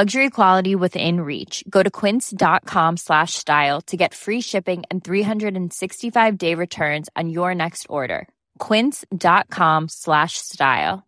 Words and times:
Luxury 0.00 0.30
quality 0.30 0.74
within 0.74 1.20
reach. 1.20 1.62
Go 1.68 1.82
to 1.82 1.90
quince.com 2.00 2.96
slash 2.96 3.32
style 3.34 3.80
to 3.88 3.96
get 4.02 4.14
free 4.14 4.40
shipping 4.40 4.84
and 4.90 5.04
365 5.04 6.38
day 6.38 6.54
returns 6.54 7.10
on 7.14 7.28
your 7.28 7.54
next 7.54 7.86
order. 7.90 8.26
Quince.com 8.58 9.88
slash 9.88 10.38
style. 10.38 11.02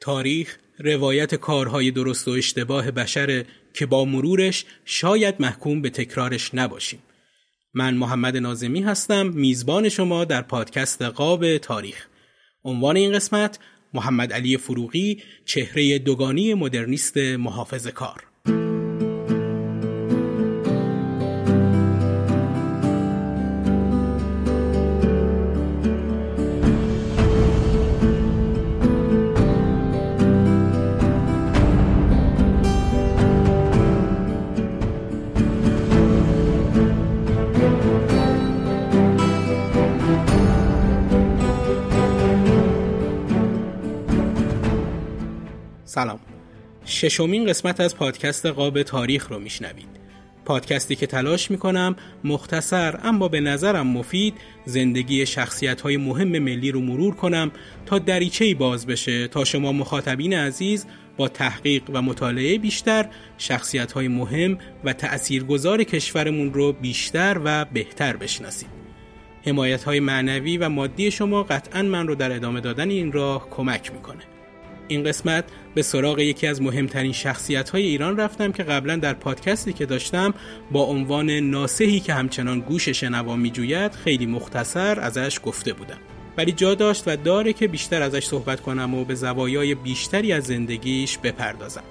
تاریخ 0.00 0.58
روایت 0.78 1.34
کارهای 1.34 1.90
درست 1.90 2.28
و 2.28 2.30
اشتباه 2.30 2.90
بشره 2.90 3.46
که 3.74 3.86
با 3.86 4.04
مرورش 4.04 4.64
شاید 4.84 5.34
محکوم 5.40 5.82
به 5.82 5.90
تکرارش 5.90 6.54
نباشیم. 6.54 7.02
من 7.74 7.94
محمد 7.94 8.36
نازمی 8.36 8.82
هستم 8.82 9.26
میزبان 9.26 9.88
شما 9.88 10.24
در 10.24 10.42
پادکست 10.42 11.02
قاب 11.02 11.58
تاریخ. 11.58 12.06
عنوان 12.64 12.96
این 12.96 13.12
قسمت 13.12 13.58
محمد 13.94 14.32
علی 14.32 14.56
فروغی 14.56 15.22
چهره 15.44 15.98
دوگانی 15.98 16.54
مدرنیست 16.54 17.16
محافظ 17.16 17.86
کار. 17.86 18.33
ششمین 47.08 47.46
قسمت 47.46 47.80
از 47.80 47.96
پادکست 47.96 48.46
قاب 48.46 48.82
تاریخ 48.82 49.28
رو 49.28 49.38
میشنوید. 49.38 49.88
پادکستی 50.44 50.96
که 50.96 51.06
تلاش 51.06 51.50
می‌کنم 51.50 51.96
مختصر 52.24 53.00
اما 53.02 53.28
به 53.28 53.40
نظرم 53.40 53.86
مفید 53.86 54.34
زندگی 54.64 55.26
شخصیت 55.26 55.80
های 55.80 55.96
مهم 55.96 56.38
ملی 56.38 56.70
رو 56.70 56.80
مرور 56.80 57.14
کنم 57.14 57.50
تا 57.86 57.98
دریچه 57.98 58.54
باز 58.54 58.86
بشه 58.86 59.28
تا 59.28 59.44
شما 59.44 59.72
مخاطبین 59.72 60.34
عزیز 60.34 60.86
با 61.16 61.28
تحقیق 61.28 61.82
و 61.92 62.02
مطالعه 62.02 62.58
بیشتر 62.58 63.08
شخصیت 63.38 63.92
های 63.92 64.08
مهم 64.08 64.58
و 64.84 64.92
تأثیرگذار 64.92 65.84
کشورمون 65.84 66.54
رو 66.54 66.72
بیشتر 66.72 67.40
و 67.44 67.64
بهتر 67.64 68.16
بشناسید. 68.16 68.68
حمایت 69.46 69.84
های 69.84 70.00
معنوی 70.00 70.58
و 70.58 70.68
مادی 70.68 71.10
شما 71.10 71.42
قطعا 71.42 71.82
من 71.82 72.06
رو 72.06 72.14
در 72.14 72.32
ادامه 72.32 72.60
دادن 72.60 72.90
این 72.90 73.12
راه 73.12 73.50
کمک 73.50 73.92
می‌کنه. 73.92 74.33
این 74.88 75.04
قسمت 75.04 75.44
به 75.74 75.82
سراغ 75.82 76.18
یکی 76.18 76.46
از 76.46 76.62
مهمترین 76.62 77.12
شخصیت 77.12 77.70
های 77.70 77.82
ایران 77.82 78.16
رفتم 78.16 78.52
که 78.52 78.62
قبلا 78.62 78.96
در 78.96 79.14
پادکستی 79.14 79.72
که 79.72 79.86
داشتم 79.86 80.34
با 80.72 80.82
عنوان 80.82 81.30
ناسهی 81.30 82.00
که 82.00 82.14
همچنان 82.14 82.60
گوش 82.60 82.88
شنوا 82.88 83.36
می 83.36 83.50
جوید 83.50 83.92
خیلی 83.92 84.26
مختصر 84.26 85.00
ازش 85.00 85.40
گفته 85.44 85.72
بودم. 85.72 85.98
ولی 86.36 86.52
جا 86.52 86.74
داشت 86.74 87.02
و 87.06 87.16
داره 87.16 87.52
که 87.52 87.68
بیشتر 87.68 88.02
ازش 88.02 88.24
صحبت 88.26 88.60
کنم 88.60 88.94
و 88.94 89.04
به 89.04 89.14
زوایای 89.14 89.74
بیشتری 89.74 90.32
از 90.32 90.44
زندگیش 90.44 91.18
بپردازم. 91.18 91.84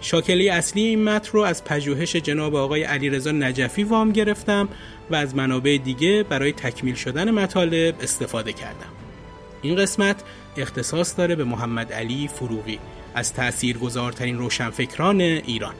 شاکله 0.00 0.52
اصلی 0.52 0.82
این 0.82 1.04
متن 1.04 1.30
رو 1.32 1.40
از 1.40 1.64
پژوهش 1.64 2.16
جناب 2.16 2.54
آقای 2.54 2.82
علیرضا 2.82 3.30
نجفی 3.30 3.84
وام 3.84 4.12
گرفتم 4.12 4.68
و 5.10 5.14
از 5.14 5.34
منابع 5.34 5.78
دیگه 5.84 6.22
برای 6.22 6.52
تکمیل 6.52 6.94
شدن 6.94 7.30
مطالب 7.30 7.94
استفاده 8.00 8.52
کردم. 8.52 9.05
این 9.66 9.76
قسمت 9.76 10.22
اختصاص 10.56 11.18
داره 11.18 11.34
به 11.34 11.44
محمد 11.44 11.92
علی 11.92 12.28
فروغی 12.28 12.78
از 13.14 13.32
تأثیرگذارترین 13.32 14.38
روشنفکران 14.38 15.20
ایران. 15.20 15.74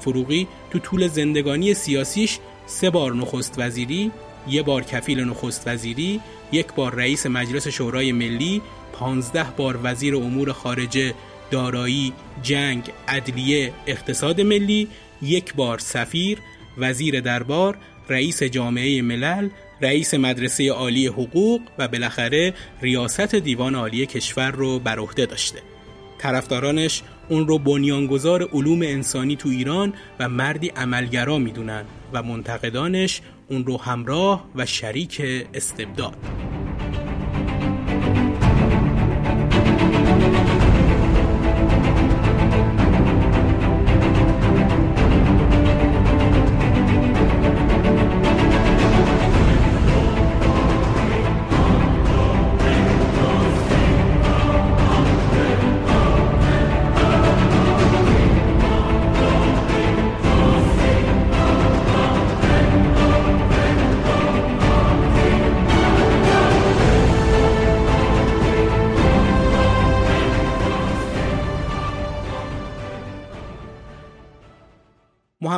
فروغی 0.00 0.48
تو 0.70 0.78
طول 0.78 1.08
زندگانی 1.08 1.74
سیاسیش 1.74 2.38
سه 2.66 2.90
بار 2.90 3.14
نخست 3.14 3.54
وزیری 3.58 4.10
یه 4.48 4.62
بار 4.62 4.84
کفیل 4.84 5.20
نخست 5.24 5.68
وزیری 5.68 6.20
یک 6.52 6.66
بار 6.72 6.94
رئیس 6.94 7.26
مجلس 7.26 7.68
شورای 7.68 8.12
ملی 8.12 8.62
پانزده 8.92 9.46
بار 9.56 9.80
وزیر 9.82 10.16
امور 10.16 10.52
خارجه 10.52 11.14
دارایی 11.50 12.12
جنگ 12.42 12.82
عدلیه 13.08 13.72
اقتصاد 13.86 14.40
ملی 14.40 14.88
یک 15.22 15.54
بار 15.54 15.78
سفیر 15.78 16.38
وزیر 16.78 17.20
دربار 17.20 17.78
رئیس 18.08 18.42
جامعه 18.42 19.02
ملل 19.02 19.48
رئیس 19.82 20.14
مدرسه 20.14 20.70
عالی 20.70 21.06
حقوق 21.06 21.60
و 21.78 21.88
بالاخره 21.88 22.54
ریاست 22.82 23.34
دیوان 23.34 23.74
عالی 23.74 24.06
کشور 24.06 24.50
رو 24.50 24.78
بر 24.78 24.98
عهده 24.98 25.26
داشته. 25.26 25.58
طرفدارانش 26.18 27.02
اون 27.28 27.46
رو 27.46 27.58
بنیانگذار 27.58 28.48
علوم 28.52 28.82
انسانی 28.82 29.36
تو 29.36 29.48
ایران 29.48 29.94
و 30.20 30.28
مردی 30.28 30.68
عملگرا 30.68 31.38
می‌دونن 31.38 31.84
و 32.12 32.22
منتقدانش 32.22 33.20
اون 33.48 33.64
رو 33.64 33.80
همراه 33.80 34.48
و 34.54 34.66
شریک 34.66 35.22
استبداد. 35.54 36.47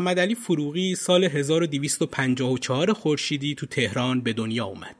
محمد 0.01 0.19
علی 0.19 0.35
فروغی 0.35 0.95
سال 0.95 1.25
1254 1.25 2.93
خورشیدی 2.93 3.55
تو 3.55 3.67
تهران 3.67 4.21
به 4.21 4.33
دنیا 4.33 4.65
اومد. 4.65 4.97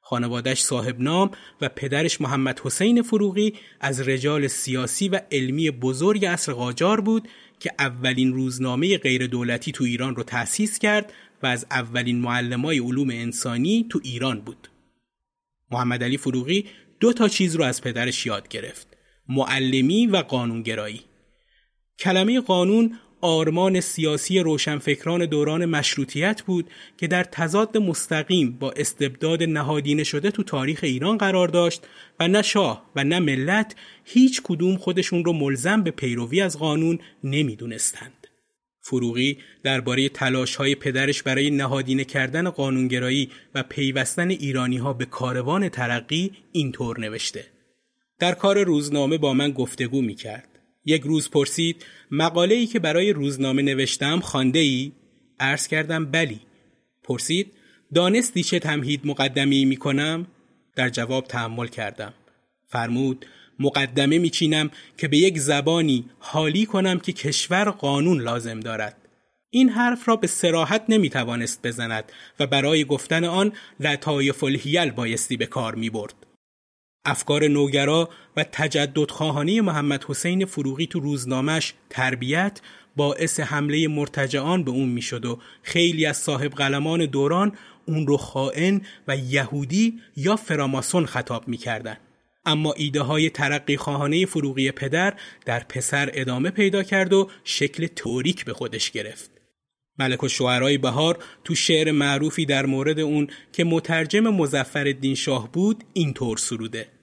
خانوادش 0.00 0.60
صاحب 0.60 1.00
نام 1.00 1.30
و 1.60 1.68
پدرش 1.68 2.20
محمد 2.20 2.60
حسین 2.60 3.02
فروغی 3.02 3.54
از 3.80 4.08
رجال 4.08 4.46
سیاسی 4.46 5.08
و 5.08 5.20
علمی 5.32 5.70
بزرگ 5.70 6.26
عصر 6.26 6.52
قاجار 6.52 7.00
بود 7.00 7.28
که 7.60 7.70
اولین 7.78 8.32
روزنامه 8.32 8.98
غیر 8.98 9.26
دولتی 9.26 9.72
تو 9.72 9.84
ایران 9.84 10.16
رو 10.16 10.22
تأسیس 10.22 10.78
کرد 10.78 11.12
و 11.42 11.46
از 11.46 11.66
اولین 11.70 12.20
معلمای 12.20 12.78
علوم 12.78 13.10
انسانی 13.10 13.86
تو 13.90 14.00
ایران 14.02 14.40
بود. 14.40 14.68
محمد 15.70 16.04
علی 16.04 16.16
فروغی 16.16 16.66
دو 17.00 17.12
تا 17.12 17.28
چیز 17.28 17.56
رو 17.56 17.64
از 17.64 17.82
پدرش 17.82 18.26
یاد 18.26 18.48
گرفت. 18.48 18.96
معلمی 19.28 20.06
و 20.06 20.16
قانونگرایی. 20.16 21.00
کلمه 21.98 22.40
قانون 22.40 22.98
آرمان 23.24 23.80
سیاسی 23.80 24.38
روشنفکران 24.38 25.26
دوران 25.26 25.64
مشروطیت 25.64 26.42
بود 26.42 26.70
که 26.96 27.06
در 27.06 27.24
تضاد 27.24 27.76
مستقیم 27.76 28.52
با 28.52 28.70
استبداد 28.70 29.42
نهادینه 29.42 30.04
شده 30.04 30.30
تو 30.30 30.42
تاریخ 30.42 30.80
ایران 30.82 31.18
قرار 31.18 31.48
داشت 31.48 31.86
و 32.20 32.28
نه 32.28 32.42
شاه 32.42 32.90
و 32.96 33.04
نه 33.04 33.18
ملت 33.18 33.74
هیچ 34.04 34.40
کدوم 34.44 34.76
خودشون 34.76 35.24
رو 35.24 35.32
ملزم 35.32 35.82
به 35.82 35.90
پیروی 35.90 36.40
از 36.40 36.58
قانون 36.58 36.98
نمی‌دونستند. 37.24 38.26
فروغی 38.80 39.38
درباره 39.62 40.08
تلاش 40.08 40.56
های 40.56 40.74
پدرش 40.74 41.22
برای 41.22 41.50
نهادینه 41.50 42.04
کردن 42.04 42.50
قانونگرایی 42.50 43.30
و 43.54 43.62
پیوستن 43.62 44.30
ایرانی 44.30 44.76
ها 44.76 44.92
به 44.92 45.04
کاروان 45.04 45.68
ترقی 45.68 46.32
اینطور 46.52 47.00
نوشته. 47.00 47.46
در 48.18 48.34
کار 48.34 48.64
روزنامه 48.64 49.18
با 49.18 49.34
من 49.34 49.50
گفتگو 49.50 50.02
می 50.02 50.14
کرد. 50.14 50.53
یک 50.84 51.02
روز 51.02 51.30
پرسید 51.30 51.84
مقاله 52.10 52.54
ای 52.54 52.66
که 52.66 52.78
برای 52.78 53.12
روزنامه 53.12 53.62
نوشتم 53.62 54.20
خانده 54.20 54.58
ای؟ 54.58 54.92
عرض 55.40 55.66
کردم 55.68 56.04
بلی. 56.06 56.40
پرسید 57.02 57.52
دانستی 57.94 58.42
چه 58.42 58.58
تمهید 58.58 59.06
مقدمی 59.06 59.64
می 59.64 59.76
کنم؟ 59.76 60.26
در 60.76 60.88
جواب 60.88 61.26
تحمل 61.26 61.66
کردم. 61.66 62.14
فرمود 62.68 63.26
مقدمه 63.58 64.18
میچینم 64.18 64.70
که 64.98 65.08
به 65.08 65.16
یک 65.16 65.38
زبانی 65.38 66.04
حالی 66.18 66.66
کنم 66.66 66.98
که 66.98 67.12
کشور 67.12 67.70
قانون 67.70 68.20
لازم 68.20 68.60
دارد. 68.60 68.96
این 69.50 69.68
حرف 69.68 70.08
را 70.08 70.16
به 70.16 70.26
سراحت 70.26 70.84
نمی‌توانست 70.88 71.66
بزند 71.66 72.12
و 72.40 72.46
برای 72.46 72.84
گفتن 72.84 73.24
آن 73.24 73.52
لطایف 73.80 74.44
الهیل 74.44 74.90
بایستی 74.90 75.36
به 75.36 75.46
کار 75.46 75.74
می 75.74 75.90
برد. 75.90 76.23
افکار 77.04 77.48
نوگرا 77.48 78.08
و 78.36 78.44
تجدد 78.52 79.10
خواهانی 79.10 79.60
محمد 79.60 80.04
حسین 80.04 80.44
فروغی 80.44 80.86
تو 80.86 81.00
روزنامش 81.00 81.74
تربیت 81.90 82.60
باعث 82.96 83.40
حمله 83.40 83.88
مرتجعان 83.88 84.64
به 84.64 84.70
اون 84.70 84.88
می‌شد 84.88 85.24
و 85.24 85.38
خیلی 85.62 86.06
از 86.06 86.16
صاحب 86.16 86.52
قلمان 86.52 87.06
دوران 87.06 87.52
اون 87.86 88.06
رو 88.06 88.16
خائن 88.16 88.80
و 89.08 89.16
یهودی 89.16 90.00
یا 90.16 90.36
فراماسون 90.36 91.06
خطاب 91.06 91.48
می‌کردن. 91.48 91.96
اما 92.46 92.72
ایده 92.72 93.02
های 93.02 93.30
ترقی 93.30 93.76
خواهانه 93.76 94.26
فروغی 94.26 94.70
پدر 94.70 95.14
در 95.44 95.60
پسر 95.60 96.10
ادامه 96.12 96.50
پیدا 96.50 96.82
کرد 96.82 97.12
و 97.12 97.30
شکل 97.44 97.86
توریک 97.86 98.44
به 98.44 98.52
خودش 98.52 98.90
گرفت. 98.90 99.30
ملک 99.98 100.24
و 100.24 100.28
شعرهای 100.28 100.78
بهار 100.78 101.18
تو 101.44 101.54
شعر 101.54 101.90
معروفی 101.90 102.46
در 102.46 102.66
مورد 102.66 103.00
اون 103.00 103.28
که 103.52 103.64
مترجم 103.64 104.20
مزفر 104.20 105.14
شاه 105.14 105.52
بود 105.52 105.84
اینطور 105.92 106.36
سروده 106.36 106.93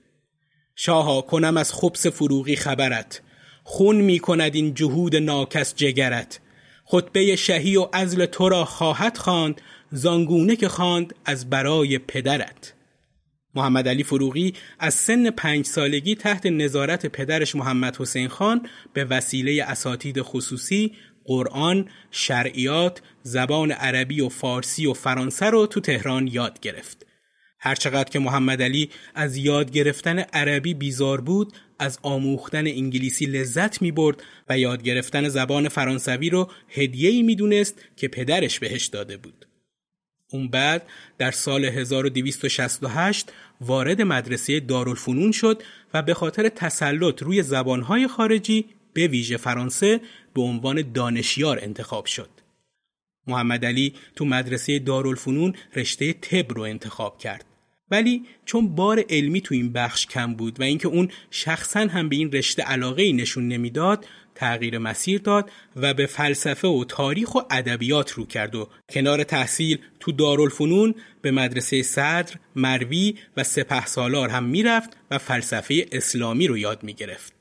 شاها 0.83 1.21
کنم 1.21 1.57
از 1.57 1.73
خبس 1.73 2.07
فروغی 2.07 2.55
خبرت. 2.55 3.21
خون 3.63 3.95
می 3.95 4.19
کند 4.19 4.55
این 4.55 4.73
جهود 4.73 5.15
ناکس 5.15 5.75
جگرت. 5.75 6.39
خطبه 6.85 7.35
شهی 7.35 7.75
و 7.75 7.87
ازل 7.93 8.25
تو 8.25 8.49
را 8.49 8.65
خواهد 8.65 9.17
خواند 9.17 9.61
زانگونه 9.91 10.55
که 10.55 10.67
خواند 10.67 11.15
از 11.25 11.49
برای 11.49 11.97
پدرت. 11.97 12.73
محمد 13.55 13.87
علی 13.87 14.03
فروغی 14.03 14.53
از 14.79 14.93
سن 14.93 15.29
پنج 15.29 15.65
سالگی 15.65 16.15
تحت 16.15 16.45
نظارت 16.45 17.05
پدرش 17.05 17.55
محمد 17.55 17.97
حسین 17.97 18.27
خان 18.27 18.67
به 18.93 19.05
وسیله 19.05 19.63
اساتید 19.63 20.21
خصوصی 20.21 20.91
قرآن، 21.25 21.89
شرعیات، 22.11 23.01
زبان 23.23 23.71
عربی 23.71 24.21
و 24.21 24.29
فارسی 24.29 24.85
و 24.85 24.93
فرانسه 24.93 25.45
رو 25.45 25.67
تو 25.67 25.79
تهران 25.79 26.27
یاد 26.27 26.59
گرفت. 26.59 27.10
هرچقدر 27.63 28.09
که 28.09 28.19
محمد 28.19 28.61
علی 28.61 28.89
از 29.15 29.37
یاد 29.37 29.71
گرفتن 29.71 30.19
عربی 30.19 30.73
بیزار 30.73 31.21
بود 31.21 31.53
از 31.79 31.99
آموختن 32.01 32.67
انگلیسی 32.67 33.25
لذت 33.25 33.81
می 33.81 33.91
برد 33.91 34.23
و 34.49 34.57
یاد 34.57 34.83
گرفتن 34.83 35.29
زبان 35.29 35.69
فرانسوی 35.69 36.29
رو 36.29 36.49
هدیه‌ای 36.69 37.23
می‌دونست 37.23 37.81
که 37.95 38.07
پدرش 38.07 38.59
بهش 38.59 38.85
داده 38.85 39.17
بود. 39.17 39.45
اون 40.31 40.47
بعد 40.47 40.87
در 41.17 41.31
سال 41.31 41.65
1268 41.65 43.31
وارد 43.61 44.01
مدرسه 44.01 44.59
دارالفنون 44.59 45.31
شد 45.31 45.63
و 45.93 46.01
به 46.01 46.13
خاطر 46.13 46.49
تسلط 46.49 47.23
روی 47.23 47.43
زبانهای 47.43 48.07
خارجی 48.07 48.65
به 48.93 49.07
ویژه 49.07 49.37
فرانسه 49.37 50.01
به 50.33 50.41
عنوان 50.41 50.91
دانشیار 50.91 51.59
انتخاب 51.61 52.05
شد. 52.05 52.29
محمد 53.27 53.65
علی 53.65 53.93
تو 54.15 54.25
مدرسه 54.25 54.79
دارالفنون 54.79 55.53
رشته 55.75 56.13
تب 56.13 56.53
رو 56.53 56.61
انتخاب 56.61 57.17
کرد. 57.17 57.50
ولی 57.91 58.25
چون 58.45 58.75
بار 58.75 59.03
علمی 59.09 59.41
تو 59.41 59.55
این 59.55 59.73
بخش 59.73 60.05
کم 60.05 60.33
بود 60.33 60.59
و 60.59 60.63
اینکه 60.63 60.87
اون 60.87 61.09
شخصا 61.31 61.79
هم 61.79 62.09
به 62.09 62.15
این 62.15 62.31
رشته 62.31 62.63
علاقه 62.63 63.03
ای 63.03 63.13
نشون 63.13 63.47
نمی‌داد 63.47 64.05
تغییر 64.35 64.77
مسیر 64.77 65.21
داد 65.21 65.51
و 65.75 65.93
به 65.93 66.05
فلسفه 66.05 66.67
و 66.67 66.85
تاریخ 66.87 67.35
و 67.35 67.39
ادبیات 67.51 68.11
رو 68.11 68.25
کرد 68.25 68.55
و 68.55 68.69
کنار 68.89 69.23
تحصیل 69.23 69.77
تو 69.99 70.11
دارالفنون 70.11 70.95
به 71.21 71.31
مدرسه 71.31 71.81
صدر، 71.81 72.35
مروی 72.55 73.15
و 73.37 73.43
سپه 73.43 73.85
سالار 73.85 74.29
هم 74.29 74.43
می‌رفت 74.43 74.97
و 75.11 75.17
فلسفه 75.17 75.85
اسلامی 75.91 76.47
رو 76.47 76.57
یاد 76.57 76.83
می 76.83 76.93
گرفت. 76.93 77.33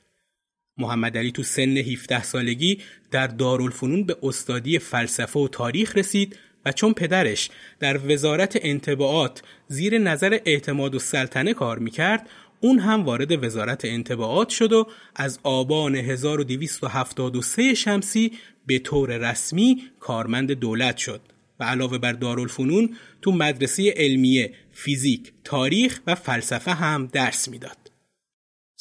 محمد 0.78 1.18
علی 1.18 1.32
تو 1.32 1.42
سن 1.42 1.76
17 1.76 2.22
سالگی 2.22 2.78
در 3.10 3.26
دارالفنون 3.26 4.04
به 4.04 4.16
استادی 4.22 4.78
فلسفه 4.78 5.40
و 5.40 5.48
تاریخ 5.48 5.96
رسید 5.96 6.38
و 6.64 6.72
چون 6.72 6.92
پدرش 6.92 7.50
در 7.80 8.12
وزارت 8.12 8.58
انتباعات 8.62 9.42
زیر 9.68 9.98
نظر 9.98 10.38
اعتماد 10.44 10.94
و 10.94 10.98
سلطنه 10.98 11.54
کار 11.54 11.78
می‌کرد 11.78 12.28
اون 12.60 12.78
هم 12.78 13.04
وارد 13.04 13.44
وزارت 13.44 13.84
انتباعات 13.84 14.48
شد 14.48 14.72
و 14.72 14.86
از 15.16 15.38
آبان 15.42 15.96
1273 15.96 17.74
شمسی 17.74 18.32
به 18.66 18.78
طور 18.78 19.30
رسمی 19.30 19.82
کارمند 20.00 20.52
دولت 20.52 20.96
شد 20.96 21.20
و 21.60 21.64
علاوه 21.64 21.98
بر 21.98 22.12
دارالفنون 22.12 22.96
تو 23.22 23.32
مدرسه 23.32 23.94
علمیه 23.96 24.54
فیزیک، 24.72 25.32
تاریخ 25.44 26.00
و 26.06 26.14
فلسفه 26.14 26.70
هم 26.70 27.06
درس 27.06 27.48
می‌داد. 27.48 27.89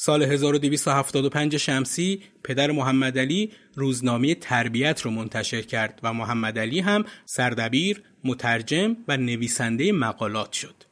سال 0.02 0.24
1275 0.24 1.58
شمسی 1.58 2.22
پدر 2.44 2.72
محمد 2.72 3.20
علی 3.20 3.52
روزنامه 3.76 4.36
تربیت 4.36 5.02
رو 5.02 5.12
منتشر 5.12 5.62
کرد 5.62 6.00
و 6.04 6.14
محمد 6.14 6.60
علی 6.60 6.80
هم 6.80 7.06
سردبیر، 7.26 8.04
مترجم 8.24 8.98
و 9.08 9.18
نویسنده 9.18 9.92
مقالات 9.92 10.54
شد. 10.54 10.84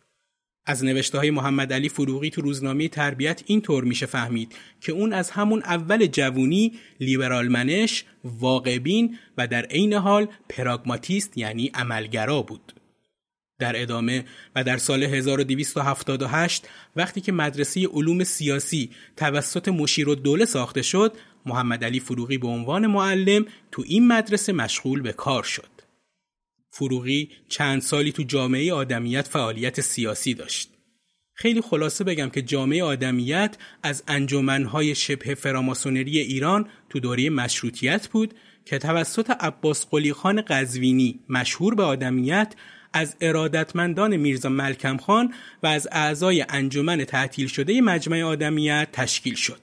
از 0.66 0.84
نوشته 0.84 1.18
های 1.18 1.32
محمد 1.32 1.74
علی 1.74 1.90
فروغی 1.90 2.30
تو 2.30 2.42
روزنامه 2.42 2.88
تربیت 2.88 3.44
اینطور 3.46 3.84
میشه 3.84 4.06
فهمید 4.06 4.56
که 4.82 4.92
اون 4.92 5.14
از 5.14 5.32
همون 5.32 5.64
اول 5.64 6.06
جوونی 6.06 6.80
لیبرال 7.00 7.48
منش، 7.48 8.06
واقعبین 8.24 9.18
و 9.38 9.48
در 9.48 9.66
عین 9.66 9.94
حال 9.94 10.28
پراگماتیست 10.50 11.38
یعنی 11.38 11.72
عملگرا 11.74 12.42
بود. 12.42 12.74
در 13.60 13.82
ادامه 13.82 14.26
و 14.56 14.64
در 14.64 14.78
سال 14.78 15.04
1278 15.04 16.68
وقتی 16.96 17.22
که 17.22 17.32
مدرسه 17.32 17.88
علوم 17.88 18.24
سیاسی 18.24 18.90
توسط 19.16 19.68
مشیر 19.68 20.08
دوله 20.08 20.46
ساخته 20.46 20.82
شد 20.82 21.18
محمد 21.46 21.84
علی 21.84 22.00
فروغی 22.00 22.38
به 22.38 22.48
عنوان 22.48 22.88
معلم 22.88 23.46
تو 23.72 23.84
این 23.88 24.08
مدرسه 24.08 24.54
مشغول 24.54 25.02
به 25.02 25.14
کار 25.14 25.44
شد. 25.44 25.70
فروغی 26.72 27.30
چند 27.50 27.82
سالی 27.82 28.12
تو 28.12 28.24
جامعه 28.24 28.74
آدمیت 28.74 29.28
فعالیت 29.28 29.82
سیاسی 29.82 30.34
داشت. 30.34 30.70
خیلی 31.34 31.62
خلاصه 31.62 32.04
بگم 32.04 32.30
که 32.30 32.42
جامعه 32.42 32.84
آدمیت 32.84 33.58
از 33.84 34.04
انجمنهای 34.08 34.96
شبه 34.96 35.36
فراماسونری 35.36 36.20
ایران 36.20 36.70
تو 36.90 37.00
دوره 37.00 37.30
مشروطیت 37.30 38.08
بود 38.08 38.34
که 38.66 38.78
توسط 38.78 39.30
عباس 39.30 39.88
قلی 39.90 40.14
خان 40.14 40.42
قزوینی 40.42 41.20
مشهور 41.30 41.76
به 41.76 41.84
آدمیت 41.84 42.56
از 42.94 43.16
ارادتمندان 43.22 44.18
میرزا 44.18 44.50
ملکم 44.50 44.98
خان 44.98 45.34
و 45.64 45.68
از 45.68 45.88
اعضای 45.92 46.46
انجمن 46.50 47.06
تعطیل 47.06 47.48
شده 47.48 47.82
مجمع 47.82 48.24
آدمیت 48.24 48.88
تشکیل 48.94 49.36
شد. 49.36 49.62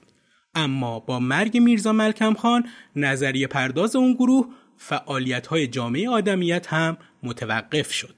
اما 0.55 0.99
با 0.99 1.19
مرگ 1.19 1.57
میرزا 1.57 1.91
ملکم 1.91 2.33
خان 2.33 2.67
نظریه 2.95 3.47
پرداز 3.47 3.95
اون 3.95 4.13
گروه 4.13 4.47
فعالیت 4.77 5.47
های 5.47 5.67
جامعه 5.67 6.09
آدمیت 6.09 6.67
هم 6.67 6.97
متوقف 7.23 7.91
شد. 7.91 8.15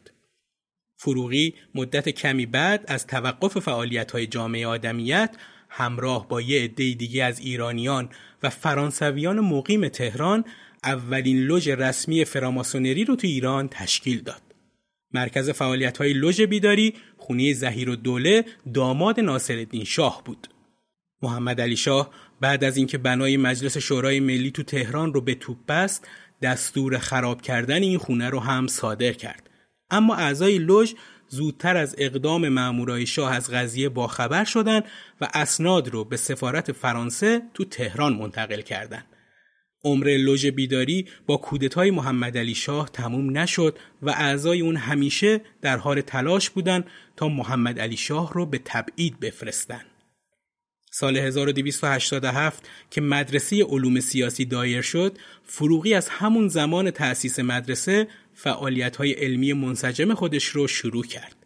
فروغی 0.97 1.53
مدت 1.75 2.09
کمی 2.09 2.45
بعد 2.45 2.83
از 2.87 3.07
توقف 3.07 3.59
فعالیت 3.59 4.11
های 4.11 4.27
جامعه 4.27 4.67
آدمیت 4.67 5.35
همراه 5.69 6.27
با 6.27 6.41
یه 6.41 6.63
عده 6.63 6.93
دیگه 6.93 7.23
از 7.23 7.39
ایرانیان 7.39 8.09
و 8.43 8.49
فرانسویان 8.49 9.39
مقیم 9.39 9.87
تهران 9.87 10.45
اولین 10.83 11.39
لوژ 11.39 11.67
رسمی 11.67 12.25
فراماسونری 12.25 13.05
رو 13.05 13.15
تو 13.15 13.27
ایران 13.27 13.67
تشکیل 13.67 14.21
داد. 14.21 14.46
مرکز 15.13 15.49
فعالیت 15.49 15.97
های 15.97 16.13
لوژ 16.13 16.41
بیداری 16.41 16.93
خونه 17.17 17.53
زهیر 17.53 17.89
و 17.89 17.95
دوله 17.95 18.45
داماد 18.73 19.19
ناصرالدین 19.19 19.83
شاه 19.83 20.21
بود. 20.25 20.47
محمد 21.21 21.61
علی 21.61 21.75
شاه 21.77 22.09
بعد 22.41 22.63
از 22.63 22.77
اینکه 22.77 22.97
بنای 22.97 23.37
مجلس 23.37 23.77
شورای 23.77 24.19
ملی 24.19 24.51
تو 24.51 24.63
تهران 24.63 25.13
رو 25.13 25.21
به 25.21 25.35
توپ 25.35 25.57
بست 25.67 26.07
دستور 26.41 26.97
خراب 26.97 27.41
کردن 27.41 27.81
این 27.81 27.97
خونه 27.97 28.29
رو 28.29 28.39
هم 28.39 28.67
صادر 28.67 29.13
کرد. 29.13 29.49
اما 29.89 30.15
اعضای 30.15 30.57
لوژ 30.57 30.93
زودتر 31.27 31.77
از 31.77 31.95
اقدام 31.97 32.49
مامورای 32.49 33.05
شاه 33.05 33.33
از 33.33 33.51
قضیه 33.51 33.89
باخبر 33.89 34.43
شدند 34.43 34.83
و 35.21 35.27
اسناد 35.33 35.87
رو 35.87 36.03
به 36.03 36.17
سفارت 36.17 36.71
فرانسه 36.71 37.41
تو 37.53 37.65
تهران 37.65 38.15
منتقل 38.15 38.61
کردند. 38.61 39.16
عمر 39.83 40.17
لوژ 40.17 40.45
بیداری 40.45 41.05
با 41.25 41.37
کودتای 41.37 41.91
محمد 41.91 42.37
علی 42.37 42.55
شاه 42.55 42.89
تموم 42.93 43.37
نشد 43.37 43.77
و 44.01 44.09
اعضای 44.09 44.61
اون 44.61 44.75
همیشه 44.75 45.41
در 45.61 45.77
حال 45.77 46.01
تلاش 46.01 46.49
بودند 46.49 46.85
تا 47.15 47.27
محمد 47.27 47.79
علی 47.79 47.97
شاه 47.97 48.33
رو 48.33 48.45
به 48.45 48.61
تبعید 48.65 49.19
بفرستن. 49.19 49.81
سال 50.91 51.17
1287 51.17 52.69
که 52.91 53.01
مدرسه 53.01 53.63
علوم 53.63 53.99
سیاسی 53.99 54.45
دایر 54.45 54.81
شد، 54.81 55.17
فروغی 55.43 55.93
از 55.93 56.09
همون 56.09 56.47
زمان 56.47 56.91
تأسیس 56.91 57.39
مدرسه 57.39 58.07
فعالیت‌های 58.33 59.11
علمی 59.11 59.53
منسجم 59.53 60.13
خودش 60.13 60.45
رو 60.45 60.67
شروع 60.67 61.03
کرد. 61.03 61.36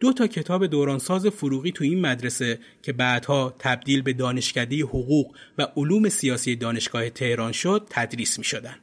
دو 0.00 0.12
تا 0.12 0.26
کتاب 0.26 0.66
دورانساز 0.66 1.26
فروغی 1.26 1.72
تو 1.72 1.84
این 1.84 2.00
مدرسه 2.00 2.58
که 2.82 2.92
بعدها 2.92 3.54
تبدیل 3.58 4.02
به 4.02 4.12
دانشکده 4.12 4.82
حقوق 4.82 5.36
و 5.58 5.66
علوم 5.76 6.08
سیاسی 6.08 6.56
دانشگاه 6.56 7.10
تهران 7.10 7.52
شد 7.52 7.86
تدریس 7.90 8.38
می 8.38 8.44
شدن. 8.44 8.76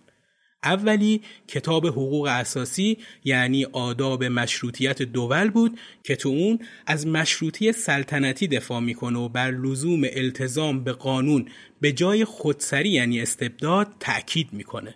اولی 0.64 1.22
کتاب 1.48 1.88
حقوق 1.88 2.28
اساسی 2.28 2.98
یعنی 3.24 3.66
آداب 3.66 4.24
مشروطیت 4.24 5.02
دول 5.02 5.50
بود 5.50 5.80
که 6.04 6.16
تو 6.16 6.30
اون 6.30 6.60
از 6.86 7.08
مشروطی 7.08 7.72
سلطنتی 7.72 8.48
دفاع 8.48 8.80
می‌کنه 8.80 9.20
و 9.20 9.30
بر 9.30 9.52
لزوم 9.52 10.02
التزام 10.14 10.84
به 10.84 10.92
قانون 10.92 11.50
به 11.82 11.92
جای 11.92 12.26
خودسری 12.26 12.90
یعنی 12.90 13.22
استبداد 13.22 13.88
تأکید 14.00 14.54
می‌کنه. 14.54 14.96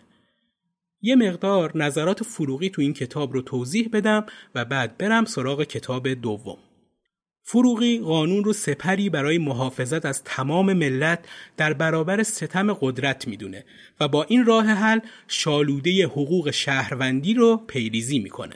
یه 1.02 1.16
مقدار 1.16 1.78
نظرات 1.78 2.24
فروغی 2.24 2.70
تو 2.70 2.82
این 2.82 2.94
کتاب 2.94 3.34
رو 3.34 3.42
توضیح 3.42 3.90
بدم 3.94 4.26
و 4.56 4.66
بعد 4.66 4.98
برم 4.98 5.26
سراغ 5.26 5.64
کتاب 5.64 6.08
دوم. 6.08 6.58
فروغی 7.44 8.00
قانون 8.00 8.44
رو 8.44 8.54
سپری 8.54 9.10
برای 9.10 9.38
محافظت 9.38 10.06
از 10.06 10.24
تمام 10.24 10.74
ملت 10.74 11.26
در 11.58 11.74
برابر 11.74 12.24
ستم 12.24 12.74
قدرت 12.74 13.28
می‌دونه 13.28 13.66
و 14.00 14.08
با 14.08 14.24
این 14.24 14.46
راه 14.46 14.66
حل 14.66 15.00
شالوده 15.28 16.06
حقوق 16.06 16.52
شهروندی 16.52 17.34
رو 17.34 17.58
پیریزی 17.68 18.20
می‌کنه. 18.20 18.56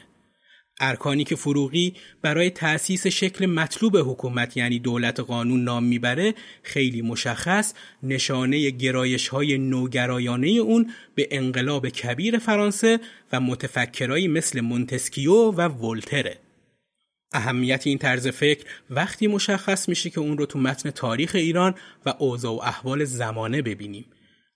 ارکانی 0.79 1.23
که 1.23 1.35
فروغی 1.35 1.93
برای 2.21 2.49
تأسیس 2.49 3.07
شکل 3.07 3.45
مطلوب 3.45 3.97
حکومت 3.97 4.57
یعنی 4.57 4.79
دولت 4.79 5.19
قانون 5.19 5.63
نام 5.63 5.83
می‌بره 5.83 6.33
خیلی 6.63 7.01
مشخص 7.01 7.73
نشانه 8.03 8.69
گرایش 8.69 9.27
های 9.27 9.57
نوگرایانه 9.57 10.47
اون 10.47 10.91
به 11.15 11.27
انقلاب 11.31 11.89
کبیر 11.89 12.37
فرانسه 12.37 12.99
و 13.31 13.39
متفکرایی 13.39 14.27
مثل 14.27 14.61
مونتسکیو 14.61 15.33
و 15.33 15.61
ولتره. 15.61 16.37
اهمیت 17.33 17.87
این 17.87 17.97
طرز 17.97 18.27
فکر 18.27 18.65
وقتی 18.89 19.27
مشخص 19.27 19.89
میشه 19.89 20.09
که 20.09 20.19
اون 20.19 20.37
رو 20.37 20.45
تو 20.45 20.59
متن 20.59 20.89
تاریخ 20.89 21.31
ایران 21.35 21.75
و 22.05 22.13
اوضاع 22.19 22.53
و 22.53 22.59
احوال 22.61 23.03
زمانه 23.03 23.61
ببینیم. 23.61 24.05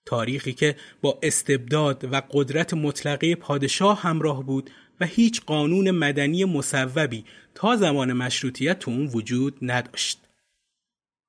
تاریخی 0.06 0.52
که 0.52 0.76
با 1.02 1.18
استبداد 1.22 2.08
و 2.12 2.22
قدرت 2.30 2.74
مطلقه 2.74 3.34
پادشاه 3.34 4.00
همراه 4.00 4.44
بود 4.44 4.70
و 5.00 5.06
هیچ 5.06 5.42
قانون 5.46 5.90
مدنی 5.90 6.44
مصوبی 6.44 7.24
تا 7.54 7.76
زمان 7.76 8.12
مشروطیت 8.12 8.78
تو 8.78 8.90
اون 8.90 9.06
وجود 9.06 9.58
نداشت. 9.62 10.18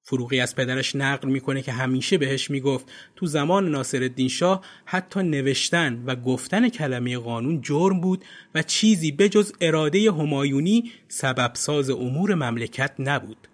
فروغی 0.04 0.40
از 0.40 0.56
پدرش 0.56 0.96
نقل 0.96 1.30
می‌کنه 1.30 1.62
که 1.62 1.72
همیشه 1.72 2.18
بهش 2.18 2.50
می‌گفت 2.50 2.92
تو 3.16 3.26
زمان 3.26 3.70
ناصرالدین 3.70 4.28
شاه 4.28 4.66
حتی 4.86 5.24
نوشتن 5.24 6.04
و 6.06 6.16
گفتن 6.16 6.70
کلمه 6.70 7.18
قانون 7.18 7.62
جرم 7.62 8.02
بود 8.02 8.26
و 8.56 8.64
چیزی 8.64 9.12
بجز 9.12 9.54
اراده 9.62 10.12
همایونی 10.12 10.92
سبب 11.08 11.52
ساز 11.54 11.90
امور 11.90 12.36
مملکت 12.36 12.92
نبود. 13.00 13.48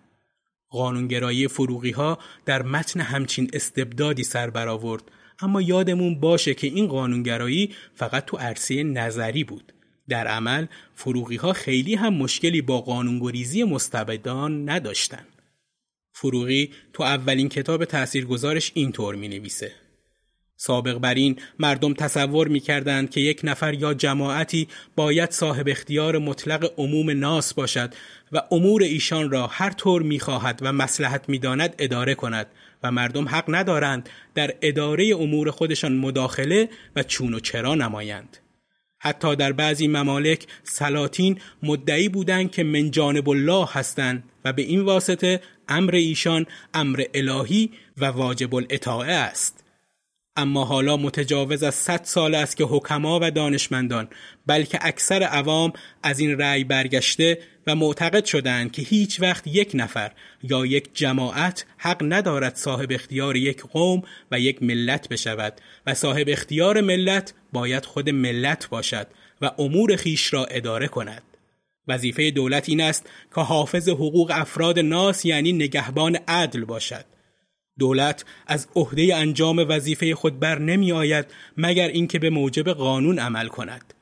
قانونگرایی 0.69 1.47
فروغی 1.47 1.91
ها 1.91 2.19
در 2.45 2.63
متن 2.63 2.99
همچین 2.99 3.49
استبدادی 3.53 4.23
سر 4.23 4.49
برآورد 4.49 5.03
اما 5.39 5.61
یادمون 5.61 6.19
باشه 6.19 6.53
که 6.53 6.67
این 6.67 6.87
قانونگرایی 6.87 7.75
فقط 7.95 8.25
تو 8.25 8.37
عرصه 8.37 8.83
نظری 8.83 9.43
بود. 9.43 9.73
در 10.09 10.27
عمل 10.27 10.65
فروغی 10.95 11.35
ها 11.35 11.53
خیلی 11.53 11.95
هم 11.95 12.13
مشکلی 12.13 12.61
با 12.61 12.81
قانونگریزی 12.81 13.63
مستبدان 13.63 14.69
نداشتن. 14.69 15.25
فروغی 16.13 16.71
تو 16.93 17.03
اولین 17.03 17.49
کتاب 17.49 17.85
تاثیرگذارش 17.85 18.71
اینطور 18.75 19.15
می 19.15 19.27
نویسه. 19.27 19.71
سابق 20.57 20.97
بر 20.97 21.13
این 21.13 21.39
مردم 21.59 21.93
تصور 21.93 22.47
می 22.47 22.59
کردند 22.59 23.09
که 23.09 23.21
یک 23.21 23.41
نفر 23.43 23.73
یا 23.73 23.93
جماعتی 23.93 24.67
باید 24.95 25.31
صاحب 25.31 25.67
اختیار 25.67 26.17
مطلق 26.17 26.73
عموم 26.77 27.09
ناس 27.09 27.53
باشد 27.53 27.93
و 28.31 28.41
امور 28.51 28.83
ایشان 28.83 29.31
را 29.31 29.47
هر 29.47 29.69
طور 29.69 30.01
می 30.01 30.19
خواهد 30.19 30.59
و 30.61 30.73
مسلحت 30.73 31.29
می 31.29 31.39
داند 31.39 31.75
اداره 31.79 32.15
کند 32.15 32.47
و 32.83 32.91
مردم 32.91 33.27
حق 33.29 33.45
ندارند 33.47 34.09
در 34.35 34.53
اداره 34.61 35.15
امور 35.15 35.51
خودشان 35.51 35.97
مداخله 35.97 36.69
و 36.95 37.03
چون 37.03 37.33
و 37.33 37.39
چرا 37.39 37.75
نمایند. 37.75 38.37
حتی 38.99 39.35
در 39.35 39.51
بعضی 39.51 39.87
ممالک 39.87 40.47
سلاطین 40.63 41.39
مدعی 41.63 42.09
بودند 42.09 42.51
که 42.51 42.63
من 42.63 42.91
جانب 42.91 43.29
الله 43.29 43.67
هستند 43.71 44.23
و 44.45 44.53
به 44.53 44.61
این 44.61 44.81
واسطه 44.81 45.41
امر 45.69 45.95
ایشان 45.95 46.45
امر 46.73 47.03
الهی 47.13 47.71
و 47.97 48.05
واجب 48.05 48.55
الاطاعه 48.55 49.13
است. 49.13 49.65
اما 50.37 50.65
حالا 50.65 50.97
متجاوز 50.97 51.63
از 51.63 51.75
صد 51.75 52.03
سال 52.03 52.35
است 52.35 52.57
که 52.57 52.63
حکما 52.63 53.19
و 53.21 53.31
دانشمندان 53.31 54.07
بلکه 54.45 54.79
اکثر 54.81 55.23
عوام 55.23 55.73
از 56.03 56.19
این 56.19 56.37
رأی 56.37 56.63
برگشته 56.63 57.39
و 57.67 57.75
معتقد 57.75 58.25
شدند 58.25 58.71
که 58.71 58.81
هیچ 58.81 59.21
وقت 59.21 59.47
یک 59.47 59.71
نفر 59.73 60.11
یا 60.43 60.65
یک 60.65 60.89
جماعت 60.93 61.65
حق 61.77 62.03
ندارد 62.03 62.55
صاحب 62.55 62.91
اختیار 62.91 63.35
یک 63.35 63.61
قوم 63.61 64.03
و 64.31 64.39
یک 64.39 64.63
ملت 64.63 65.09
بشود 65.09 65.61
و 65.87 65.93
صاحب 65.93 66.25
اختیار 66.29 66.81
ملت 66.81 67.33
باید 67.53 67.85
خود 67.85 68.09
ملت 68.09 68.69
باشد 68.69 69.07
و 69.41 69.51
امور 69.57 69.95
خیش 69.95 70.33
را 70.33 70.45
اداره 70.45 70.87
کند. 70.87 71.23
وظیفه 71.87 72.31
دولت 72.31 72.69
این 72.69 72.81
است 72.81 73.09
که 73.35 73.41
حافظ 73.41 73.89
حقوق 73.89 74.31
افراد 74.35 74.79
ناس 74.79 75.25
یعنی 75.25 75.53
نگهبان 75.53 76.17
عدل 76.27 76.65
باشد. 76.65 77.05
دولت 77.79 78.25
از 78.47 78.67
عهده 78.75 79.15
انجام 79.15 79.65
وظیفه 79.69 80.15
خود 80.15 80.39
بر 80.39 80.59
نمی 80.59 80.91
آید 80.91 81.25
مگر 81.57 81.87
اینکه 81.87 82.19
به 82.19 82.29
موجب 82.29 82.69
قانون 82.69 83.19
عمل 83.19 83.47
کند. 83.47 83.94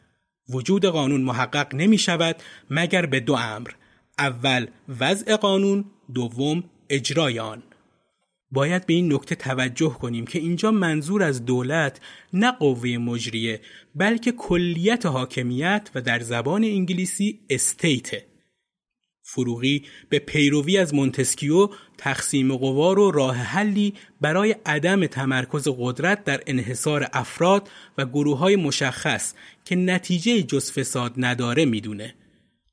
وجود 0.49 0.85
قانون 0.85 1.21
محقق 1.21 1.75
نمی 1.75 1.97
شود 1.97 2.35
مگر 2.69 3.05
به 3.05 3.19
دو 3.19 3.33
امر. 3.33 3.69
اول 4.19 4.67
وضع 4.99 5.35
قانون، 5.35 5.85
دوم 6.13 6.63
اجرای 6.89 7.39
آن. 7.39 7.63
باید 8.51 8.85
به 8.85 8.93
این 8.93 9.13
نکته 9.13 9.35
توجه 9.35 9.89
کنیم 9.89 10.25
که 10.25 10.39
اینجا 10.39 10.71
منظور 10.71 11.23
از 11.23 11.45
دولت 11.45 12.01
نه 12.33 12.51
قوه 12.51 12.89
مجریه 12.89 13.61
بلکه 13.95 14.31
کلیت 14.31 15.05
حاکمیت 15.05 15.89
و 15.95 16.01
در 16.01 16.19
زبان 16.19 16.63
انگلیسی 16.63 17.39
استیته 17.49 18.32
فروغی 19.25 19.85
به 20.09 20.19
پیروی 20.19 20.77
از 20.77 20.93
مونتسکیو 20.93 21.69
تقسیم 21.97 22.55
قوا 22.55 22.93
رو 22.93 23.11
راه 23.11 23.35
حلی 23.35 23.93
برای 24.21 24.55
عدم 24.65 25.07
تمرکز 25.07 25.67
قدرت 25.77 26.23
در 26.23 26.43
انحصار 26.47 27.07
افراد 27.13 27.69
و 27.97 28.05
گروه 28.05 28.37
های 28.37 28.55
مشخص 28.55 29.33
که 29.65 29.75
نتیجه 29.75 30.43
جز 30.43 30.71
فساد 30.71 31.13
نداره 31.17 31.65
می‌دونه. 31.65 32.15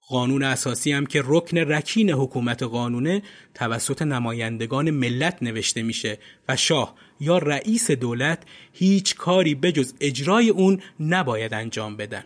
قانون 0.09 0.43
اساسی 0.43 0.93
هم 0.93 1.07
که 1.07 1.23
رکن 1.27 1.59
رکین 1.59 2.11
حکومت 2.11 2.63
قانونه 2.63 3.23
توسط 3.55 4.03
نمایندگان 4.03 4.91
ملت 4.91 5.43
نوشته 5.43 5.83
میشه 5.83 6.19
و 6.49 6.57
شاه 6.57 6.95
یا 7.21 7.39
رئیس 7.39 7.91
دولت 7.91 8.43
هیچ 8.73 9.15
کاری 9.15 9.55
بجز 9.55 9.95
اجرای 10.01 10.49
اون 10.49 10.83
نباید 11.01 11.55
انجام 11.55 11.97
بدن. 11.97 12.25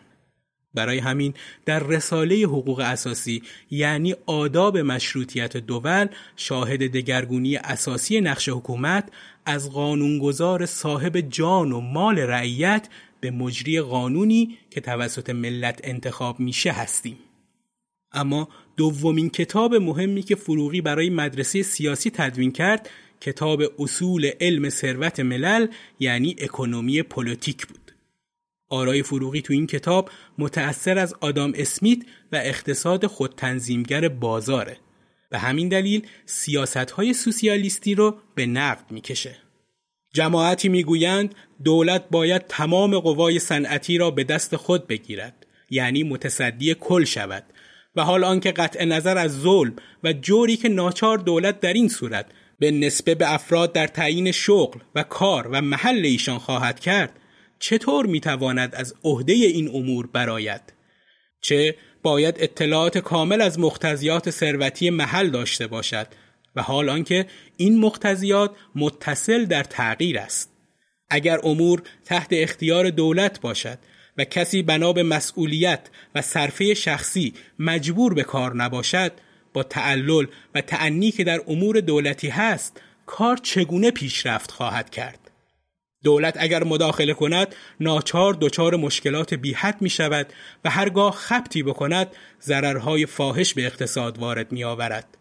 برای 0.74 0.98
همین 0.98 1.34
در 1.64 1.78
رساله 1.78 2.36
حقوق 2.36 2.80
اساسی 2.80 3.42
یعنی 3.70 4.14
آداب 4.26 4.78
مشروطیت 4.78 5.56
دول 5.56 6.06
شاهد 6.36 6.78
دگرگونی 6.78 7.56
اساسی 7.56 8.20
نقش 8.20 8.48
حکومت 8.48 9.08
از 9.46 9.72
قانونگذار 9.72 10.66
صاحب 10.66 11.20
جان 11.20 11.72
و 11.72 11.80
مال 11.80 12.18
رعیت 12.18 12.88
به 13.20 13.30
مجری 13.30 13.80
قانونی 13.80 14.58
که 14.70 14.80
توسط 14.80 15.30
ملت 15.30 15.80
انتخاب 15.84 16.40
میشه 16.40 16.72
هستیم. 16.72 17.18
اما 18.12 18.48
دومین 18.76 19.30
کتاب 19.30 19.74
مهمی 19.74 20.22
که 20.22 20.34
فروغی 20.34 20.80
برای 20.80 21.10
مدرسه 21.10 21.62
سیاسی 21.62 22.10
تدوین 22.10 22.52
کرد 22.52 22.90
کتاب 23.20 23.62
اصول 23.78 24.30
علم 24.40 24.68
ثروت 24.68 25.20
ملل 25.20 25.66
یعنی 26.00 26.36
économie 26.38 27.02
politique 27.02 27.66
بود. 27.66 27.83
آرای 28.68 29.02
فروغی 29.02 29.42
تو 29.42 29.52
این 29.52 29.66
کتاب 29.66 30.10
متأثر 30.38 30.98
از 30.98 31.14
آدام 31.20 31.52
اسمیت 31.56 31.98
و 32.32 32.36
اقتصاد 32.36 33.06
خودتنظیمگر 33.06 34.08
بازاره. 34.08 34.76
به 35.30 35.38
همین 35.38 35.68
دلیل 35.68 36.06
سیاست 36.26 36.76
های 36.90 37.12
سوسیالیستی 37.12 37.94
رو 37.94 38.16
به 38.34 38.46
نقد 38.46 38.84
می‌کشه. 38.90 39.36
جماعتی 40.14 40.68
می‌گویند 40.68 41.34
دولت 41.64 42.04
باید 42.10 42.46
تمام 42.48 42.98
قوای 42.98 43.38
صنعتی 43.38 43.98
را 43.98 44.10
به 44.10 44.24
دست 44.24 44.56
خود 44.56 44.86
بگیرد 44.86 45.46
یعنی 45.70 46.02
متصدی 46.02 46.74
کل 46.74 47.04
شود 47.04 47.44
و 47.96 48.02
حال 48.02 48.24
آنکه 48.24 48.52
قطع 48.52 48.84
نظر 48.84 49.18
از 49.18 49.40
ظلم 49.40 49.76
و 50.04 50.12
جوری 50.12 50.56
که 50.56 50.68
ناچار 50.68 51.18
دولت 51.18 51.60
در 51.60 51.72
این 51.72 51.88
صورت 51.88 52.26
به 52.58 52.70
نسبه 52.70 53.14
به 53.14 53.34
افراد 53.34 53.72
در 53.72 53.86
تعیین 53.86 54.32
شغل 54.32 54.80
و 54.94 55.02
کار 55.02 55.48
و 55.52 55.60
محل 55.60 56.04
ایشان 56.04 56.38
خواهد 56.38 56.80
کرد 56.80 57.20
چطور 57.66 58.06
می‌تواند 58.06 58.74
از 58.74 58.94
عهده 59.04 59.32
این 59.32 59.68
امور 59.68 60.06
براید 60.06 60.72
چه 61.40 61.76
باید 62.02 62.36
اطلاعات 62.38 62.98
کامل 62.98 63.40
از 63.40 63.58
مختزیات 63.58 64.30
ثروتی 64.30 64.90
محل 64.90 65.30
داشته 65.30 65.66
باشد 65.66 66.06
و 66.56 66.62
حال 66.62 66.88
آنکه 66.88 67.26
این 67.56 67.80
مختزیات 67.80 68.50
متصل 68.74 69.44
در 69.44 69.64
تغییر 69.64 70.18
است. 70.18 70.50
اگر 71.10 71.38
امور 71.42 71.82
تحت 72.04 72.28
اختیار 72.30 72.90
دولت 72.90 73.40
باشد 73.40 73.78
و 74.18 74.24
کسی 74.24 74.62
بنا 74.62 74.92
به 74.92 75.02
مسئولیت 75.02 75.88
و 76.14 76.22
صرفه 76.22 76.74
شخصی 76.74 77.34
مجبور 77.58 78.14
به 78.14 78.22
کار 78.22 78.56
نباشد 78.56 79.12
با 79.52 79.62
تعلل 79.62 80.26
و 80.54 80.60
تعنی 80.60 81.10
که 81.10 81.24
در 81.24 81.40
امور 81.46 81.80
دولتی 81.80 82.28
هست 82.28 82.80
کار 83.06 83.36
چگونه 83.36 83.90
پیشرفت 83.90 84.50
خواهد 84.50 84.90
کرد؟ 84.90 85.23
دولت 86.04 86.36
اگر 86.38 86.64
مداخله 86.64 87.14
کند 87.14 87.54
ناچار 87.80 88.36
دچار 88.40 88.76
مشکلات 88.76 89.34
بیحد 89.34 89.82
می 89.82 89.90
شود 89.90 90.26
و 90.64 90.70
هرگاه 90.70 91.12
خبتی 91.12 91.62
بکند 91.62 92.06
ضررهای 92.42 93.06
فاحش 93.06 93.54
به 93.54 93.66
اقتصاد 93.66 94.18
وارد 94.18 94.52
می 94.52 94.64
آورد. 94.64 95.18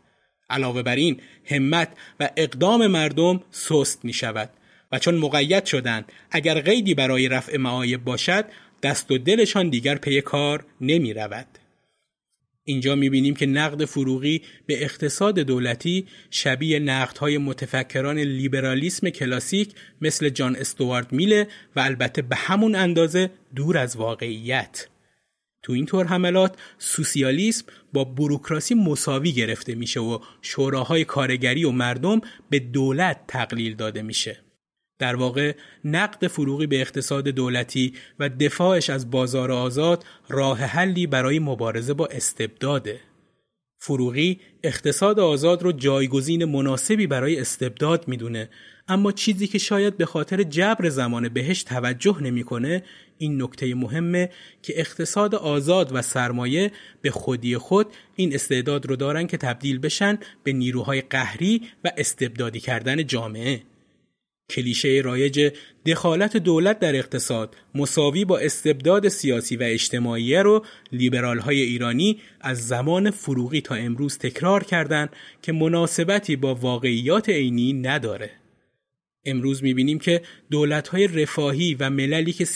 علاوه 0.50 0.84
بر 0.84 0.96
این 0.96 1.22
همت 1.46 1.90
و 2.20 2.30
اقدام 2.38 2.88
مردم 2.88 3.42
سست 3.52 4.06
می 4.06 4.14
شود 4.14 4.50
و 4.92 5.00
چون 5.00 5.16
مقید 5.16 5.66
شدند 5.66 6.12
اگر 6.32 6.62
قیدی 6.62 6.94
برای 6.94 7.30
رفع 7.30 7.58
معایب 7.58 8.04
باشد 8.04 8.46
دست 8.84 9.12
و 9.12 9.18
دلشان 9.18 9.70
دیگر 9.70 9.96
پی 9.96 10.22
کار 10.22 10.66
نمی 10.82 11.14
رود. 11.14 11.63
اینجا 12.66 12.96
می‌بینیم 12.96 13.36
که 13.36 13.46
نقد 13.46 13.86
فروغی 13.86 14.42
به 14.66 14.84
اقتصاد 14.84 15.40
دولتی 15.40 16.08
شبیه 16.30 16.80
نقدهای 16.80 17.38
متفکران 17.38 18.20
لیبرالیسم 18.20 19.10
کلاسیک 19.10 19.70
مثل 20.02 20.30
جان 20.30 20.56
استوارد 20.56 21.12
میله 21.12 21.48
و 21.76 21.80
البته 21.80 22.22
به 22.22 22.36
همون 22.36 22.76
اندازه 22.76 23.30
دور 23.56 23.78
از 23.78 23.96
واقعیت. 23.96 24.88
تو 25.64 25.74
این 25.74 25.86
طور 25.86 26.06
حملات 26.06 26.56
سوسیالیسم 26.78 27.66
با 27.94 28.04
بروکراسی 28.04 28.76
مساوی 28.76 29.32
گرفته 29.32 29.76
میشه 29.76 30.00
و 30.00 30.20
شوراهای 30.42 31.06
کارگری 31.06 31.64
و 31.64 31.72
مردم 31.72 32.22
به 32.50 32.60
دولت 32.60 33.20
تقلیل 33.28 33.76
داده 33.76 34.02
میشه. 34.02 34.53
در 35.00 35.16
واقع 35.16 35.56
نقد 35.86 36.28
فروغی 36.28 36.68
به 36.68 36.82
اقتصاد 36.82 37.28
دولتی 37.28 37.94
و 38.20 38.30
دفاعش 38.30 38.90
از 38.90 39.12
بازار 39.12 39.52
آزاد 39.52 40.06
راه 40.30 40.60
حلی 40.60 41.08
برای 41.08 41.40
مبارزه 41.40 41.94
با 41.94 42.06
استبداده. 42.06 43.00
فروغی 43.80 44.40
اقتصاد 44.64 45.20
آزاد 45.20 45.64
رو 45.64 45.72
جایگزین 45.72 46.46
مناسبی 46.46 47.08
برای 47.08 47.40
استبداد 47.40 48.08
می‌دونه 48.08 48.50
اما 48.88 49.12
چیزی 49.12 49.48
که 49.48 49.58
شاید 49.58 49.98
به 49.98 50.06
خاطر 50.06 50.44
جبر 50.44 50.90
زمان 50.90 51.30
بهش 51.30 51.64
توجه 51.64 52.18
نمی‌کنه 52.22 52.84
این 53.18 53.44
نکته 53.44 53.76
مهمه 53.76 54.30
که 54.62 54.74
اقتصاد 54.80 55.36
آزاد 55.36 55.96
و 55.96 56.02
سرمایه 56.02 56.72
به 57.02 57.12
خودی 57.12 57.58
خود 57.58 57.88
این 58.16 58.36
استعداد 58.36 58.86
رو 58.86 58.96
دارن 58.96 59.28
که 59.28 59.38
تبدیل 59.38 59.80
بشن 59.80 60.20
به 60.44 60.54
نیروهای 60.54 61.02
قهری 61.02 61.62
و 61.84 61.92
استبدادی 61.98 62.60
کردن 62.60 63.08
جامعه 63.08 63.62
کلیشه 64.50 65.02
رایج 65.04 65.54
دخالت 65.86 66.38
دولت 66.38 66.80
در 66.80 66.96
اقتصاد 66.96 67.56
مساوی 67.76 68.26
با 68.26 68.38
استبداد 68.38 69.08
سیاسی 69.08 69.56
و 69.56 69.64
اجتماعی 69.64 70.36
رو 70.36 70.66
لیبرال 70.92 71.40
های 71.40 71.62
ایرانی 71.62 72.20
از 72.42 72.68
زمان 72.68 73.12
فروغی 73.12 73.62
تا 73.62 73.76
امروز 73.76 74.18
تکرار 74.18 74.64
کردند 74.64 75.10
که 75.42 75.52
مناسبتی 75.52 76.36
با 76.36 76.56
واقعیات 76.56 77.30
عینی 77.30 77.74
نداره. 77.74 78.32
امروز 79.26 79.64
می‌بینیم 79.64 80.00
که 80.00 80.22
های 80.92 81.08
رفاهی 81.08 81.76
و 81.80 81.90
مللی 81.90 82.34
که 82.34 82.48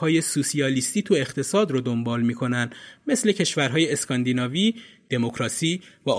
های 0.00 0.20
سوسیالیستی 0.20 1.02
تو 1.02 1.14
اقتصاد 1.14 1.70
رو 1.70 1.80
دنبال 1.80 2.22
می‌کنن 2.22 2.70
مثل 3.06 3.32
کشورهای 3.32 3.92
اسکاندیناوی 3.92 4.74
دموکراسی 5.12 5.80
و 6.06 6.10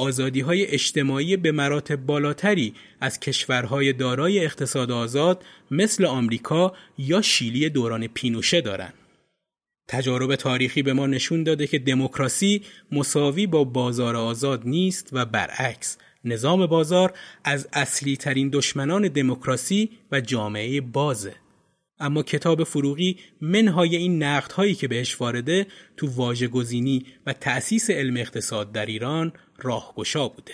های 0.46 0.66
اجتماعی 0.66 1.38
به 1.38 1.52
مراتب 1.52 1.96
بالاتری 1.96 2.74
از 3.02 3.20
کشورهای 3.20 3.94
دارای 3.94 4.46
اقتصاد 4.46 4.92
آزاد 4.92 5.44
مثل 5.72 6.06
آمریکا 6.06 6.74
یا 6.98 7.22
شیلی 7.22 7.70
دوران 7.70 8.08
پینوشه 8.08 8.62
دارند. 8.62 8.94
تجارب 9.88 10.36
تاریخی 10.36 10.82
به 10.82 10.94
ما 10.94 11.08
نشون 11.08 11.44
داده 11.44 11.68
که 11.68 11.80
دموکراسی 11.80 12.62
مساوی 12.92 13.48
با 13.48 13.64
بازار 13.64 14.16
آزاد 14.16 14.62
نیست 14.66 15.10
و 15.12 15.26
برعکس 15.26 15.98
نظام 16.26 16.66
بازار 16.66 17.14
از 17.44 17.68
اصلی 17.74 18.18
ترین 18.18 18.50
دشمنان 18.50 19.08
دموکراسی 19.08 19.90
و 20.12 20.22
جامعه 20.22 20.82
بازه. 20.82 21.43
اما 22.04 22.24
کتاب 22.24 22.64
فروغی 22.64 23.20
منهای 23.42 23.96
این 23.96 24.24
نقدهایی 24.24 24.76
که 24.76 24.88
بهش 24.88 25.22
وارده 25.22 25.68
تو 25.98 26.08
واژه 26.08 26.48
گزینی 26.48 27.06
و 27.26 27.34
تأسیس 27.34 27.90
علم 27.90 28.18
اقتصاد 28.18 28.72
در 28.72 28.86
ایران 28.86 29.34
راهگشا 29.58 30.28
بوده. 30.28 30.54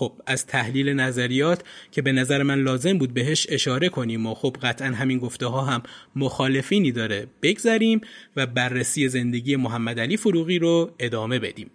خب 0.00 0.12
از 0.26 0.46
تحلیل 0.46 0.88
نظریات 0.88 1.62
که 1.92 2.02
به 2.02 2.12
نظر 2.12 2.42
من 2.42 2.62
لازم 2.62 2.98
بود 2.98 3.14
بهش 3.14 3.46
اشاره 3.50 3.88
کنیم 3.88 4.26
و 4.26 4.34
خب 4.34 4.56
قطعا 4.62 4.88
همین 4.88 5.18
گفته 5.18 5.46
ها 5.46 5.62
هم 5.62 5.82
مخالفینی 6.16 6.92
داره 6.92 7.26
بگذریم 7.42 8.00
و 8.36 8.46
بررسی 8.46 9.08
زندگی 9.08 9.56
محمد 9.56 10.00
علی 10.00 10.16
فروغی 10.16 10.58
رو 10.58 10.90
ادامه 10.98 11.38
بدیم. 11.38 11.70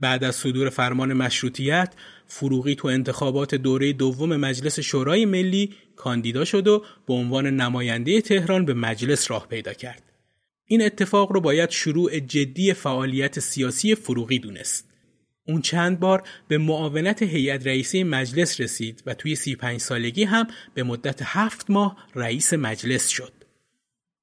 بعد 0.00 0.24
از 0.24 0.36
صدور 0.36 0.68
فرمان 0.68 1.12
مشروطیت 1.12 1.94
فروغی 2.26 2.74
تو 2.74 2.88
انتخابات 2.88 3.54
دوره 3.54 3.92
دوم 3.92 4.36
مجلس 4.36 4.80
شورای 4.80 5.24
ملی 5.24 5.70
کاندیدا 5.96 6.44
شد 6.44 6.68
و 6.68 6.84
به 7.06 7.14
عنوان 7.14 7.46
نماینده 7.46 8.20
تهران 8.20 8.64
به 8.64 8.74
مجلس 8.74 9.30
راه 9.30 9.48
پیدا 9.48 9.72
کرد. 9.72 10.02
این 10.66 10.82
اتفاق 10.82 11.32
رو 11.32 11.40
باید 11.40 11.70
شروع 11.70 12.18
جدی 12.18 12.72
فعالیت 12.72 13.40
سیاسی 13.40 13.94
فروغی 13.94 14.38
دونست. 14.38 14.89
اون 15.46 15.62
چند 15.62 16.00
بار 16.00 16.28
به 16.48 16.58
معاونت 16.58 17.22
هیئت 17.22 17.66
رئیسه 17.66 18.04
مجلس 18.04 18.60
رسید 18.60 19.02
و 19.06 19.14
توی 19.14 19.34
35 19.34 19.80
سالگی 19.80 20.24
هم 20.24 20.46
به 20.74 20.82
مدت 20.82 21.20
هفت 21.22 21.70
ماه 21.70 21.96
رئیس 22.14 22.52
مجلس 22.52 23.08
شد. 23.08 23.32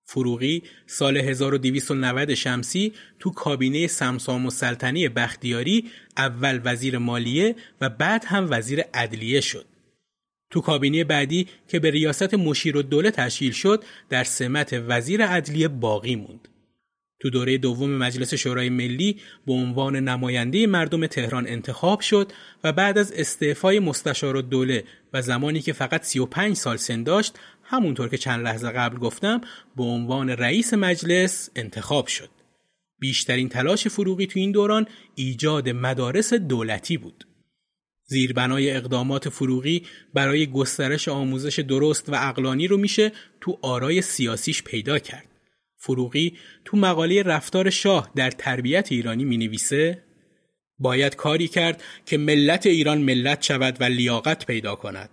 فروغی 0.05 0.63
سال 0.85 1.17
1290 1.17 2.33
شمسی 2.33 2.93
تو 3.19 3.31
کابینه 3.31 3.87
سمسام 3.87 4.45
و 4.45 4.49
سلطنی 4.49 5.09
بختیاری 5.09 5.91
اول 6.17 6.61
وزیر 6.63 6.97
مالیه 6.97 7.55
و 7.81 7.89
بعد 7.89 8.25
هم 8.25 8.47
وزیر 8.49 8.81
عدلیه 8.93 9.41
شد. 9.41 9.65
تو 10.49 10.61
کابینه 10.61 11.03
بعدی 11.03 11.47
که 11.67 11.79
به 11.79 11.91
ریاست 11.91 12.33
مشیر 12.33 12.77
و 12.77 12.81
دوله 12.81 13.11
تشکیل 13.11 13.51
شد 13.51 13.83
در 14.09 14.23
سمت 14.23 14.83
وزیر 14.87 15.25
عدلیه 15.25 15.67
باقی 15.67 16.15
موند. 16.15 16.47
تو 17.19 17.29
دوره 17.29 17.57
دوم 17.57 17.97
مجلس 17.97 18.33
شورای 18.33 18.69
ملی 18.69 19.19
به 19.47 19.53
عنوان 19.53 19.95
نماینده 19.95 20.67
مردم 20.67 21.07
تهران 21.07 21.47
انتخاب 21.47 21.99
شد 21.99 22.31
و 22.63 22.73
بعد 22.73 22.97
از 22.97 23.11
استعفای 23.11 23.79
مستشار 23.79 24.41
دوله 24.41 24.83
و 25.13 25.21
زمانی 25.21 25.61
که 25.61 25.73
فقط 25.73 26.03
35 26.03 26.55
سال 26.55 26.77
سن 26.77 27.03
داشت 27.03 27.39
همونطور 27.63 28.09
که 28.09 28.17
چند 28.17 28.45
لحظه 28.45 28.71
قبل 28.71 28.97
گفتم 28.97 29.41
به 29.77 29.83
عنوان 29.83 30.29
رئیس 30.29 30.73
مجلس 30.73 31.49
انتخاب 31.55 32.07
شد. 32.07 32.29
بیشترین 32.99 33.49
تلاش 33.49 33.87
فروغی 33.87 34.27
تو 34.27 34.39
این 34.39 34.51
دوران 34.51 34.87
ایجاد 35.15 35.69
مدارس 35.69 36.33
دولتی 36.33 36.97
بود. 36.97 37.27
زیربنای 38.05 38.71
اقدامات 38.71 39.29
فروغی 39.29 39.83
برای 40.13 40.47
گسترش 40.47 41.07
آموزش 41.07 41.59
درست 41.59 42.09
و 42.09 42.15
اقلانی 42.29 42.67
رو 42.67 42.77
میشه 42.77 43.11
تو 43.41 43.59
آرای 43.61 44.01
سیاسیش 44.01 44.63
پیدا 44.63 44.99
کرد. 44.99 45.36
فروغی 45.77 46.37
تو 46.65 46.77
مقاله 46.77 47.23
رفتار 47.23 47.69
شاه 47.69 48.11
در 48.15 48.31
تربیت 48.31 48.91
ایرانی 48.91 49.25
می 49.25 49.37
نویسه 49.37 50.03
باید 50.79 51.15
کاری 51.15 51.47
کرد 51.47 51.83
که 52.05 52.17
ملت 52.17 52.65
ایران 52.65 52.97
ملت 52.97 53.41
شود 53.41 53.77
و 53.81 53.83
لیاقت 53.83 54.45
پیدا 54.45 54.75
کند. 54.75 55.09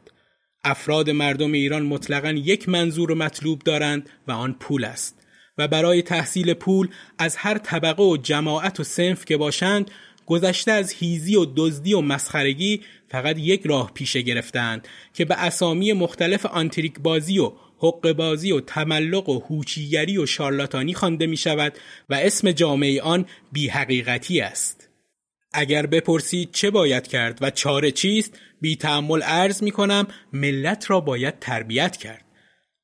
افراد 0.65 1.11
مردم 1.11 1.53
ایران 1.53 1.83
مطلقا 1.83 2.31
یک 2.31 2.69
منظور 2.69 3.13
و 3.13 3.15
مطلوب 3.15 3.63
دارند 3.63 4.11
و 4.29 4.33
آن 4.33 4.53
پول 4.53 4.85
است 4.85 5.21
و 5.59 5.69
برای 5.69 6.03
تحصیل 6.03 6.55
پول 6.55 6.89
از 7.19 7.37
هر 7.37 7.59
طبقه 7.59 8.03
و 8.03 8.17
جماعت 8.17 8.81
و 8.81 8.85
سنف 8.85 9.25
که 9.25 9.37
باشند 9.37 9.91
گذشته 10.27 10.73
از 10.73 10.93
هیزی 10.93 11.37
و 11.37 11.47
دزدی 11.57 11.95
و 11.95 12.01
مسخرگی 12.01 12.81
فقط 13.09 13.39
یک 13.39 13.63
راه 13.65 13.93
پیشه 13.95 14.23
گرفتند 14.23 14.89
که 15.15 15.25
به 15.25 15.35
اسامی 15.35 15.93
مختلف 15.93 16.47
آنتریک 16.47 17.01
بازی 17.01 17.39
و 17.39 17.53
حق 17.79 18.13
بازی 18.13 18.53
و 18.53 18.61
تملق 18.61 19.29
و 19.29 19.39
هوچیگری 19.39 20.19
و 20.19 20.27
شارلاتانی 20.27 20.95
خوانده 20.95 21.27
می 21.27 21.37
شود 21.37 21.73
و 22.09 22.15
اسم 22.15 22.53
جامعه 22.53 23.03
آن 23.03 23.27
بی 23.53 23.69
حقیقتی 23.69 24.41
است. 24.41 24.89
اگر 25.53 25.87
بپرسید 25.87 26.51
چه 26.53 26.71
باید 26.71 27.07
کرد 27.07 27.39
و 27.41 27.51
چاره 27.51 27.91
چیست 27.91 28.39
بی 28.61 28.77
تعمل 28.77 29.23
عرض 29.23 29.63
می 29.63 29.71
کنم 29.71 30.07
ملت 30.33 30.91
را 30.91 31.01
باید 31.01 31.39
تربیت 31.39 31.97
کرد. 31.97 32.25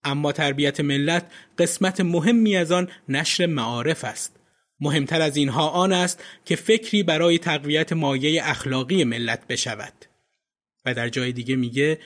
اما 0.04 0.32
تربیت 0.32 0.80
ملت 0.80 1.26
قسمت 1.58 2.00
مهمی 2.00 2.56
از 2.56 2.72
آن 2.72 2.88
نشر 3.08 3.46
معارف 3.46 4.04
است. 4.04 4.39
مهمتر 4.80 5.20
از 5.20 5.36
اینها 5.36 5.68
آن 5.68 5.92
است 5.92 6.24
که 6.44 6.56
فکری 6.56 7.02
برای 7.02 7.38
تقویت 7.38 7.92
مایه 7.92 8.40
اخلاقی 8.44 9.04
ملت 9.04 9.46
بشود. 9.46 9.92
و 10.84 10.94
در 10.94 11.08
جای 11.08 11.32
دیگه 11.32 11.56
میگه 11.56 11.98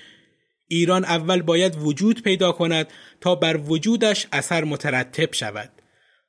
ایران 0.69 1.05
اول 1.05 1.43
باید 1.43 1.77
وجود 1.77 2.23
پیدا 2.23 2.53
کند 2.53 2.87
تا 3.21 3.35
بر 3.35 3.57
وجودش 3.57 4.27
اثر 4.33 4.65
مترتب 4.65 5.35
شود. 5.35 5.71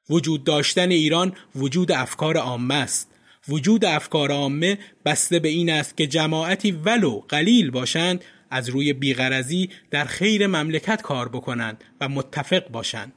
وجود 0.10 0.44
داشتن 0.44 0.92
ایران 0.92 1.34
وجود 1.56 1.92
افکار 1.92 2.38
عامه 2.38 2.76
است. 2.76 3.12
وجود 3.48 3.86
افکار 3.86 4.32
عامه 4.32 4.78
بسته 5.06 5.40
به 5.40 5.50
این 5.50 5.70
است 5.70 5.98
که 5.98 6.08
جماعتی 6.08 6.72
ولو 6.72 7.20
قلیل 7.20 7.72
باشند 7.72 8.24
از 8.50 8.70
روی 8.70 8.94
بیغرزی 8.94 9.70
در 9.92 10.06
خیر 10.06 10.48
مملکت 10.48 11.02
کار 11.02 11.30
بکنند 11.30 11.84
و 12.02 12.10
متفق 12.10 12.70
باشند. 12.70 13.14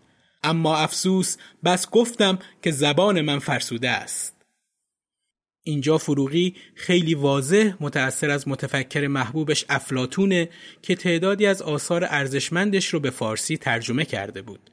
اما 0.48 0.76
افسوس 0.76 1.37
بس 1.64 1.90
گفتم 1.90 2.38
که 2.62 2.70
زبان 2.70 3.20
من 3.20 3.38
فرسوده 3.38 3.90
است. 3.90 4.34
اینجا 5.62 5.98
فروغی 5.98 6.56
خیلی 6.74 7.14
واضح 7.14 7.72
متأثر 7.80 8.30
از 8.30 8.48
متفکر 8.48 9.06
محبوبش 9.06 9.64
افلاتونه 9.68 10.48
که 10.82 10.94
تعدادی 10.94 11.46
از 11.46 11.62
آثار 11.62 12.04
ارزشمندش 12.04 12.87
رو 12.88 13.00
به 13.00 13.11
فارسی 13.11 13.56
ترجمه 13.56 14.04
کرده 14.04 14.42
بود. 14.42 14.70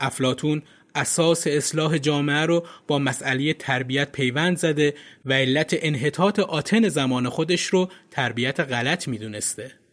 افلاتون 0.00 0.62
اساس 0.94 1.46
اصلاح 1.46 1.98
جامعه 1.98 2.46
رو 2.46 2.66
با 2.86 2.98
مسئله 2.98 3.54
تربیت 3.54 4.12
پیوند 4.12 4.56
زده 4.56 4.94
و 5.24 5.32
علت 5.32 5.76
انحطاط 5.78 6.38
آتن 6.38 6.88
زمان 6.88 7.28
خودش 7.28 7.64
رو 7.64 7.90
تربیت 8.10 8.60
غلط 8.60 9.08
می‌دونسته. 9.08 9.83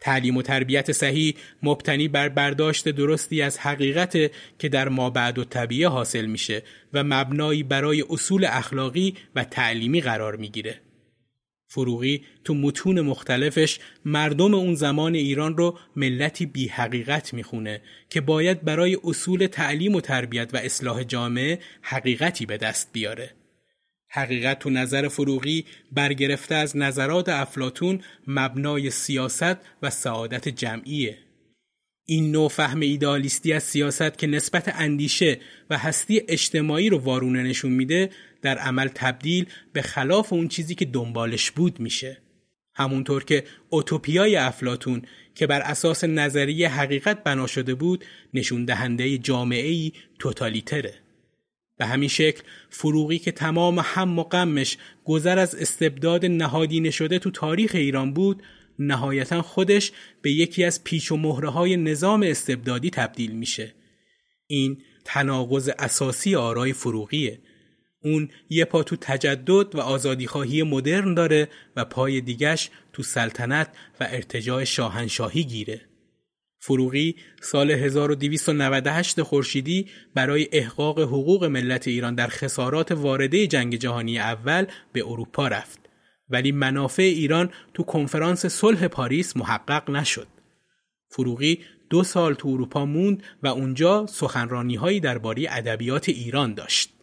تعلیم 0.00 0.36
و 0.36 0.42
تربیت 0.42 0.92
صحیح 0.92 1.34
مبتنی 1.62 2.08
بر 2.08 2.28
برداشت 2.28 2.88
درستی 2.88 3.42
از 3.42 3.58
حقیقت 3.58 4.16
که 4.58 4.68
در 4.68 4.88
ما 4.88 5.10
بعد 5.10 5.38
و 5.38 5.44
طبیعه 5.44 5.88
حاصل 5.88 6.26
میشه 6.26 6.62
و 6.92 7.04
مبنایی 7.04 7.62
برای 7.62 8.04
اصول 8.10 8.44
اخلاقی 8.44 9.14
و 9.34 9.44
تعلیمی 9.44 10.00
قرار 10.00 10.36
می‌گیره. 10.36 10.80
فروغی 11.70 12.24
تو 12.44 12.54
متون 12.54 13.00
مختلفش 13.00 13.78
مردم 14.04 14.54
اون 14.54 14.74
زمان 14.74 15.14
ایران 15.14 15.56
رو 15.56 15.78
ملتی 15.96 16.46
بی 16.46 16.68
حقیقت 16.68 17.34
می‌خونه 17.34 17.82
که 18.10 18.20
باید 18.20 18.64
برای 18.64 18.98
اصول 19.04 19.46
تعلیم 19.46 19.94
و 19.94 20.00
تربیت 20.00 20.50
و 20.54 20.56
اصلاح 20.56 21.04
جامعه 21.04 21.58
حقیقتی 21.82 22.46
به 22.46 22.56
دست 22.56 22.90
بیاره. 22.92 23.37
حقیقت 24.10 24.58
تو 24.58 24.70
نظر 24.70 25.08
فروغی 25.08 25.64
برگرفته 25.92 26.54
از 26.54 26.76
نظرات 26.76 27.28
افلاتون 27.28 28.00
مبنای 28.26 28.90
سیاست 28.90 29.56
و 29.82 29.90
سعادت 29.90 30.48
جمعیه. 30.48 31.18
این 32.04 32.32
نوع 32.32 32.48
فهم 32.48 32.80
ایدالیستی 32.80 33.52
از 33.52 33.62
سیاست 33.62 34.18
که 34.18 34.26
نسبت 34.26 34.72
اندیشه 34.74 35.40
و 35.70 35.78
هستی 35.78 36.22
اجتماعی 36.28 36.88
رو 36.88 36.98
وارونه 36.98 37.42
نشون 37.42 37.72
میده 37.72 38.10
در 38.42 38.58
عمل 38.58 38.88
تبدیل 38.94 39.46
به 39.72 39.82
خلاف 39.82 40.32
اون 40.32 40.48
چیزی 40.48 40.74
که 40.74 40.84
دنبالش 40.84 41.50
بود 41.50 41.80
میشه. 41.80 42.18
همونطور 42.74 43.24
که 43.24 43.44
اوتوپیای 43.70 44.36
افلاتون 44.36 45.02
که 45.34 45.46
بر 45.46 45.60
اساس 45.60 46.04
نظریه 46.04 46.68
حقیقت 46.68 47.24
بنا 47.24 47.46
شده 47.46 47.74
بود 47.74 48.04
نشون 48.34 48.64
دهنده 48.64 49.18
جامعه 49.18 49.68
ای 49.68 49.92
توتالیتره. 50.18 50.94
به 51.78 51.86
همین 51.86 52.08
شکل 52.08 52.42
فروغی 52.70 53.18
که 53.18 53.32
تمام 53.32 53.80
هم 53.84 54.18
و 54.18 54.22
غمش 54.22 54.78
گذر 55.04 55.38
از 55.38 55.54
استبداد 55.54 56.26
نهادینه 56.26 56.90
شده 56.90 57.18
تو 57.18 57.30
تاریخ 57.30 57.70
ایران 57.74 58.12
بود 58.12 58.42
نهایتا 58.78 59.42
خودش 59.42 59.92
به 60.22 60.32
یکی 60.32 60.64
از 60.64 60.84
پیچ 60.84 61.12
و 61.12 61.16
مهره 61.16 61.48
های 61.48 61.76
نظام 61.76 62.22
استبدادی 62.22 62.90
تبدیل 62.90 63.32
میشه. 63.32 63.74
این 64.46 64.82
تناقض 65.04 65.70
اساسی 65.78 66.34
آرای 66.34 66.72
فروغیه. 66.72 67.38
اون 68.02 68.28
یه 68.50 68.64
پا 68.64 68.82
تو 68.82 68.96
تجدد 68.96 69.74
و 69.74 69.80
آزادیخواهی 69.80 70.62
مدرن 70.62 71.14
داره 71.14 71.48
و 71.76 71.84
پای 71.84 72.20
دیگش 72.20 72.70
تو 72.92 73.02
سلطنت 73.02 73.68
و 74.00 74.06
ارتجاع 74.10 74.64
شاهنشاهی 74.64 75.44
گیره. 75.44 75.87
فروغی 76.58 77.16
سال 77.40 77.70
1298 77.70 79.22
خورشیدی 79.22 79.86
برای 80.14 80.48
احقاق 80.52 81.00
حقوق 81.00 81.44
ملت 81.44 81.88
ایران 81.88 82.14
در 82.14 82.28
خسارات 82.28 82.92
وارده 82.92 83.46
جنگ 83.46 83.76
جهانی 83.76 84.18
اول 84.18 84.66
به 84.92 85.04
اروپا 85.06 85.48
رفت 85.48 85.88
ولی 86.30 86.52
منافع 86.52 87.02
ایران 87.02 87.50
تو 87.74 87.82
کنفرانس 87.82 88.46
صلح 88.46 88.88
پاریس 88.88 89.36
محقق 89.36 89.90
نشد. 89.90 90.28
فروغی 91.10 91.60
دو 91.90 92.04
سال 92.04 92.34
تو 92.34 92.48
اروپا 92.48 92.84
موند 92.84 93.22
و 93.42 93.46
اونجا 93.46 94.06
سخنرانی 94.06 94.74
هایی 94.74 95.00
درباره 95.00 95.46
ادبیات 95.50 96.08
ایران 96.08 96.54
داشت. 96.54 96.97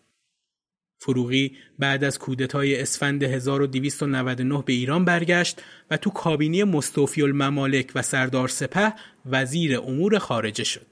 فروغی 0.98 1.58
بعد 1.80 2.04
از 2.04 2.20
کودتای 2.20 2.82
اسفند 2.82 3.24
1299 3.24 4.64
به 4.66 4.74
ایران 4.74 5.06
برگشت 5.06 5.62
و 5.92 5.98
تو 5.98 6.10
کابینه 6.10 6.64
مستوفی 6.64 7.22
الممالک 7.22 7.92
و 7.96 8.02
سردار 8.02 8.48
سپه 8.48 8.94
وزیر 9.26 9.80
امور 9.80 10.18
خارجه 10.18 10.64
شد. 10.64 10.86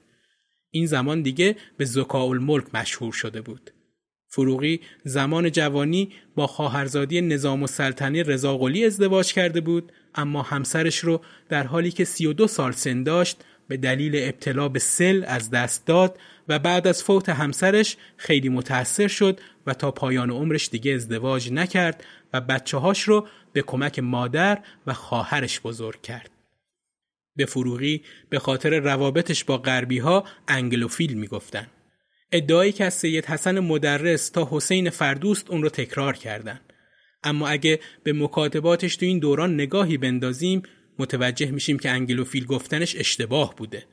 این 0.70 0.86
زمان 0.86 1.22
دیگه 1.22 1.56
به 1.76 1.84
زکاء 1.84 2.26
الملک 2.26 2.74
مشهور 2.74 3.12
شده 3.12 3.40
بود. 3.40 3.70
فروغی 4.28 4.80
زمان 5.04 5.50
جوانی 5.50 6.12
با 6.34 6.46
خواهرزادی 6.46 7.20
نظام 7.20 7.62
و 7.62 7.66
سلطنه 7.66 8.22
رضاقلی 8.22 8.84
ازدواج 8.84 9.32
کرده 9.32 9.60
بود 9.60 9.92
اما 10.14 10.42
همسرش 10.42 10.98
رو 10.98 11.20
در 11.48 11.66
حالی 11.66 11.90
که 11.90 12.04
32 12.04 12.46
سال 12.46 12.72
سن 12.72 13.02
داشت 13.02 13.44
به 13.68 13.76
دلیل 13.76 14.12
ابتلا 14.16 14.68
به 14.68 14.78
سل 14.78 15.24
از 15.26 15.50
دست 15.50 15.86
داد 15.86 16.18
و 16.48 16.58
بعد 16.58 16.86
از 16.86 17.02
فوت 17.02 17.28
همسرش 17.28 17.96
خیلی 18.16 18.48
متأثر 18.48 19.08
شد 19.08 19.40
و 19.66 19.74
تا 19.74 19.90
پایان 19.90 20.30
عمرش 20.30 20.68
دیگه 20.68 20.92
ازدواج 20.92 21.52
نکرد 21.52 22.04
و 22.32 22.40
بچه 22.40 22.78
هاش 22.78 23.02
رو 23.02 23.26
به 23.52 23.62
کمک 23.62 23.98
مادر 23.98 24.58
و 24.86 24.94
خواهرش 24.94 25.60
بزرگ 25.60 26.02
کرد. 26.02 26.30
به 27.36 27.46
فروغی 27.46 28.02
به 28.30 28.38
خاطر 28.38 28.78
روابطش 28.78 29.44
با 29.44 29.58
غربی 29.58 29.98
ها 29.98 30.24
انگلوفیل 30.48 31.14
می‌گفتن. 31.14 31.66
ادعایی 32.32 32.72
که 32.72 32.84
از 32.84 32.94
سید 32.94 33.26
حسن 33.26 33.58
مدرس 33.58 34.28
تا 34.28 34.48
حسین 34.50 34.90
فردوست 34.90 35.50
اون 35.50 35.62
رو 35.62 35.68
تکرار 35.68 36.16
کردن. 36.16 36.60
اما 37.22 37.48
اگه 37.48 37.80
به 38.02 38.12
مکاتباتش 38.12 38.96
تو 38.96 39.06
این 39.06 39.18
دوران 39.18 39.54
نگاهی 39.54 39.96
بندازیم 39.96 40.62
متوجه 40.98 41.50
میشیم 41.50 41.78
که 41.78 41.90
انگلوفیل 41.90 42.44
گفتنش 42.44 42.96
اشتباه 42.96 43.56
بوده. 43.56 43.86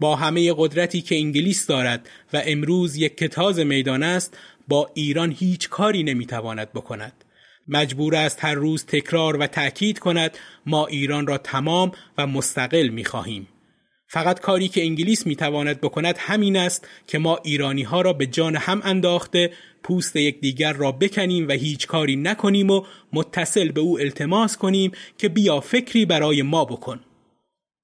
با 0.00 0.16
همه 0.16 0.54
قدرتی 0.56 1.00
که 1.00 1.16
انگلیس 1.16 1.66
دارد 1.66 2.08
و 2.32 2.42
امروز 2.46 2.96
یک 2.96 3.16
کتاز 3.16 3.58
میدان 3.58 4.02
است 4.02 4.38
با 4.68 4.90
ایران 4.94 5.34
هیچ 5.38 5.68
کاری 5.68 6.02
نمی‌تواند 6.02 6.72
بکند. 6.72 7.24
مجبور 7.68 8.16
است 8.16 8.44
هر 8.44 8.54
روز 8.54 8.84
تکرار 8.86 9.36
و 9.36 9.46
تأکید 9.46 9.98
کند 9.98 10.38
ما 10.66 10.86
ایران 10.86 11.26
را 11.26 11.38
تمام 11.38 11.92
و 12.18 12.26
مستقل 12.26 12.88
می‌خواهیم. 12.88 13.48
فقط 14.06 14.40
کاری 14.40 14.68
که 14.68 14.82
انگلیس 14.82 15.26
می‌تواند 15.26 15.80
بکند 15.80 16.16
همین 16.18 16.56
است 16.56 16.88
که 17.06 17.18
ما 17.18 17.38
ایرانی 17.44 17.82
ها 17.82 18.00
را 18.00 18.12
به 18.12 18.26
جان 18.26 18.56
هم 18.56 18.80
انداخته 18.84 19.52
پوست 19.82 20.16
یکدیگر 20.16 20.72
را 20.72 20.92
بکنیم 20.92 21.48
و 21.48 21.52
هیچ 21.52 21.86
کاری 21.86 22.16
نکنیم 22.16 22.70
و 22.70 22.84
متصل 23.12 23.72
به 23.72 23.80
او 23.80 24.00
التماس 24.00 24.56
کنیم 24.56 24.92
که 25.18 25.28
بیا 25.28 25.60
فکری 25.60 26.04
برای 26.04 26.42
ما 26.42 26.64
بکن. 26.64 27.00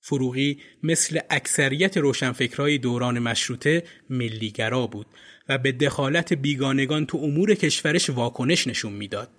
فروغی 0.08 0.58
مثل 0.82 1.18
اکثریت 1.30 1.96
روشنفکرهای 1.96 2.78
دوران 2.78 3.18
مشروطه 3.18 3.82
ملیگرا 4.10 4.86
بود 4.86 5.06
و 5.48 5.58
به 5.58 5.72
دخالت 5.72 6.32
بیگانگان 6.32 7.06
تو 7.06 7.18
امور 7.18 7.54
کشورش 7.54 8.10
واکنش 8.10 8.66
نشون 8.66 8.92
می‌داد. 8.92 9.30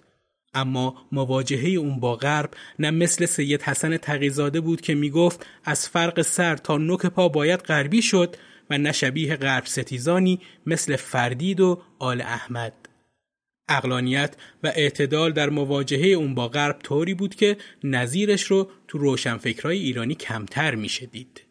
اما 0.53 1.07
مواجهه 1.11 1.69
اون 1.69 1.99
با 1.99 2.15
غرب 2.15 2.49
نه 2.79 2.91
مثل 2.91 3.25
سید 3.25 3.61
حسن 3.61 3.97
تقیزاده 3.97 4.61
بود 4.61 4.81
که 4.81 4.95
می‌گفت 4.95 5.45
از 5.63 5.89
فرق 5.89 6.21
سر 6.21 6.55
تا 6.55 6.77
نوک 6.77 7.05
پا 7.05 7.29
باید 7.29 7.59
غربی 7.59 8.01
شد 8.01 8.35
و 8.69 8.77
نه 8.77 8.91
شبیه 8.91 9.35
غرب 9.35 9.65
ستیزانی 9.65 10.39
مثل 10.65 10.95
فردید 10.95 11.59
و 11.59 11.81
آل 11.99 12.21
احمد. 12.21 12.86
اقلانیت 13.69 14.35
و 14.63 14.67
اعتدال 14.75 15.31
در 15.31 15.49
مواجهه 15.49 16.07
اون 16.07 16.35
با 16.35 16.47
غرب 16.47 16.79
طوری 16.83 17.13
بود 17.13 17.35
که 17.35 17.57
نظیرش 17.83 18.43
رو 18.43 18.69
تو 18.87 18.97
روشنفکرهای 18.97 19.77
ایرانی 19.77 20.15
کمتر 20.15 20.75
میشه 20.75 21.05
دید. 21.05 21.43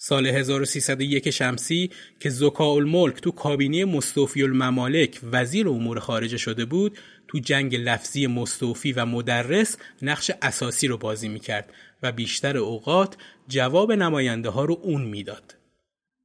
سال 0.00 0.26
1301 0.26 1.30
شمسی 1.30 1.90
که 2.20 2.30
زکا 2.30 2.72
الملک 2.72 3.20
تو 3.20 3.30
کابینه 3.30 3.84
مستوفی 3.84 4.42
الممالک 4.42 5.20
وزیر 5.32 5.68
امور 5.68 5.98
خارجه 5.98 6.36
شده 6.36 6.64
بود 6.64 6.98
تو 7.28 7.38
جنگ 7.38 7.76
لفظی 7.76 8.26
مستوفی 8.26 8.92
و 8.92 9.06
مدرس 9.06 9.76
نقش 10.02 10.30
اساسی 10.42 10.86
رو 10.86 10.96
بازی 10.96 11.28
می‌کرد 11.28 11.72
و 12.02 12.12
بیشتر 12.12 12.56
اوقات 12.56 13.16
جواب 13.48 13.92
نماینده 13.92 14.48
ها 14.48 14.64
رو 14.64 14.78
اون 14.82 15.02
می‌داد. 15.02 15.54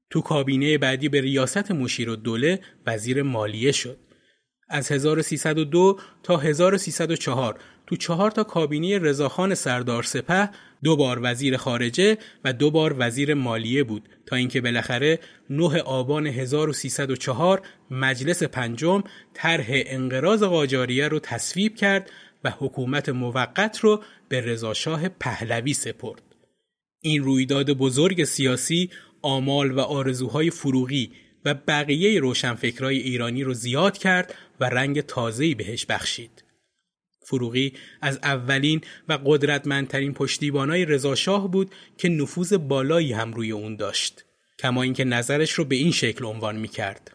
تو 0.10 0.21
کابینه 0.21 0.78
بعدی 0.78 1.10
به 1.10 1.21
ریاست 1.21 1.71
مشیر 1.71 2.10
و 2.10 2.15
دوله 2.15 2.60
وزیر 2.86 3.23
مالیه 3.23 3.71
شد. 3.71 3.97
از 4.69 4.91
1302 4.91 5.99
تا 6.23 6.38
1304 6.38 7.60
تو 7.88 7.95
چهار 7.95 8.32
تا 8.32 8.43
کابینه 8.43 8.99
رضاخان 8.99 9.56
سردار 9.56 10.04
سپه 10.04 10.49
دو 10.84 10.95
بار 10.95 11.19
وزیر 11.23 11.58
خارجه 11.58 12.17
و 12.43 12.54
دو 12.54 12.71
بار 12.71 12.95
وزیر 12.97 13.34
مالیه 13.34 13.84
بود 13.84 14.10
تا 14.26 14.36
اینکه 14.36 14.62
بالاخره 14.62 15.19
9 15.49 15.82
آبان 15.82 16.28
1304 16.28 17.62
مجلس 17.91 18.43
پنجم 18.43 19.04
طرح 19.34 19.67
انقراض 19.69 20.43
قاجاریه 20.43 21.08
رو 21.08 21.19
تصویب 21.19 21.76
کرد 21.76 22.12
و 22.43 22.49
حکومت 22.60 23.10
موقت 23.10 23.80
رو 23.80 24.04
به 24.30 24.41
رضاشاه 24.41 25.10
پهلوی 25.10 25.73
سپرد. 25.73 26.21
این 27.02 27.23
رویداد 27.23 27.71
بزرگ 27.71 28.23
سیاسی 28.23 28.89
آمال 29.21 29.71
و 29.71 29.80
آرزوهای 29.80 30.49
فروغی 30.49 31.12
و 31.45 31.53
بقیه 31.53 32.19
روشنفکرای 32.19 32.97
ایرانی 32.97 33.43
رو 33.43 33.53
زیاد 33.53 33.97
کرد 33.97 34.36
و 34.60 34.65
رنگ 34.65 35.01
تازه‌ای 35.01 35.56
بهش 35.56 35.86
بخشید. 35.86 36.43
فروغی 37.25 37.73
از 38.01 38.19
اولین 38.23 38.82
و 39.10 39.19
قدرتمندترین 39.25 40.13
پشتیبانای 40.13 40.86
رضاشاه 40.86 41.51
بود 41.51 41.71
که 41.97 42.10
نفوذ 42.10 42.53
بالایی 42.53 43.13
هم 43.13 43.34
روی 43.34 43.51
اون 43.51 43.75
داشت. 43.75 44.25
کما 44.60 44.84
اینکه 44.84 45.03
نظرش 45.03 45.51
رو 45.51 45.65
به 45.65 45.75
این 45.75 45.91
شکل 45.91 46.25
عنوان 46.25 46.56
می 46.56 46.67
کرد. 46.67 47.12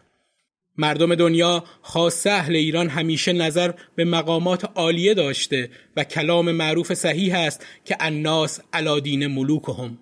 مردم 0.77 1.15
دنیا 1.15 1.63
خاص 1.81 2.27
اهل 2.27 2.55
ایران 2.55 2.89
همیشه 2.89 3.33
نظر 3.33 3.71
به 3.95 4.05
مقامات 4.05 4.65
عالیه 4.75 5.13
داشته 5.13 5.69
و 5.95 6.03
کلام 6.03 6.51
معروف 6.51 6.93
صحیح 6.93 7.35
است 7.35 7.65
که 7.85 7.97
الناس 7.99 8.59
علادین 8.73 9.27
ملوکهم 9.27 9.97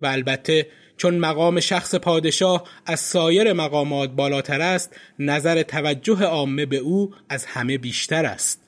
و 0.00 0.06
البته 0.06 0.66
چون 1.00 1.18
مقام 1.18 1.60
شخص 1.60 1.94
پادشاه 1.94 2.68
از 2.86 3.00
سایر 3.00 3.52
مقامات 3.52 4.10
بالاتر 4.10 4.60
است 4.60 4.96
نظر 5.18 5.62
توجه 5.62 6.22
عامه 6.22 6.66
به 6.66 6.76
او 6.76 7.14
از 7.28 7.46
همه 7.46 7.78
بیشتر 7.78 8.26
است 8.26 8.62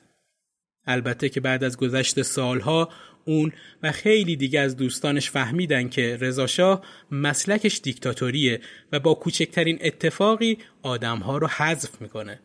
البته 0.85 1.29
که 1.29 1.39
بعد 1.39 1.63
از 1.63 1.77
گذشت 1.77 2.21
سالها 2.21 2.89
اون 3.25 3.51
و 3.83 3.91
خیلی 3.91 4.35
دیگه 4.35 4.59
از 4.59 4.77
دوستانش 4.77 5.29
فهمیدن 5.31 5.89
که 5.89 6.17
رضاشاه 6.21 6.81
مسلکش 7.11 7.79
دیکتاتوریه 7.83 8.61
و 8.91 8.99
با 8.99 9.13
کوچکترین 9.13 9.79
اتفاقی 9.81 10.57
آدمها 10.81 11.37
رو 11.37 11.47
حذف 11.47 12.01
می‌کنه. 12.01 12.39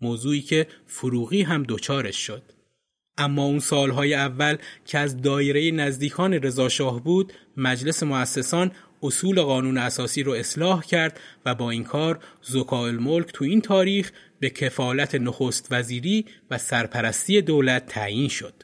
موضوعی 0.00 0.40
که 0.40 0.66
فروغی 0.86 1.42
هم 1.42 1.62
دوچارش 1.62 2.16
شد. 2.16 2.42
اما 3.18 3.44
اون 3.44 3.58
سالهای 3.58 4.14
اول 4.14 4.56
که 4.86 4.98
از 4.98 5.22
دایره 5.22 5.70
نزدیکان 5.70 6.34
رضاشاه 6.34 7.04
بود 7.04 7.32
مجلس 7.56 8.02
مؤسسان 8.02 8.70
اصول 9.02 9.42
قانون 9.42 9.78
اساسی 9.78 10.22
رو 10.22 10.32
اصلاح 10.32 10.84
کرد 10.84 11.20
و 11.46 11.54
با 11.54 11.70
این 11.70 11.84
کار 11.84 12.18
زکا 12.42 12.86
الملک 12.86 13.26
تو 13.32 13.44
این 13.44 13.60
تاریخ 13.60 14.12
به 14.40 14.50
کفالت 14.50 15.14
نخست 15.14 15.68
وزیری 15.70 16.24
و 16.50 16.58
سرپرستی 16.58 17.42
دولت 17.42 17.86
تعیین 17.86 18.28
شد. 18.28 18.54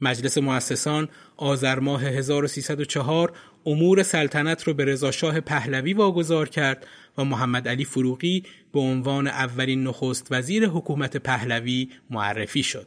مجلس 0.00 0.38
مؤسسان 0.38 1.08
آذر 1.36 1.78
ماه 1.78 2.04
1304 2.04 3.32
امور 3.66 4.02
سلطنت 4.02 4.62
رو 4.62 4.74
به 4.74 4.84
رضاشاه 4.84 5.40
پهلوی 5.40 5.92
واگذار 5.92 6.48
کرد 6.48 6.86
و 7.18 7.24
محمد 7.24 7.68
علی 7.68 7.84
فروغی 7.84 8.44
به 8.72 8.80
عنوان 8.80 9.26
اولین 9.26 9.84
نخست 9.84 10.26
وزیر 10.30 10.66
حکومت 10.66 11.16
پهلوی 11.16 11.88
معرفی 12.10 12.62
شد. 12.62 12.86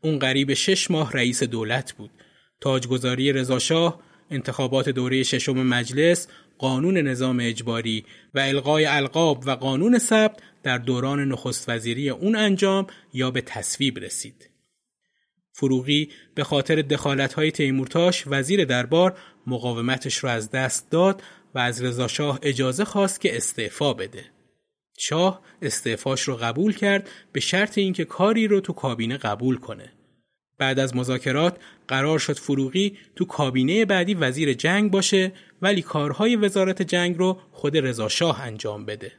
اون 0.00 0.18
قریب 0.18 0.54
شش 0.54 0.90
ماه 0.90 1.12
رئیس 1.12 1.42
دولت 1.42 1.92
بود. 1.92 2.10
تاجگذاری 2.60 3.32
رضاشاه 3.32 4.00
انتخابات 4.30 4.88
دوره 4.88 5.22
ششم 5.22 5.62
مجلس 5.66 6.28
قانون 6.58 6.98
نظام 6.98 7.38
اجباری 7.40 8.04
و 8.34 8.38
القای 8.38 8.84
القاب 8.84 9.42
و 9.46 9.50
قانون 9.50 9.98
ثبت 9.98 10.40
در 10.62 10.78
دوران 10.78 11.24
نخست 11.28 11.68
وزیری 11.68 12.10
اون 12.10 12.36
انجام 12.36 12.86
یا 13.12 13.30
به 13.30 13.40
تصویب 13.40 13.98
رسید. 13.98 14.50
فروغی 15.52 16.08
به 16.34 16.44
خاطر 16.44 16.82
دخالت‌های 16.82 17.50
تیمورتاش 17.50 18.24
وزیر 18.26 18.64
دربار 18.64 19.18
مقاومتش 19.46 20.24
را 20.24 20.30
از 20.30 20.50
دست 20.50 20.90
داد 20.90 21.22
و 21.54 21.58
از 21.58 21.82
رضاشاه 21.82 22.38
اجازه 22.42 22.84
خواست 22.84 23.20
که 23.20 23.36
استعفا 23.36 23.92
بده. 23.92 24.24
شاه 24.98 25.40
استعفاش 25.62 26.22
رو 26.22 26.36
قبول 26.36 26.74
کرد 26.74 27.10
به 27.32 27.40
شرط 27.40 27.78
اینکه 27.78 28.04
کاری 28.04 28.48
رو 28.48 28.60
تو 28.60 28.72
کابینه 28.72 29.16
قبول 29.16 29.56
کنه. 29.56 29.92
بعد 30.60 30.78
از 30.78 30.96
مذاکرات 30.96 31.56
قرار 31.88 32.18
شد 32.18 32.38
فروغی 32.38 32.98
تو 33.16 33.24
کابینه 33.24 33.84
بعدی 33.84 34.14
وزیر 34.14 34.52
جنگ 34.52 34.90
باشه 34.90 35.32
ولی 35.62 35.82
کارهای 35.82 36.36
وزارت 36.36 36.82
جنگ 36.82 37.18
رو 37.18 37.38
خود 37.52 37.76
رضاشاه 37.76 38.40
انجام 38.40 38.84
بده. 38.84 39.12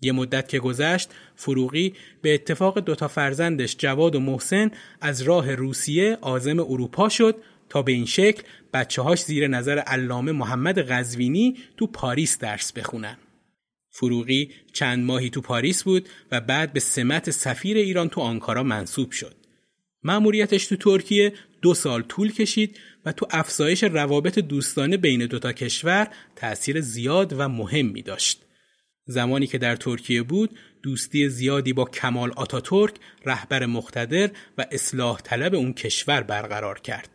یه 0.00 0.12
مدت 0.12 0.48
که 0.48 0.58
گذشت 0.58 1.10
فروغی 1.36 1.94
به 2.22 2.34
اتفاق 2.34 2.80
دوتا 2.80 3.08
فرزندش 3.08 3.76
جواد 3.78 4.14
و 4.14 4.20
محسن 4.20 4.70
از 5.00 5.22
راه 5.22 5.54
روسیه 5.54 6.18
آزم 6.20 6.60
اروپا 6.60 7.08
شد 7.08 7.36
تا 7.68 7.82
به 7.82 7.92
این 7.92 8.06
شکل 8.06 8.42
بچه 8.72 9.02
هاش 9.02 9.22
زیر 9.22 9.48
نظر 9.48 9.78
علامه 9.78 10.32
محمد 10.32 10.92
غزوینی 10.92 11.56
تو 11.76 11.86
پاریس 11.86 12.38
درس 12.38 12.72
بخونن. 12.72 13.16
فروغی 13.90 14.50
چند 14.72 15.04
ماهی 15.04 15.30
تو 15.30 15.40
پاریس 15.40 15.82
بود 15.82 16.08
و 16.32 16.40
بعد 16.40 16.72
به 16.72 16.80
سمت 16.80 17.30
سفیر 17.30 17.76
ایران 17.76 18.08
تو 18.08 18.20
آنکارا 18.20 18.62
منصوب 18.62 19.10
شد. 19.10 19.45
مأموریتش 20.06 20.66
تو 20.66 20.76
ترکیه 20.76 21.32
دو 21.62 21.74
سال 21.74 22.02
طول 22.02 22.32
کشید 22.32 22.78
و 23.06 23.12
تو 23.12 23.26
افزایش 23.30 23.84
روابط 23.84 24.38
دوستانه 24.38 24.96
بین 24.96 25.26
دوتا 25.26 25.52
کشور 25.52 26.08
تأثیر 26.36 26.80
زیاد 26.80 27.32
و 27.32 27.48
مهمی 27.48 28.02
داشت. 28.02 28.42
زمانی 29.06 29.46
که 29.46 29.58
در 29.58 29.76
ترکیه 29.76 30.22
بود 30.22 30.58
دوستی 30.82 31.28
زیادی 31.28 31.72
با 31.72 31.84
کمال 31.84 32.32
آتاتورک 32.36 32.94
رهبر 33.24 33.66
مقتدر 33.66 34.30
و 34.58 34.66
اصلاح 34.70 35.20
طلب 35.20 35.54
اون 35.54 35.72
کشور 35.72 36.22
برقرار 36.22 36.80
کرد. 36.80 37.08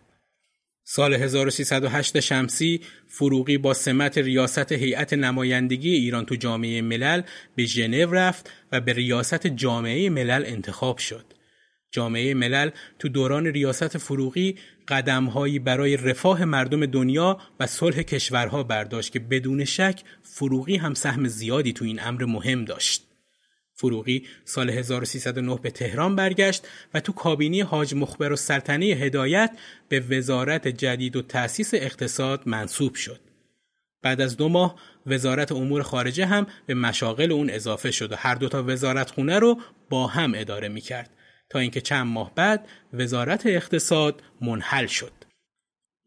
سال 0.84 1.14
1308 1.14 2.20
شمسی 2.20 2.82
فروغی 3.08 3.58
با 3.58 3.74
سمت 3.74 4.18
ریاست 4.18 4.72
هیئت 4.72 5.14
نمایندگی 5.14 5.94
ایران 5.94 6.26
تو 6.26 6.36
جامعه 6.36 6.82
ملل 6.82 7.22
به 7.56 7.66
ژنو 7.66 8.14
رفت 8.14 8.52
و 8.72 8.82
به 8.82 8.94
ریاست 8.94 9.48
جامعه 9.48 10.10
ملل 10.10 10.44
انتخاب 10.46 10.98
شد. 10.98 11.41
جامعه 11.92 12.34
ملل 12.34 12.70
تو 13.00 13.10
دوران 13.10 13.48
ریاست 13.48 13.98
فروغی 13.98 14.56
قدمهایی 14.88 15.60
برای 15.60 15.98
رفاه 15.98 16.46
مردم 16.46 16.86
دنیا 16.86 17.38
و 17.60 17.68
صلح 17.68 18.02
کشورها 18.02 18.64
برداشت 18.64 19.12
که 19.12 19.20
بدون 19.20 19.66
شک 19.66 20.02
فروغی 20.22 20.76
هم 20.76 20.94
سهم 20.94 21.28
زیادی 21.28 21.74
تو 21.74 21.86
این 21.86 22.00
امر 22.04 22.26
مهم 22.26 22.66
داشت. 22.66 23.08
فروغی 23.74 24.26
سال 24.46 24.70
1309 24.70 25.60
به 25.62 25.72
تهران 25.72 26.16
برگشت 26.16 26.68
و 26.94 27.00
تو 27.00 27.14
کابینی 27.14 27.62
حاج 27.62 27.96
مخبر 27.96 28.32
و 28.32 28.36
سلطنه 28.36 28.86
هدایت 28.86 29.58
به 29.90 30.00
وزارت 30.00 30.68
جدید 30.68 31.16
و 31.16 31.22
تأسیس 31.22 31.74
اقتصاد 31.74 32.42
منصوب 32.46 32.96
شد. 32.96 33.20
بعد 34.02 34.22
از 34.22 34.38
دو 34.38 34.50
ماه 34.50 34.76
وزارت 35.08 35.52
امور 35.52 35.82
خارجه 35.82 36.26
هم 36.26 36.48
به 36.66 36.74
مشاغل 36.74 37.32
اون 37.32 37.50
اضافه 37.50 37.92
شد 37.92 38.12
و 38.12 38.16
هر 38.16 38.36
دوتا 38.36 38.64
وزارت 38.68 39.12
خونه 39.12 39.40
رو 39.40 39.60
با 39.90 40.08
هم 40.08 40.34
اداره 40.36 40.68
می 40.68 40.82
کرد 40.82 41.10
تا 41.52 41.60
اینکه 41.60 41.82
چند 41.82 42.08
ماه 42.08 42.32
بعد 42.36 42.68
وزارت 42.94 43.46
اقتصاد 43.46 44.24
منحل 44.42 44.86
شد. 44.86 45.12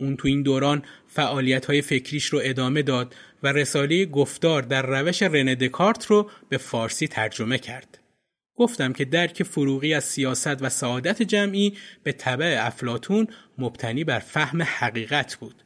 اون 0.01 0.17
تو 0.17 0.29
این 0.29 0.43
دوران 0.43 0.83
فعالیت 1.07 1.67
های 1.67 1.83
فکریش 1.83 2.25
رو 2.25 2.41
ادامه 2.43 2.83
داد 2.83 3.15
و 3.43 3.53
رساله 3.53 4.07
گفتار 4.07 4.63
در 4.63 4.87
روش 4.87 5.23
رنه 5.23 5.55
دکارت 5.55 6.07
رو 6.07 6.31
به 6.49 6.57
فارسی 6.57 7.09
ترجمه 7.09 7.59
کرد. 7.59 7.99
گفتم 8.57 8.93
که 8.93 9.05
درک 9.05 9.43
فروغی 9.43 9.95
از 9.95 10.05
سیاست 10.05 10.63
و 10.63 10.69
سعادت 10.69 11.23
جمعی 11.23 11.77
به 12.03 12.13
طبع 12.13 12.57
افلاتون 12.61 13.27
مبتنی 13.59 14.05
بر 14.05 14.19
فهم 14.19 14.63
حقیقت 14.63 15.37
بود. 15.37 15.63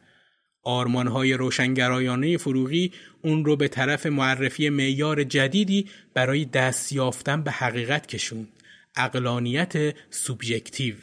آرمانهای 0.62 1.34
روشنگرایانه 1.34 2.36
فروغی 2.36 2.92
اون 3.22 3.44
رو 3.44 3.56
به 3.56 3.68
طرف 3.68 4.06
معرفی 4.06 4.68
معیار 4.68 5.24
جدیدی 5.24 5.90
برای 6.14 6.44
دست 6.44 6.92
یافتن 6.92 7.42
به 7.42 7.50
حقیقت 7.50 8.06
کشوند. 8.06 8.57
اقلانیت 8.98 9.94
سوبژکتیو 10.11 10.94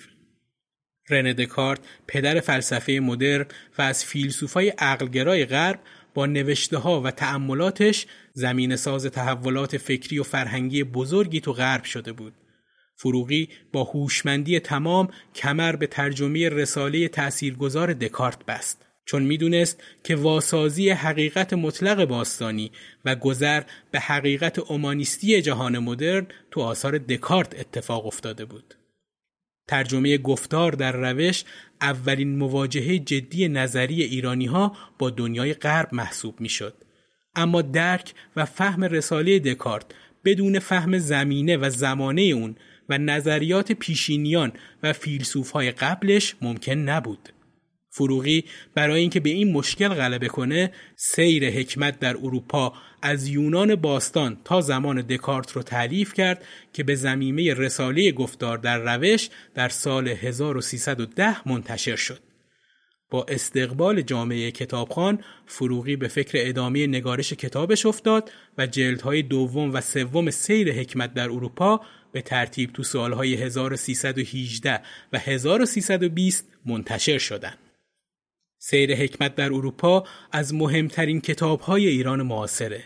رنه 1.09 1.33
دکارت 1.33 1.79
پدر 2.07 2.39
فلسفه 2.39 2.99
مدرن 3.03 3.45
و 3.77 3.81
از 3.81 4.05
فیلسوفای 4.05 4.69
عقلگرای 4.69 5.45
غرب 5.45 5.79
با 6.13 6.25
نوشته 6.25 6.77
ها 6.77 7.01
و 7.01 7.11
تأملاتش 7.11 8.05
زمین 8.33 8.75
ساز 8.75 9.05
تحولات 9.05 9.77
فکری 9.77 10.19
و 10.19 10.23
فرهنگی 10.23 10.83
بزرگی 10.83 11.41
تو 11.41 11.53
غرب 11.53 11.83
شده 11.83 12.13
بود. 12.13 12.33
فروغی 12.95 13.49
با 13.71 13.83
هوشمندی 13.83 14.59
تمام 14.59 15.07
کمر 15.35 15.75
به 15.75 15.87
ترجمه 15.87 16.49
رساله 16.49 17.07
تأثیرگذار 17.07 17.93
دکارت 17.93 18.45
بست. 18.45 18.85
چون 19.05 19.23
می‌دونست 19.23 19.83
که 20.03 20.15
واسازی 20.15 20.89
حقیقت 20.89 21.53
مطلق 21.53 22.05
باستانی 22.05 22.71
و 23.05 23.15
گذر 23.15 23.63
به 23.91 23.99
حقیقت 23.99 24.59
اومانیستی 24.59 25.41
جهان 25.41 25.79
مدرن 25.79 26.27
تو 26.51 26.61
آثار 26.61 26.97
دکارت 26.97 27.59
اتفاق 27.59 28.05
افتاده 28.05 28.45
بود. 28.45 28.75
ترجمه 29.67 30.17
گفتار 30.17 30.71
در 30.71 30.91
روش 30.91 31.43
اولین 31.81 32.37
مواجهه 32.37 32.99
جدی 32.99 33.47
نظری 33.47 34.03
ایرانی 34.03 34.45
ها 34.45 34.77
با 34.99 35.09
دنیای 35.09 35.53
غرب 35.53 35.89
محسوب 35.91 36.41
می 36.41 36.49
شد. 36.49 36.73
اما 37.35 37.61
درک 37.61 38.13
و 38.35 38.45
فهم 38.45 38.83
رساله 38.83 39.39
دکارت 39.39 39.85
بدون 40.25 40.59
فهم 40.59 40.97
زمینه 40.97 41.57
و 41.57 41.69
زمانه 41.69 42.21
اون 42.21 42.55
و 42.89 42.97
نظریات 42.97 43.71
پیشینیان 43.71 44.53
و 44.83 44.93
فیلسوف 44.93 45.51
های 45.51 45.71
قبلش 45.71 46.35
ممکن 46.41 46.71
نبود. 46.71 47.29
فروغی 47.97 48.43
برای 48.73 49.01
اینکه 49.01 49.19
به 49.19 49.29
این 49.29 49.51
مشکل 49.51 49.87
غلبه 49.87 50.27
کنه 50.27 50.71
سیر 50.95 51.49
حکمت 51.49 51.99
در 51.99 52.17
اروپا 52.17 52.73
از 53.01 53.27
یونان 53.27 53.75
باستان 53.75 54.37
تا 54.43 54.61
زمان 54.61 55.01
دکارت 55.01 55.51
رو 55.51 55.63
تعلیف 55.63 56.13
کرد 56.13 56.45
که 56.73 56.83
به 56.83 56.95
زمینه 56.95 57.53
رساله 57.53 58.11
گفتار 58.11 58.57
در 58.57 58.95
روش 58.95 59.29
در 59.53 59.69
سال 59.69 60.07
1310 60.07 61.49
منتشر 61.49 61.95
شد. 61.95 62.19
با 63.09 63.25
استقبال 63.29 64.01
جامعه 64.01 64.51
کتابخان 64.51 65.19
فروغی 65.45 65.95
به 65.95 66.07
فکر 66.07 66.37
ادامه 66.41 66.87
نگارش 66.87 67.33
کتابش 67.33 67.85
افتاد 67.85 68.31
و 68.57 68.67
جلدهای 68.67 69.21
دوم 69.21 69.73
و 69.73 69.81
سوم 69.81 70.29
سیر 70.29 70.73
حکمت 70.73 71.13
در 71.13 71.29
اروپا 71.29 71.81
به 72.11 72.21
ترتیب 72.21 72.73
تو 72.73 72.83
سالهای 72.83 73.35
1318 73.35 74.81
و 75.13 75.19
1320 75.19 76.47
منتشر 76.65 77.17
شدند. 77.17 77.64
سیر 78.67 78.95
حکمت 78.95 79.35
در 79.35 79.53
اروپا 79.53 80.03
از 80.31 80.53
مهمترین 80.53 81.21
کتابهای 81.21 81.87
ایران 81.87 82.21
معاصره. 82.21 82.83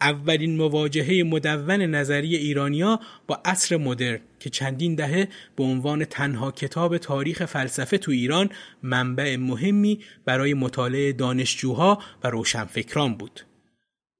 اولین 0.00 0.56
مواجهه 0.56 1.22
مدون 1.22 1.82
نظری 1.82 2.36
ایرانیا 2.36 3.00
با 3.26 3.42
عصر 3.44 3.76
مدرن 3.76 4.20
که 4.40 4.50
چندین 4.50 4.94
دهه 4.94 5.28
به 5.56 5.64
عنوان 5.64 6.04
تنها 6.04 6.50
کتاب 6.50 6.98
تاریخ 6.98 7.44
فلسفه 7.44 7.98
تو 7.98 8.10
ایران 8.10 8.50
منبع 8.82 9.36
مهمی 9.36 10.00
برای 10.24 10.54
مطالعه 10.54 11.12
دانشجوها 11.12 12.02
و 12.24 12.30
روشنفکران 12.30 13.14
بود. 13.14 13.40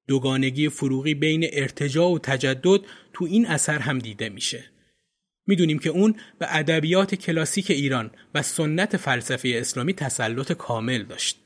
دوگانگی 0.09 0.69
فروغی 0.69 1.15
بین 1.15 1.47
ارتجاع 1.53 2.11
و 2.11 2.19
تجدد 2.19 2.81
تو 3.13 3.25
این 3.25 3.47
اثر 3.47 3.79
هم 3.79 3.99
دیده 3.99 4.29
میشه. 4.29 4.72
می‌دونیم 5.47 5.79
که 5.79 5.91
اون 5.91 6.15
به 6.39 6.47
ادبیات 6.57 7.15
کلاسیک 7.15 7.71
ایران 7.71 8.11
و 8.35 8.43
سنت 8.43 8.97
فلسفه 8.97 9.53
اسلامی 9.57 9.95
تسلط 9.95 10.53
کامل 10.53 11.03
داشت. 11.03 11.39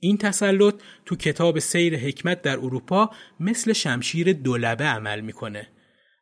این 0.00 0.18
تسلط 0.18 0.74
تو 1.06 1.16
کتاب 1.16 1.58
سیر 1.58 1.96
حکمت 1.96 2.42
در 2.42 2.56
اروپا 2.56 3.10
مثل 3.40 3.72
شمشیر 3.72 4.32
دولبه 4.32 4.84
عمل 4.84 5.20
می‌کنه. 5.20 5.68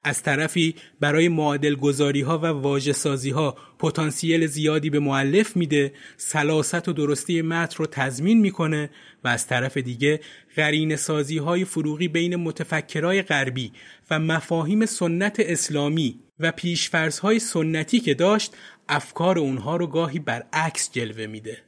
از 0.07 0.23
طرفی 0.23 0.75
برای 1.01 1.29
معادل 1.29 1.75
گذاری 1.75 2.21
ها 2.21 2.39
و 2.39 2.47
واجه 2.47 2.93
سازی 2.93 3.31
ها 3.31 3.57
پتانسیل 3.79 4.47
زیادی 4.47 4.91
به 4.91 5.01
معلف 5.01 5.57
میده 5.57 5.93
سلاست 6.17 6.89
و 6.89 6.93
درستی 6.93 7.43
متن 7.43 7.77
رو 7.77 7.87
تضمین 7.87 8.41
می‌کنه 8.41 8.91
و 9.25 9.29
از 9.29 9.47
طرف 9.47 9.77
دیگه 9.77 10.21
غرین 10.57 10.97
سازی 10.97 11.39
های 11.39 11.65
فروغی 11.65 12.09
بین 12.09 12.37
متفکرای 12.37 13.23
غربی 13.23 13.73
و 14.11 14.19
مفاهیم 14.19 14.87
سنت 14.87 15.37
اسلامی 15.41 16.21
و 16.41 16.53
پیشفرزهای 16.53 17.39
سنتی 17.39 18.01
که 18.01 18.15
داشت 18.15 18.57
افکار 18.89 19.39
اونها 19.39 19.77
رو 19.77 19.87
گاهی 19.87 20.19
برعکس 20.19 20.91
جلوه 20.93 21.27
میده. 21.27 21.59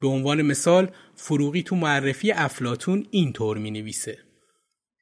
به 0.00 0.08
عنوان 0.08 0.42
مثال 0.42 0.90
فروغی 1.14 1.62
تو 1.62 1.76
معرفی 1.76 2.32
افلاتون 2.32 3.06
اینطور 3.10 3.58
می 3.58 3.70
نویسه. 3.70 4.25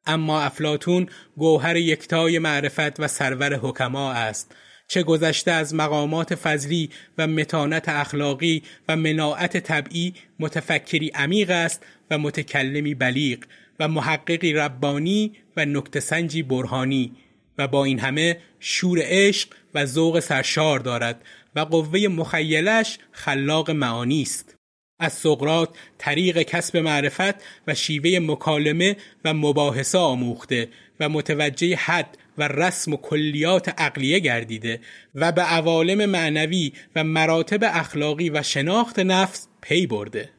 اما 0.06 0.40
افلاتون 0.40 1.08
گوهر 1.36 1.76
یکتای 1.76 2.38
معرفت 2.38 3.00
و 3.00 3.08
سرور 3.08 3.54
حکما 3.54 4.12
است. 4.12 4.54
چه 4.88 5.02
گذشته 5.02 5.50
از 5.50 5.74
مقامات 5.74 6.34
فضلی 6.34 6.90
و 7.18 7.26
متانت 7.26 7.88
اخلاقی 7.88 8.62
و 8.88 8.96
مناعت 8.96 9.56
طبعی 9.56 10.14
متفکری 10.38 11.08
عمیق 11.08 11.50
است 11.50 11.86
و 12.10 12.18
متکلمی 12.18 12.94
بلیغ 12.94 13.38
و 13.80 13.88
محققی 13.88 14.52
ربانی 14.52 15.32
و 15.56 15.64
نکتسنجی 15.64 16.42
برهانی 16.42 17.12
و 17.58 17.68
با 17.68 17.84
این 17.84 17.98
همه 17.98 18.38
شور 18.60 18.98
عشق 19.02 19.48
و 19.74 19.86
ذوق 19.86 20.20
سرشار 20.20 20.78
دارد 20.78 21.22
و 21.54 21.60
قوه 21.60 22.08
مخیلش 22.08 22.98
خلاق 23.12 23.70
معانی 23.70 24.22
است. 24.22 24.56
از 24.98 25.12
سقرات 25.12 25.68
طریق 25.98 26.42
کسب 26.42 26.76
معرفت 26.76 27.34
و 27.66 27.74
شیوه 27.74 28.18
مکالمه 28.18 28.96
و 29.24 29.34
مباحثه 29.34 29.98
آموخته 29.98 30.68
و 31.00 31.08
متوجه 31.08 31.76
حد 31.76 32.18
و 32.38 32.48
رسم 32.48 32.92
و 32.92 32.96
کلیات 32.96 33.68
عقلیه 33.68 34.18
گردیده 34.18 34.80
و 35.14 35.32
به 35.32 35.42
عوالم 35.42 36.10
معنوی 36.10 36.72
و 36.96 37.04
مراتب 37.04 37.60
اخلاقی 37.62 38.30
و 38.30 38.42
شناخت 38.42 38.98
نفس 38.98 39.48
پی 39.62 39.86
برده. 39.86 40.30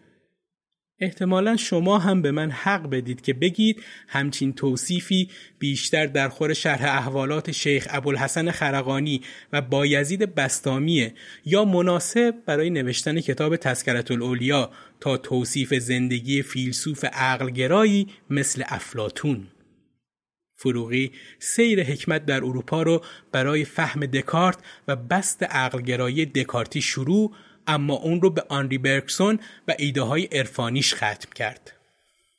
احتمالا 1.00 1.58
شما 1.58 2.00
هم 2.00 2.22
به 2.22 2.32
من 2.32 2.52
حق 2.52 2.89
بدید 2.89 3.22
که 3.22 3.34
بگید 3.34 3.84
همچین 4.08 4.54
توصیفی 4.54 5.30
بیشتر 5.60 6.06
در 6.06 6.30
خور 6.30 6.54
شرح 6.54 6.84
احوالات 6.84 7.52
شیخ 7.52 7.88
ابوالحسن 7.89 8.52
خرقانی 8.52 9.22
و 9.54 9.62
بایزید 9.62 10.36
بستامیه 10.36 11.14
یا 11.46 11.66
مناسب 11.66 12.36
برای 12.46 12.70
نوشتن 12.70 13.20
کتاب 13.20 13.56
تذکرت 13.56 14.12
الاولیا 14.12 14.72
تا 15.00 15.18
توصیف 15.18 15.74
زندگی 15.74 16.41
فیلسوف 16.41 17.06
عقلگرایی 17.06 18.08
مثل 18.30 18.64
افلاتون. 18.68 19.48
فروغی 20.58 21.12
سیر 21.39 21.84
حکمت 21.84 22.26
در 22.26 22.43
اروپا 22.43 22.84
رو 22.84 23.02
برای 23.32 23.66
فهم 23.66 24.06
دکارت 24.06 24.58
و 24.88 24.96
بست 24.96 25.43
عقلگرایی 25.43 26.26
دکارتی 26.26 26.82
شروع 26.82 27.32
اما 27.68 27.93
اون 27.93 28.22
رو 28.22 28.30
به 28.30 28.43
آنری 28.49 28.78
برکسون 28.78 29.39
و 29.68 29.76
ایده 29.80 30.01
های 30.01 30.26
عرفانیش 30.26 30.93
ختم 30.93 31.30
کرد. 31.36 31.72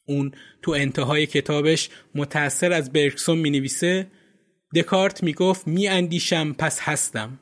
اون 0.06 0.32
تو 0.62 0.70
انتهای 0.72 1.26
کتابش 1.26 1.88
متأثر 2.14 2.72
از 2.72 2.92
برکسون 2.92 3.38
می 3.38 3.50
نویسه 3.50 4.06
دکارت 4.74 5.22
می 5.22 5.32
گفت 5.32 5.66
می 5.66 5.88
اندیشم 5.88 6.52
پس 6.52 6.80
هستم. 6.80 7.38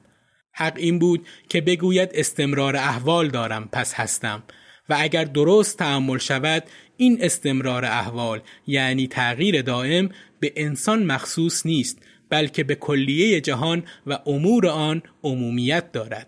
حق 0.52 0.76
این 0.76 0.98
بود 0.98 1.26
که 1.48 1.60
بگوید 1.60 2.10
استمرار 2.14 2.76
احوال 2.76 3.28
دارم 3.28 3.68
پس 3.72 3.94
هستم 3.94 4.42
و 4.88 4.96
اگر 4.98 5.24
درست 5.24 5.78
تعمل 5.78 6.18
شود 6.18 6.62
این 6.96 7.18
استمرار 7.20 7.84
احوال 7.84 8.40
یعنی 8.66 9.06
تغییر 9.06 9.62
دائم 9.62 10.08
به 10.40 10.52
انسان 10.56 11.02
مخصوص 11.02 11.66
نیست 11.66 11.98
بلکه 12.30 12.64
به 12.64 12.74
کلیه 12.74 13.40
جهان 13.40 13.84
و 14.06 14.18
امور 14.26 14.66
آن 14.66 15.02
عمومیت 15.22 15.92
دارد. 15.92 16.26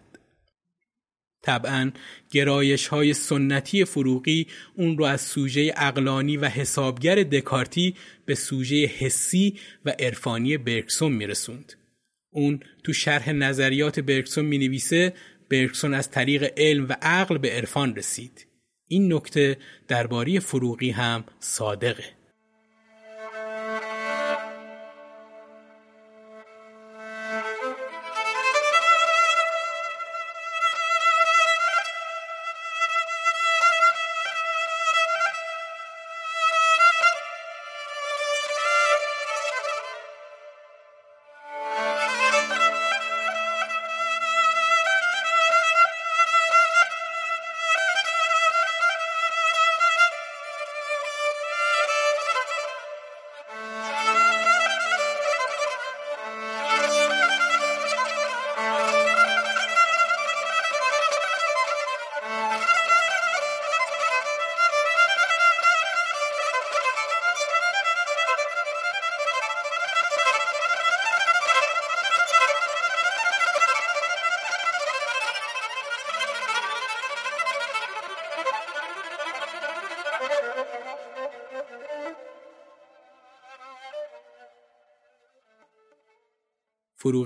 طبعا 1.46 1.90
گرایش 2.30 2.86
های 2.86 3.14
سنتی 3.14 3.84
فروغی 3.84 4.46
اون 4.74 4.98
رو 4.98 5.04
از 5.04 5.20
سوژه 5.20 5.74
اقلانی 5.76 6.36
و 6.36 6.48
حسابگر 6.48 7.14
دکارتی 7.14 7.94
به 8.24 8.34
سوژه 8.34 8.86
حسی 8.86 9.58
و 9.84 9.90
عرفانی 9.98 10.56
برکسون 10.58 11.12
میرسوند. 11.12 11.72
اون 12.30 12.60
تو 12.84 12.92
شرح 12.92 13.30
نظریات 13.30 14.00
برکسون 14.00 14.44
می 14.44 14.58
نویسه 14.58 15.12
برکسون 15.50 15.94
از 15.94 16.10
طریق 16.10 16.52
علم 16.56 16.86
و 16.88 16.96
عقل 17.02 17.38
به 17.38 17.50
عرفان 17.50 17.96
رسید. 17.96 18.46
این 18.88 19.12
نکته 19.12 19.56
درباره 19.88 20.40
فروغی 20.40 20.90
هم 20.90 21.24
صادقه. 21.40 22.15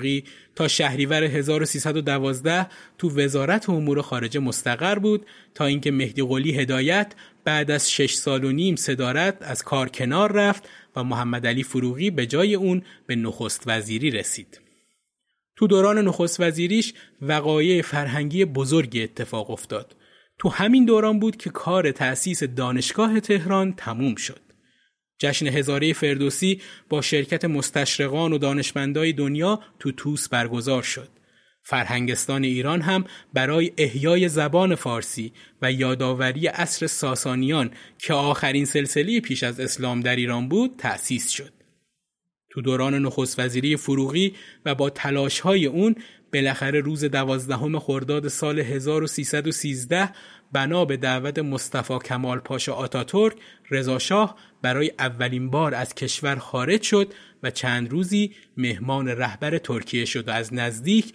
فروغی 0.00 0.24
تا 0.56 0.68
شهریور 0.68 1.24
1312 1.24 2.66
تو 2.98 3.10
وزارت 3.10 3.68
امور 3.68 4.02
خارجه 4.02 4.40
مستقر 4.40 4.98
بود 4.98 5.26
تا 5.54 5.64
اینکه 5.64 5.90
مهدی 5.90 6.22
قلی 6.22 6.52
هدایت 6.52 7.14
بعد 7.44 7.70
از 7.70 7.90
شش 7.90 8.14
سال 8.14 8.44
و 8.44 8.52
نیم 8.52 8.76
صدارت 8.76 9.36
از 9.40 9.62
کار 9.62 9.88
کنار 9.88 10.32
رفت 10.32 10.68
و 10.96 11.04
محمد 11.04 11.46
علی 11.46 11.62
فروغی 11.62 12.10
به 12.10 12.26
جای 12.26 12.54
اون 12.54 12.82
به 13.06 13.16
نخست 13.16 13.62
وزیری 13.66 14.10
رسید. 14.10 14.60
تو 15.56 15.66
دوران 15.66 15.98
نخست 15.98 16.40
وزیریش 16.40 16.94
وقایع 17.22 17.82
فرهنگی 17.82 18.44
بزرگی 18.44 19.02
اتفاق 19.02 19.50
افتاد. 19.50 19.96
تو 20.38 20.48
همین 20.48 20.84
دوران 20.84 21.18
بود 21.20 21.36
که 21.36 21.50
کار 21.50 21.92
تأسیس 21.92 22.42
دانشگاه 22.42 23.20
تهران 23.20 23.72
تموم 23.72 24.14
شد. 24.14 24.49
جشن 25.20 25.46
هزاره 25.46 25.92
فردوسی 25.92 26.60
با 26.88 27.02
شرکت 27.02 27.44
مستشرقان 27.44 28.32
و 28.32 28.38
دانشمندای 28.38 29.12
دنیا 29.12 29.60
تو 29.78 29.92
توس 29.92 30.28
برگزار 30.28 30.82
شد. 30.82 31.08
فرهنگستان 31.62 32.44
ایران 32.44 32.80
هم 32.80 33.04
برای 33.34 33.72
احیای 33.78 34.28
زبان 34.28 34.74
فارسی 34.74 35.32
و 35.62 35.72
یادآوری 35.72 36.46
عصر 36.46 36.86
ساسانیان 36.86 37.70
که 37.98 38.14
آخرین 38.14 38.64
سلسله 38.64 39.20
پیش 39.20 39.42
از 39.42 39.60
اسلام 39.60 40.00
در 40.00 40.16
ایران 40.16 40.48
بود 40.48 40.74
تأسیس 40.78 41.30
شد. 41.30 41.52
تو 42.50 42.60
دوران 42.60 42.94
نخست 42.94 43.38
وزیری 43.38 43.76
فروغی 43.76 44.34
و 44.64 44.74
با 44.74 44.90
تلاش 44.90 45.40
های 45.40 45.66
اون 45.66 45.94
بالاخره 46.32 46.80
روز 46.80 47.04
دوازدهم 47.04 47.78
خرداد 47.78 48.28
سال 48.28 48.58
1313 48.58 50.10
بنا 50.52 50.84
به 50.84 50.96
دعوت 50.96 51.38
مصطفی 51.38 51.98
کمال 51.98 52.38
پاشا 52.38 52.74
آتاتورک 52.74 53.36
رضا 53.70 53.98
شاه 53.98 54.36
برای 54.62 54.92
اولین 54.98 55.50
بار 55.50 55.74
از 55.74 55.94
کشور 55.94 56.36
خارج 56.36 56.82
شد 56.82 57.14
و 57.42 57.50
چند 57.50 57.90
روزی 57.90 58.34
مهمان 58.56 59.08
رهبر 59.08 59.58
ترکیه 59.58 60.04
شد 60.04 60.28
و 60.28 60.30
از 60.30 60.54
نزدیک 60.54 61.12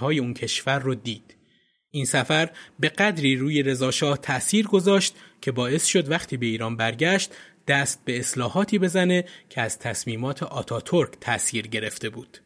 های 0.00 0.18
اون 0.18 0.34
کشور 0.34 0.78
رو 0.78 0.94
دید. 0.94 1.36
این 1.90 2.04
سفر 2.04 2.50
به 2.80 2.88
قدری 2.88 3.36
روی 3.36 3.62
رضاشاه 3.62 4.18
تأثیر 4.18 4.66
گذاشت 4.66 5.14
که 5.40 5.52
باعث 5.52 5.86
شد 5.86 6.10
وقتی 6.10 6.36
به 6.36 6.46
ایران 6.46 6.76
برگشت 6.76 7.30
دست 7.68 8.04
به 8.04 8.18
اصلاحاتی 8.18 8.78
بزنه 8.78 9.24
که 9.48 9.60
از 9.60 9.78
تصمیمات 9.78 10.42
آتاتورک 10.42 11.12
تأثیر 11.20 11.66
گرفته 11.66 12.08
بود. 12.08 12.38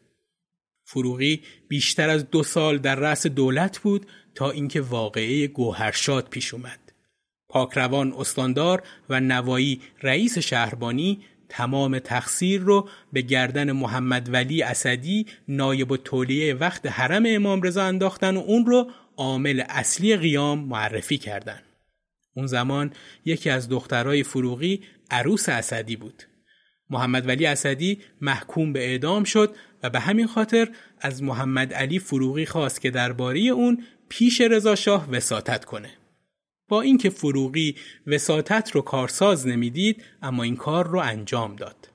فروغی 0.85 1.41
بیشتر 1.67 2.09
از 2.09 2.29
دو 2.29 2.43
سال 2.43 2.77
در 2.77 2.95
رأس 2.95 3.27
دولت 3.27 3.79
بود 3.79 4.05
تا 4.35 4.51
اینکه 4.51 4.81
واقعه 4.81 5.47
گوهرشاد 5.47 6.29
پیش 6.29 6.53
اومد. 6.53 6.84
پاکروان 7.55 8.13
استاندار 8.17 8.83
و 9.09 9.19
نوایی 9.19 9.81
رئیس 10.03 10.37
شهربانی 10.37 11.19
تمام 11.49 11.99
تقصیر 11.99 12.61
رو 12.61 12.89
به 13.13 13.21
گردن 13.21 13.71
محمد 13.71 14.33
ولی 14.33 14.63
اسدی 14.63 15.25
نایب 15.47 15.91
و 15.91 15.97
تولیه 15.97 16.53
وقت 16.53 16.85
حرم 16.85 17.23
امام 17.27 17.61
رضا 17.61 17.83
انداختن 17.83 18.37
و 18.37 18.39
اون 18.39 18.65
رو 18.65 18.91
عامل 19.17 19.63
اصلی 19.69 20.15
قیام 20.15 20.59
معرفی 20.59 21.17
کردن. 21.17 21.61
اون 22.35 22.47
زمان 22.47 22.93
یکی 23.25 23.49
از 23.49 23.69
دخترای 23.69 24.23
فروغی 24.23 24.81
عروس 25.11 25.49
اسدی 25.49 25.95
بود. 25.95 26.23
محمد 26.89 27.27
ولی 27.27 27.45
اسدی 27.45 27.99
محکوم 28.21 28.73
به 28.73 28.85
اعدام 28.85 29.23
شد 29.23 29.55
و 29.83 29.89
به 29.89 29.99
همین 29.99 30.27
خاطر 30.27 30.69
از 31.01 31.23
محمد 31.23 31.73
علی 31.73 31.99
فروغی 31.99 32.45
خواست 32.45 32.81
که 32.81 32.91
درباره 32.91 33.39
اون 33.39 33.83
پیش 34.09 34.41
رضا 34.41 34.75
شاه 34.75 35.09
وساطت 35.11 35.65
کنه. 35.65 35.89
با 36.67 36.81
اینکه 36.81 37.09
فروغی 37.09 37.75
وساطت 38.07 38.71
رو 38.71 38.81
کارساز 38.81 39.47
نمی‌دید 39.47 40.03
اما 40.21 40.43
این 40.43 40.55
کار 40.55 40.87
رو 40.87 40.99
انجام 40.99 41.55
داد. 41.55 41.89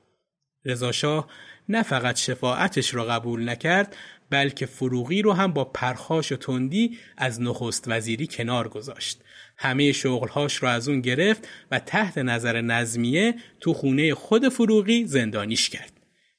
رضا 0.64 0.92
شاه 0.92 1.28
نه 1.68 1.82
فقط 1.82 2.16
شفاعتش 2.16 2.94
را 2.94 3.04
قبول 3.04 3.48
نکرد 3.48 3.96
بلکه 4.30 4.66
فروغی 4.66 5.22
رو 5.22 5.32
هم 5.32 5.52
با 5.52 5.64
پرخاش 5.64 6.32
و 6.32 6.36
تندی 6.36 6.98
از 7.16 7.40
نخست 7.40 7.84
وزیری 7.86 8.26
کنار 8.26 8.68
گذاشت. 8.68 9.20
همه 9.58 9.92
شغلهاش 9.92 10.56
رو 10.56 10.68
از 10.68 10.88
اون 10.88 11.00
گرفت 11.00 11.48
و 11.70 11.78
تحت 11.78 12.18
نظر 12.18 12.60
نظمیه 12.60 13.34
تو 13.60 13.74
خونه 13.74 14.14
خود 14.14 14.48
فروغی 14.48 15.06
زندانیش 15.06 15.68
کرد. 15.68 15.92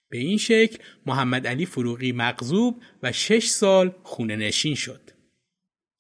به 0.09 0.17
این 0.17 0.38
شکل 0.38 0.77
محمد 1.05 1.47
علی 1.47 1.65
فروغی 1.65 2.11
مغزوب 2.11 2.82
و 3.03 3.11
شش 3.11 3.45
سال 3.45 3.95
خونه 4.03 4.36
نشین 4.36 4.75
شد. 4.75 5.01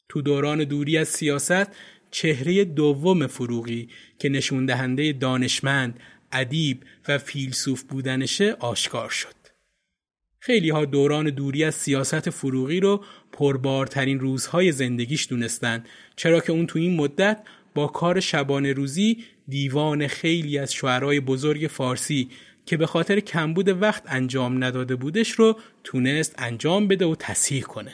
تو 0.09 0.21
دوران 0.21 0.63
دوری 0.63 0.97
از 0.97 1.07
سیاست 1.07 1.67
چهره 2.11 2.65
دوم 2.65 3.27
فروغی 3.27 3.89
که 4.19 4.29
نشون 4.29 4.65
دهنده 4.65 5.13
دانشمند، 5.13 5.99
ادیب 6.31 6.83
و 7.07 7.17
فیلسوف 7.17 7.83
بودنشه 7.83 8.55
آشکار 8.59 9.09
شد. 9.09 9.41
خیلی 10.39 10.69
ها 10.69 10.85
دوران 10.85 11.29
دوری 11.29 11.63
از 11.63 11.75
سیاست 11.75 12.29
فروغی 12.29 12.79
رو 12.79 13.03
پربارترین 13.31 14.19
روزهای 14.19 14.71
زندگیش 14.71 15.27
دونستن 15.29 15.83
چرا 16.15 16.39
که 16.39 16.51
اون 16.51 16.67
تو 16.67 16.79
این 16.79 16.95
مدت 16.95 17.43
با 17.75 17.87
کار 17.87 18.19
شبانه 18.19 18.73
روزی 18.73 19.23
دیوان 19.47 20.07
خیلی 20.07 20.57
از 20.57 20.73
شعرهای 20.73 21.19
بزرگ 21.19 21.67
فارسی 21.67 22.29
که 22.65 22.77
به 22.77 22.85
خاطر 22.85 23.19
کمبود 23.19 23.81
وقت 23.81 24.03
انجام 24.07 24.63
نداده 24.63 24.95
بودش 24.95 25.31
رو 25.31 25.59
تونست 25.83 26.35
انجام 26.37 26.87
بده 26.87 27.05
و 27.05 27.15
تصحیح 27.19 27.61
کنه. 27.61 27.93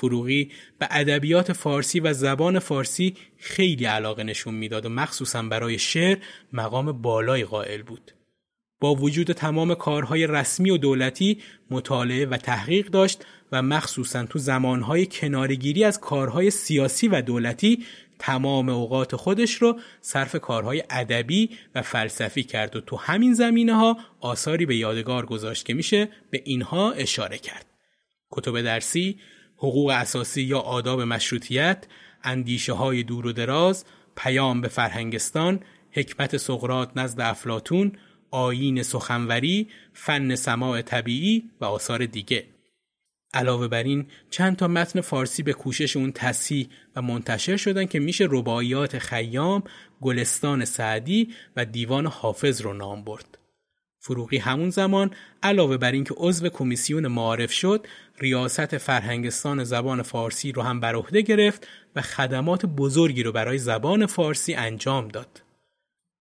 فروغی 0.00 0.50
به 0.78 0.88
ادبیات 0.90 1.52
فارسی 1.52 2.00
و 2.00 2.12
زبان 2.12 2.58
فارسی 2.58 3.16
خیلی 3.38 3.84
علاقه 3.84 4.24
نشون 4.24 4.54
می‌داد 4.54 4.86
و 4.86 4.88
مخصوصا 4.88 5.42
برای 5.42 5.78
شعر 5.78 6.18
مقام 6.52 6.92
بالای 6.92 7.44
قائل 7.44 7.82
بود. 7.82 8.12
با 8.80 8.94
وجود 8.94 9.32
تمام 9.32 9.74
کارهای 9.74 10.26
رسمی 10.26 10.70
و 10.70 10.76
دولتی 10.76 11.38
مطالعه 11.70 12.26
و 12.26 12.36
تحقیق 12.36 12.86
داشت 12.86 13.26
و 13.52 13.62
مخصوصا 13.62 14.26
تو 14.26 14.38
زمانهای 14.38 15.06
کنارگیری 15.06 15.84
از 15.84 16.00
کارهای 16.00 16.50
سیاسی 16.50 17.08
و 17.08 17.22
دولتی 17.22 17.84
تمام 18.18 18.68
اوقات 18.68 19.16
خودش 19.16 19.54
رو 19.54 19.80
صرف 20.00 20.36
کارهای 20.36 20.82
ادبی 20.90 21.50
و 21.74 21.82
فلسفی 21.82 22.42
کرد 22.42 22.76
و 22.76 22.80
تو 22.80 22.96
همین 22.96 23.34
زمینه 23.34 23.74
ها 23.74 23.96
آثاری 24.20 24.66
به 24.66 24.76
یادگار 24.76 25.26
گذاشت 25.26 25.66
که 25.66 25.74
میشه 25.74 26.08
به 26.30 26.42
اینها 26.44 26.92
اشاره 26.92 27.38
کرد. 27.38 27.66
کتب 28.30 28.60
درسی، 28.60 29.18
حقوق 29.60 29.90
اساسی 29.90 30.42
یا 30.42 30.58
آداب 30.58 31.00
مشروطیت، 31.00 31.86
اندیشه 32.24 32.72
های 32.72 33.02
دور 33.02 33.26
و 33.26 33.32
دراز، 33.32 33.84
پیام 34.16 34.60
به 34.60 34.68
فرهنگستان، 34.68 35.60
حکمت 35.90 36.36
سقرات 36.36 36.90
نزد 36.96 37.20
افلاتون، 37.20 37.92
آیین 38.30 38.82
سخنوری، 38.82 39.68
فن 39.92 40.34
سماع 40.34 40.82
طبیعی 40.82 41.50
و 41.60 41.64
آثار 41.64 42.06
دیگه. 42.06 42.46
علاوه 43.34 43.68
بر 43.68 43.82
این 43.82 44.06
چند 44.30 44.56
تا 44.56 44.68
متن 44.68 45.00
فارسی 45.00 45.42
به 45.42 45.52
کوشش 45.52 45.96
اون 45.96 46.12
تصحیح 46.12 46.68
و 46.96 47.02
منتشر 47.02 47.56
شدن 47.56 47.86
که 47.86 47.98
میشه 47.98 48.28
رباعیات 48.30 48.98
خیام، 48.98 49.62
گلستان 50.00 50.64
سعدی 50.64 51.34
و 51.56 51.64
دیوان 51.64 52.06
حافظ 52.06 52.60
رو 52.60 52.72
نام 52.72 53.04
برد. 53.04 53.38
فروغی 54.02 54.38
همون 54.38 54.70
زمان 54.70 55.10
علاوه 55.42 55.76
بر 55.76 55.92
اینکه 55.92 56.14
عضو 56.16 56.48
کمیسیون 56.48 57.06
معارف 57.06 57.52
شد، 57.52 57.86
ریاست 58.18 58.78
فرهنگستان 58.78 59.64
زبان 59.64 60.02
فارسی 60.02 60.52
رو 60.52 60.62
هم 60.62 60.80
بر 60.80 60.94
عهده 60.94 61.20
گرفت 61.20 61.66
و 61.96 62.02
خدمات 62.02 62.66
بزرگی 62.66 63.22
رو 63.22 63.32
برای 63.32 63.58
زبان 63.58 64.06
فارسی 64.06 64.54
انجام 64.54 65.08
داد. 65.08 65.42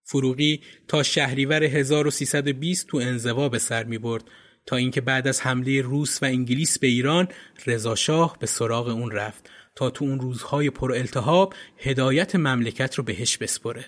فروغی 0.04 0.62
تا 0.88 1.04
شهریور 1.04 1.64
1320 1.64 2.88
تو 2.88 2.98
انزوا 2.98 3.50
به 3.50 3.60
سر 3.60 3.84
می 3.84 3.98
برد 3.98 4.24
تا 4.66 4.76
اینکه 4.76 5.02
بعد 5.02 5.28
از 5.28 5.42
حمله 5.42 5.82
روس 5.82 6.24
و 6.24 6.26
انگلیس 6.26 6.80
به 6.80 6.88
ایران 6.88 7.28
رضا 7.66 7.96
شاه 7.96 8.38
به 8.40 8.48
سراغ 8.48 8.88
اون 8.88 9.12
رفت 9.12 9.50
تا 9.76 9.90
تو 9.90 10.06
اون 10.06 10.20
روزهای 10.20 10.70
پر 10.70 10.92
التهاب 10.92 11.54
هدایت 11.78 12.36
مملکت 12.36 12.96
رو 12.96 13.04
بهش 13.04 13.38
بسپره. 13.38 13.86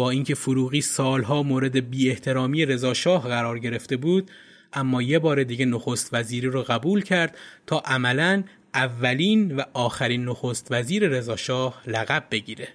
با 0.00 0.10
اینکه 0.10 0.34
فروغی 0.34 0.80
سالها 0.80 1.42
مورد 1.42 1.90
بی 1.90 2.10
احترامی 2.10 2.66
رضا 2.66 2.94
شاه 2.94 3.28
قرار 3.28 3.58
گرفته 3.58 3.96
بود 3.96 4.30
اما 4.72 5.02
یه 5.02 5.18
بار 5.18 5.42
دیگه 5.42 5.64
نخست 5.64 6.14
وزیری 6.14 6.46
رو 6.46 6.62
قبول 6.62 7.02
کرد 7.02 7.38
تا 7.66 7.78
عملا 7.78 8.44
اولین 8.74 9.56
و 9.56 9.62
آخرین 9.72 10.24
نخست 10.24 10.66
وزیر 10.70 11.08
رضا 11.08 11.36
شاه 11.36 11.82
لقب 11.86 12.24
بگیره. 12.30 12.68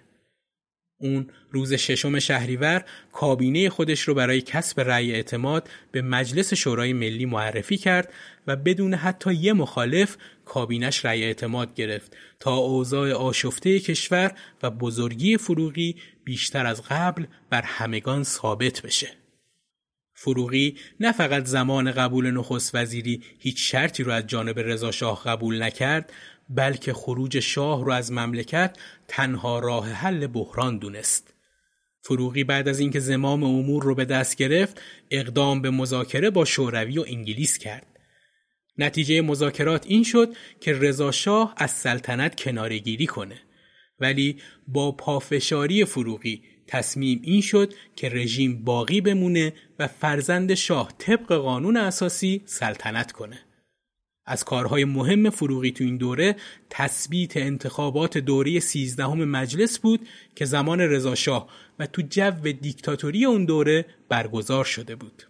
اون 1.02 1.28
روز 1.52 1.74
ششم 1.74 2.20
شهریور 2.20 2.84
کابینه 3.12 3.70
خودش 3.70 4.02
رو 4.02 4.14
برای 4.14 4.42
کسب 4.42 4.80
رأی 4.80 5.12
اعتماد 5.12 5.70
به 5.92 6.02
مجلس 6.02 6.54
شورای 6.54 6.94
ملی 6.94 7.26
معرفی 7.26 7.78
کرد 7.78 8.14
و 8.48 8.56
بدون 8.56 8.94
حتی 8.94 9.34
یه 9.34 9.54
مخالف 9.54 10.18
کابینش 10.46 11.06
رأی 11.06 11.24
اعتماد 11.24 11.76
گرفت 11.76 12.18
تا 12.40 12.56
اوضاع 12.56 13.12
آشفته 13.12 13.80
کشور 13.80 14.32
و 14.64 14.70
بزرگی 14.70 15.38
فروغی 15.38 15.96
بیشتر 16.26 16.66
از 16.66 16.82
قبل 16.82 17.26
بر 17.50 17.62
همگان 17.62 18.24
ثابت 18.24 18.82
بشه. 18.82 19.12
فروغی 20.14 20.78
نه 21.00 21.12
فقط 21.12 21.46
زمان 21.46 21.92
قبول 21.92 22.32
نخست 22.32 22.76
وزیری 22.76 23.24
هیچ 23.40 23.72
شرطی 23.72 24.04
رو 24.04 24.12
از 24.12 24.28
جانب 24.28 24.60
رضا 24.60 24.92
شاه 24.92 25.24
قبول 25.24 25.64
نکرد 25.64 26.14
بلکه 26.50 26.94
خروج 26.94 27.40
شاه 27.40 27.86
رو 27.86 27.92
از 27.92 28.12
مملکت 28.12 28.78
تنها 29.08 29.60
راه 29.60 29.90
حل 29.90 30.28
بحران 30.28 30.78
دونست. 30.78 31.34
فروغی 32.02 32.44
بعد 32.44 32.68
از 32.68 32.80
اینکه 32.80 33.00
زمام 33.00 33.44
امور 33.44 33.84
رو 33.84 33.96
به 33.96 34.06
دست 34.06 34.36
گرفت 34.36 34.82
اقدام 35.12 35.62
به 35.62 35.70
مذاکره 35.70 36.30
با 36.30 36.46
شوروی 36.46 37.00
و 37.00 37.06
انگلیس 37.08 37.58
کرد. 37.58 37.88
نتیجه 38.78 39.22
مذاکرات 39.22 39.86
این 39.88 40.04
شد 40.04 40.36
که 40.60 40.74
رضا 40.74 41.12
شاه 41.12 41.54
از 41.58 41.72
سلطنت 41.72 42.36
کنارگیری 42.42 43.06
کنه 43.06 43.42
ولی 44.00 44.38
با 44.68 44.91
پافشاری 44.91 45.86
فروغی 45.86 46.43
تصمیم 46.68 47.20
این 47.24 47.41
شد 47.41 47.74
که 47.96 48.10
رژیم 48.10 48.64
باقی 48.64 49.02
بمونه 49.02 49.54
و 49.80 49.88
فرزند 49.88 50.54
شاه 50.54 50.93
طبق 50.98 51.34
قانون 51.34 51.78
اساسی 51.78 52.41
سلطنت 52.46 53.12
کنه. 53.12 53.39
از 54.26 54.43
کارهای 54.43 54.86
مهم 54.86 55.30
فروغی 55.30 55.72
تو 55.72 55.84
این 55.84 55.98
دوره 55.98 56.36
تثبیت 56.70 57.38
انتخابات 57.38 58.18
دوره 58.18 58.60
سیزدهم 58.60 59.26
مجلس 59.26 59.80
بود 59.80 60.08
که 60.36 60.46
زمان 60.46 60.82
رضاشاه 60.82 61.50
و 61.80 61.86
تو 61.86 62.02
جو 62.02 62.32
دیکتاتوری 62.62 63.26
اون 63.26 63.46
دوره 63.46 63.86
برگزار 64.10 64.66
شده 64.66 64.96
بود. 64.96 65.24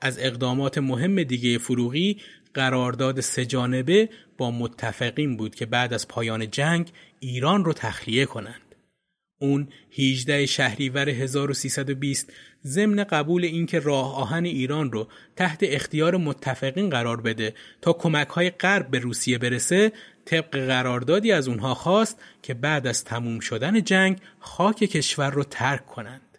از 0.00 0.18
اقدامات 0.18 0.78
مهم 0.78 1.22
دیگه 1.22 1.58
فروغی 1.58 2.16
قرارداد 2.54 3.20
سجانبه 3.20 4.08
با 4.38 4.50
متفقین 4.50 5.36
بود 5.36 5.54
که 5.54 5.66
بعد 5.66 5.94
از 5.94 6.08
پایان 6.08 6.50
جنگ 6.50 6.92
ایران 7.20 7.64
رو 7.64 7.72
تخلیه 7.72 8.26
کنند. 8.26 8.74
اون 9.38 9.68
18 9.98 10.46
شهریور 10.46 11.08
1320 11.08 12.32
ضمن 12.66 13.04
قبول 13.04 13.44
اینکه 13.44 13.78
راه 13.78 14.16
آهن 14.16 14.44
ایران 14.44 14.92
رو 14.92 15.08
تحت 15.36 15.58
اختیار 15.62 16.16
متفقین 16.16 16.90
قرار 16.90 17.20
بده 17.20 17.54
تا 17.80 17.92
کمک 17.92 18.28
های 18.28 18.50
غرب 18.50 18.90
به 18.90 18.98
روسیه 18.98 19.38
برسه 19.38 19.92
طبق 20.24 20.66
قراردادی 20.66 21.32
از 21.32 21.48
اونها 21.48 21.74
خواست 21.74 22.18
که 22.42 22.54
بعد 22.54 22.86
از 22.86 23.04
تموم 23.04 23.40
شدن 23.40 23.82
جنگ 23.82 24.18
خاک 24.38 24.76
کشور 24.76 25.30
رو 25.30 25.44
ترک 25.44 25.86
کنند. 25.86 26.30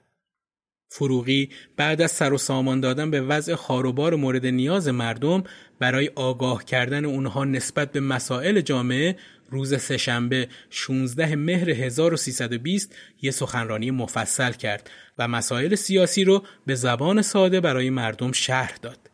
فروغی 0.93 1.49
بعد 1.77 2.01
از 2.01 2.11
سر 2.11 2.33
و 2.33 2.37
سامان 2.37 2.79
دادن 2.79 3.11
به 3.11 3.21
وضع 3.21 3.55
خاروبار 3.55 4.15
مورد 4.15 4.45
نیاز 4.45 4.87
مردم 4.87 5.43
برای 5.79 6.11
آگاه 6.15 6.65
کردن 6.65 7.05
اونها 7.05 7.45
نسبت 7.45 7.91
به 7.91 7.99
مسائل 7.99 8.61
جامعه 8.61 9.15
روز 9.51 9.81
سهشنبه 9.81 10.47
16 10.69 11.35
مهر 11.35 11.69
1320 11.69 12.95
یه 13.21 13.31
سخنرانی 13.31 13.91
مفصل 13.91 14.51
کرد 14.51 14.89
و 15.17 15.27
مسائل 15.27 15.75
سیاسی 15.75 16.23
رو 16.23 16.43
به 16.65 16.75
زبان 16.75 17.21
ساده 17.21 17.61
برای 17.61 17.89
مردم 17.89 18.31
شرح 18.31 18.77
داد. 18.81 19.09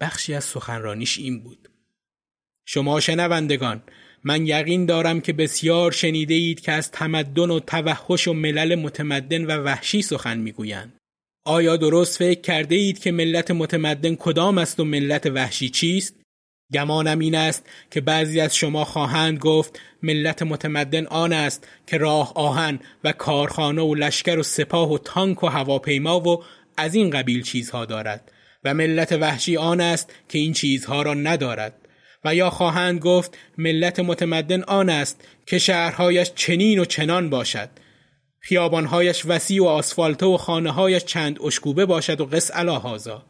بخشی 0.00 0.34
از 0.34 0.44
سخنرانیش 0.44 1.18
این 1.18 1.42
بود. 1.42 1.68
شما 2.64 3.00
شنوندگان 3.00 3.82
من 4.24 4.46
یقین 4.46 4.86
دارم 4.86 5.20
که 5.20 5.32
بسیار 5.32 5.92
شنیده 5.92 6.34
اید 6.34 6.60
که 6.60 6.72
از 6.72 6.90
تمدن 6.90 7.50
و 7.50 7.60
توحش 7.60 8.28
و 8.28 8.32
ملل 8.32 8.74
متمدن 8.74 9.44
و 9.44 9.62
وحشی 9.62 10.02
سخن 10.02 10.38
می‌گویند. 10.38 10.92
آیا 11.44 11.76
درست 11.76 12.18
فکر 12.18 12.40
کرده 12.40 12.74
اید 12.74 12.98
که 12.98 13.12
ملت 13.12 13.50
متمدن 13.50 14.14
کدام 14.14 14.58
است 14.58 14.80
و 14.80 14.84
ملت 14.84 15.26
وحشی 15.26 15.68
چیست؟ 15.68 16.20
گمانم 16.74 17.18
این 17.18 17.34
است 17.34 17.66
که 17.90 18.00
بعضی 18.00 18.40
از 18.40 18.56
شما 18.56 18.84
خواهند 18.84 19.38
گفت 19.38 19.80
ملت 20.02 20.42
متمدن 20.42 21.06
آن 21.06 21.32
است 21.32 21.68
که 21.86 21.98
راه 21.98 22.32
آهن 22.34 22.80
و 23.04 23.12
کارخانه 23.12 23.82
و 23.82 23.94
لشکر 23.94 24.38
و 24.38 24.42
سپاه 24.42 24.92
و 24.92 24.98
تانک 24.98 25.42
و 25.42 25.46
هواپیما 25.46 26.20
و 26.20 26.42
از 26.76 26.94
این 26.94 27.10
قبیل 27.10 27.42
چیزها 27.42 27.84
دارد 27.84 28.32
و 28.64 28.74
ملت 28.74 29.12
وحشی 29.12 29.56
آن 29.56 29.80
است 29.80 30.14
که 30.28 30.38
این 30.38 30.52
چیزها 30.52 31.02
را 31.02 31.14
ندارد 31.14 31.74
و 32.24 32.34
یا 32.34 32.50
خواهند 32.50 33.00
گفت 33.00 33.38
ملت 33.58 34.00
متمدن 34.00 34.62
آن 34.62 34.88
است 34.88 35.24
که 35.46 35.58
شهرهایش 35.58 36.30
چنین 36.34 36.78
و 36.78 36.84
چنان 36.84 37.30
باشد. 37.30 37.68
خیابانهایش 38.40 39.22
وسیع 39.26 39.62
و 39.62 39.66
آسفالته 39.66 40.26
و 40.26 40.36
خانههایش 40.36 41.04
چند 41.04 41.42
اشکوبه 41.42 41.86
باشد 41.86 42.20
و 42.20 42.26
قس 42.26 42.50
الهازا 42.54 43.26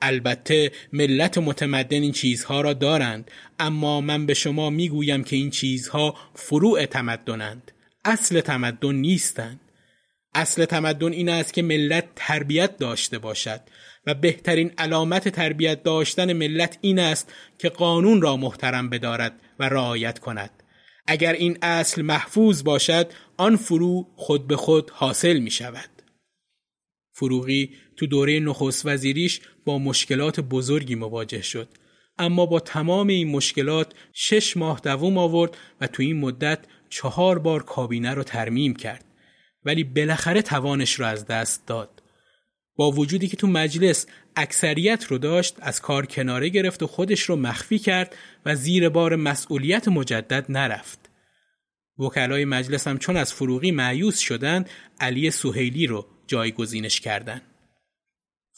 البته 0.00 0.72
ملت 0.92 1.38
متمدن 1.38 2.02
این 2.02 2.12
چیزها 2.12 2.60
را 2.60 2.72
دارند 2.72 3.30
اما 3.58 4.00
من 4.00 4.26
به 4.26 4.34
شما 4.34 4.70
می‌گویم 4.70 5.24
که 5.24 5.36
این 5.36 5.50
چیزها 5.50 6.14
فروع 6.34 6.86
تمدنند 6.86 7.72
اصل 8.04 8.40
تمدن 8.40 8.94
نیستند. 8.94 9.60
اصل 10.34 10.64
تمدن 10.64 11.12
این 11.12 11.28
است 11.28 11.52
که 11.52 11.62
ملت 11.62 12.04
تربیت 12.16 12.78
داشته 12.78 13.18
باشد 13.18 13.60
و 14.06 14.14
بهترین 14.14 14.72
علامت 14.78 15.28
تربیت 15.28 15.82
داشتن 15.82 16.32
ملت 16.32 16.78
این 16.80 16.98
است 16.98 17.32
که 17.58 17.68
قانون 17.68 18.22
را 18.22 18.36
محترم 18.36 18.90
بدارد 18.90 19.40
و 19.58 19.68
رعایت 19.68 20.18
کند. 20.18 20.50
اگر 21.06 21.32
این 21.32 21.58
اصل 21.62 22.02
محفوظ 22.02 22.64
باشد 22.64 23.10
آن 23.36 23.56
فرو 23.56 24.06
خود 24.16 24.46
به 24.46 24.56
خود 24.56 24.90
حاصل 24.90 25.38
می 25.38 25.50
شود 25.50 25.95
فروغی 27.18 27.70
تو 27.96 28.06
دوره 28.06 28.40
نخست 28.40 28.86
وزیریش 28.86 29.40
با 29.64 29.78
مشکلات 29.78 30.40
بزرگی 30.40 30.94
مواجه 30.94 31.42
شد. 31.42 31.68
اما 32.18 32.46
با 32.46 32.60
تمام 32.60 33.08
این 33.08 33.28
مشکلات 33.28 33.92
شش 34.12 34.56
ماه 34.56 34.80
دوم 34.80 35.18
آورد 35.18 35.56
و 35.80 35.86
تو 35.86 36.02
این 36.02 36.20
مدت 36.20 36.58
چهار 36.88 37.38
بار 37.38 37.62
کابینه 37.62 38.14
رو 38.14 38.22
ترمیم 38.22 38.74
کرد. 38.74 39.04
ولی 39.64 39.84
بالاخره 39.84 40.42
توانش 40.42 40.92
رو 40.92 41.06
از 41.06 41.26
دست 41.26 41.66
داد. 41.66 42.02
با 42.76 42.90
وجودی 42.90 43.28
که 43.28 43.36
تو 43.36 43.46
مجلس 43.46 44.06
اکثریت 44.36 45.04
رو 45.04 45.18
داشت 45.18 45.56
از 45.60 45.80
کار 45.80 46.06
کناره 46.06 46.48
گرفت 46.48 46.82
و 46.82 46.86
خودش 46.86 47.20
رو 47.20 47.36
مخفی 47.36 47.78
کرد 47.78 48.16
و 48.46 48.54
زیر 48.54 48.88
بار 48.88 49.16
مسئولیت 49.16 49.88
مجدد 49.88 50.46
نرفت. 50.48 51.10
وکلای 51.98 52.44
مجلس 52.44 52.88
هم 52.88 52.98
چون 52.98 53.16
از 53.16 53.34
فروغی 53.34 53.70
معیوس 53.70 54.18
شدند 54.18 54.70
علی 55.00 55.30
سوهیلی 55.30 55.86
رو 55.86 56.06
جایگزینش 56.26 57.00
کردند 57.00 57.42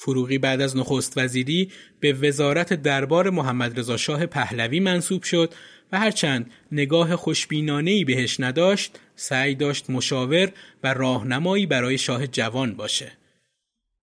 فروغی 0.01 0.39
بعد 0.39 0.61
از 0.61 0.77
نخست 0.77 1.19
وزیری 1.19 1.73
به 2.01 2.12
وزارت 2.12 2.73
دربار 2.73 3.31
محمد 3.31 3.79
رضا 3.79 3.97
شاه 3.97 4.27
پهلوی 4.27 4.81
منصوب 4.81 5.23
شد 5.23 5.55
و 5.93 5.99
هرچند 5.99 6.51
نگاه 6.73 7.16
خوشبینانهی 7.16 8.05
بهش 8.05 8.41
نداشت 8.41 8.99
سعی 9.16 9.55
داشت 9.55 9.91
مشاور 9.91 10.53
و 10.83 10.95
راهنمایی 10.95 11.66
برای 11.66 11.99
شاه 11.99 12.27
جوان 12.27 12.75
باشه. 12.75 13.12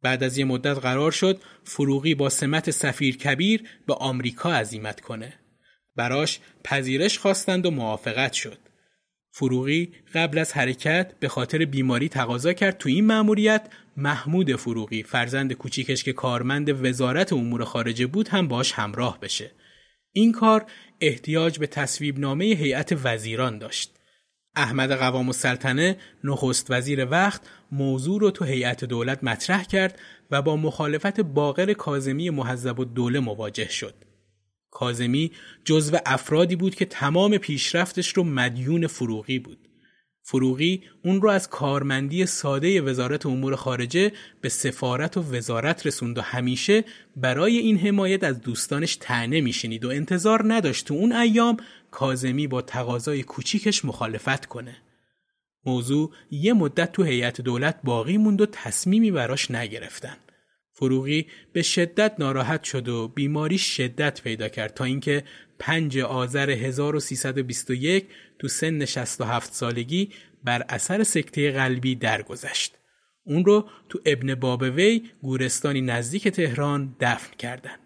بعد 0.02 0.24
از 0.24 0.38
یه 0.38 0.46
مدت 0.46 0.78
قرار 0.78 1.12
شد 1.12 1.42
فروغی 1.64 2.16
با 2.16 2.30
سمت 2.30 2.72
سفیر 2.72 3.18
کبیر 3.18 3.64
به 3.88 3.94
آمریکا 3.94 4.54
عزیمت 4.54 5.02
کنه. 5.02 5.34
براش 5.96 6.40
پذیرش 6.64 7.20
خواستند 7.20 7.66
و 7.66 7.72
موافقت 7.72 8.34
شد. 8.34 8.65
فروغی 9.38 9.92
قبل 10.14 10.38
از 10.38 10.54
حرکت 10.54 11.14
به 11.20 11.28
خاطر 11.28 11.66
بیماری 11.66 12.10
تقاضا 12.10 12.54
کرد. 12.54 12.78
تو 12.78 12.90
این 12.90 13.06
مأموریت 13.06 13.68
محمود 13.98 14.56
فروغی 14.56 15.04
فرزند 15.04 15.54
کوچیکش 15.54 16.04
که 16.04 16.14
کارمند 16.14 16.86
وزارت 16.86 17.34
امور 17.34 17.64
خارجه 17.64 18.08
بود 18.08 18.28
هم 18.28 18.48
باش 18.48 18.72
همراه 18.72 19.20
بشه. 19.20 19.52
این 20.12 20.32
کار 20.32 20.66
احتیاج 21.02 21.60
به 21.60 21.68
تصویب 21.68 22.20
نامه 22.20 22.46
هیئت 22.46 23.00
وزیران 23.04 23.58
داشت. 23.58 23.96
احمد 24.56 24.92
قوام 24.92 25.28
السلطنه 25.28 25.98
نخست 26.24 26.72
وزیر 26.72 27.06
وقت 27.12 27.42
موضوع 27.72 28.22
رو 28.22 28.32
تو 28.32 28.46
هیئت 28.46 28.84
دولت 28.84 29.24
مطرح 29.24 29.64
کرد 29.64 30.00
و 30.32 30.42
با 30.42 30.58
مخالفت 30.58 31.22
باقر 31.22 31.74
کازمی 31.74 32.30
محذب 32.30 32.80
و 32.80 32.86
دوله 32.86 33.20
مواجه 33.20 33.70
شد. 33.70 34.15
کازمی 34.76 35.32
جزو 35.66 35.98
افرادی 36.06 36.56
بود 36.56 36.76
که 36.76 36.86
تمام 36.86 37.38
پیشرفتش 37.38 38.14
رو 38.14 38.24
مدیون 38.24 38.88
فروغی 38.88 39.40
بود. 39.40 39.58
فروغی 40.22 40.84
اون 41.04 41.22
رو 41.22 41.30
از 41.30 41.50
کارمندی 41.50 42.26
ساده 42.26 42.82
وزارت 42.82 43.26
امور 43.26 43.56
خارجه 43.56 44.12
به 44.42 44.50
سفارت 44.50 45.18
و 45.18 45.36
وزارت 45.36 45.88
رسوند 45.88 46.18
و 46.18 46.22
همیشه 46.22 46.84
برای 47.16 47.58
این 47.58 47.78
حمایت 47.78 48.24
از 48.24 48.42
دوستانش 48.42 48.96
تنه 48.96 49.42
میشنید 49.42 49.86
و 49.86 49.90
انتظار 49.90 50.54
نداشت 50.54 50.86
تو 50.86 50.94
اون 50.94 51.12
ایام 51.12 51.58
کازمی 51.92 52.48
با 52.48 52.62
تقاضای 52.62 53.24
کوچیکش 53.24 53.86
مخالفت 53.86 54.46
کنه. 54.46 54.78
موضوع 55.66 56.12
یه 56.32 56.54
مدت 56.54 56.92
تو 56.92 57.04
هیئت 57.04 57.42
دولت 57.42 57.80
باقی 57.84 58.18
موند 58.18 58.42
و 58.42 58.46
تصمیمی 58.46 59.12
براش 59.12 59.52
نگرفتن. 59.52 60.18
فروغی 60.78 61.28
به 61.54 61.62
شدت 61.62 62.16
ناراحت 62.20 62.64
شد 62.64 62.88
و 62.88 63.08
بیماری 63.08 63.58
شدت 63.58 64.22
پیدا 64.22 64.50
کرد 64.50 64.74
تا 64.74 64.84
اینکه 64.84 65.24
5 65.60 65.98
آذر 65.98 66.50
1321 66.50 68.06
تو 68.40 68.48
سن 68.48 68.86
67 68.86 69.54
سالگی 69.54 70.10
بر 70.44 70.66
اثر 70.70 71.04
سکته 71.04 71.52
قلبی 71.52 71.96
درگذشت. 71.96 72.78
اون 73.24 73.46
رو 73.46 73.70
تو 73.90 74.00
ابن 74.06 74.36
بابوی 74.36 75.04
گورستانی 75.22 75.82
نزدیک 75.82 76.28
تهران 76.28 76.96
دفن 77.00 77.36
کردند. 77.38 77.80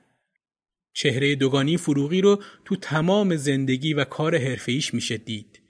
چهره 0.93 1.35
دوگانی 1.35 1.77
فروغی 1.77 2.21
رو 2.21 2.43
تو 2.65 2.75
تمام 2.75 3.35
زندگی 3.35 3.93
و 3.93 4.03
کار 4.03 4.37
حرفه‌ایش 4.37 4.93
میشه 4.93 5.17
دید. 5.17 5.61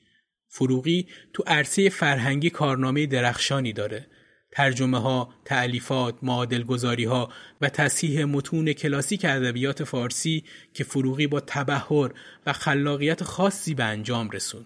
فروغی 0.47 1.07
تو 1.33 1.43
عرصه 1.47 1.89
فرهنگی 1.89 2.49
کارنامه 2.49 3.05
درخشانی 3.05 3.73
داره 3.73 4.07
ترجمه 4.51 4.99
ها، 4.99 5.33
تعلیفات، 5.45 6.15
معادلگذاری 6.21 7.03
ها 7.03 7.29
و 7.61 7.69
تصحیح 7.69 8.25
متون 8.25 8.73
کلاسیک 8.73 9.25
ادبیات 9.25 9.83
فارسی 9.83 10.43
که 10.73 10.83
فروغی 10.83 11.27
با 11.27 11.39
تبهر 11.39 12.11
و 12.45 12.53
خلاقیت 12.53 13.23
خاصی 13.23 13.73
به 13.73 13.83
انجام 13.83 14.29
رسوند. 14.29 14.65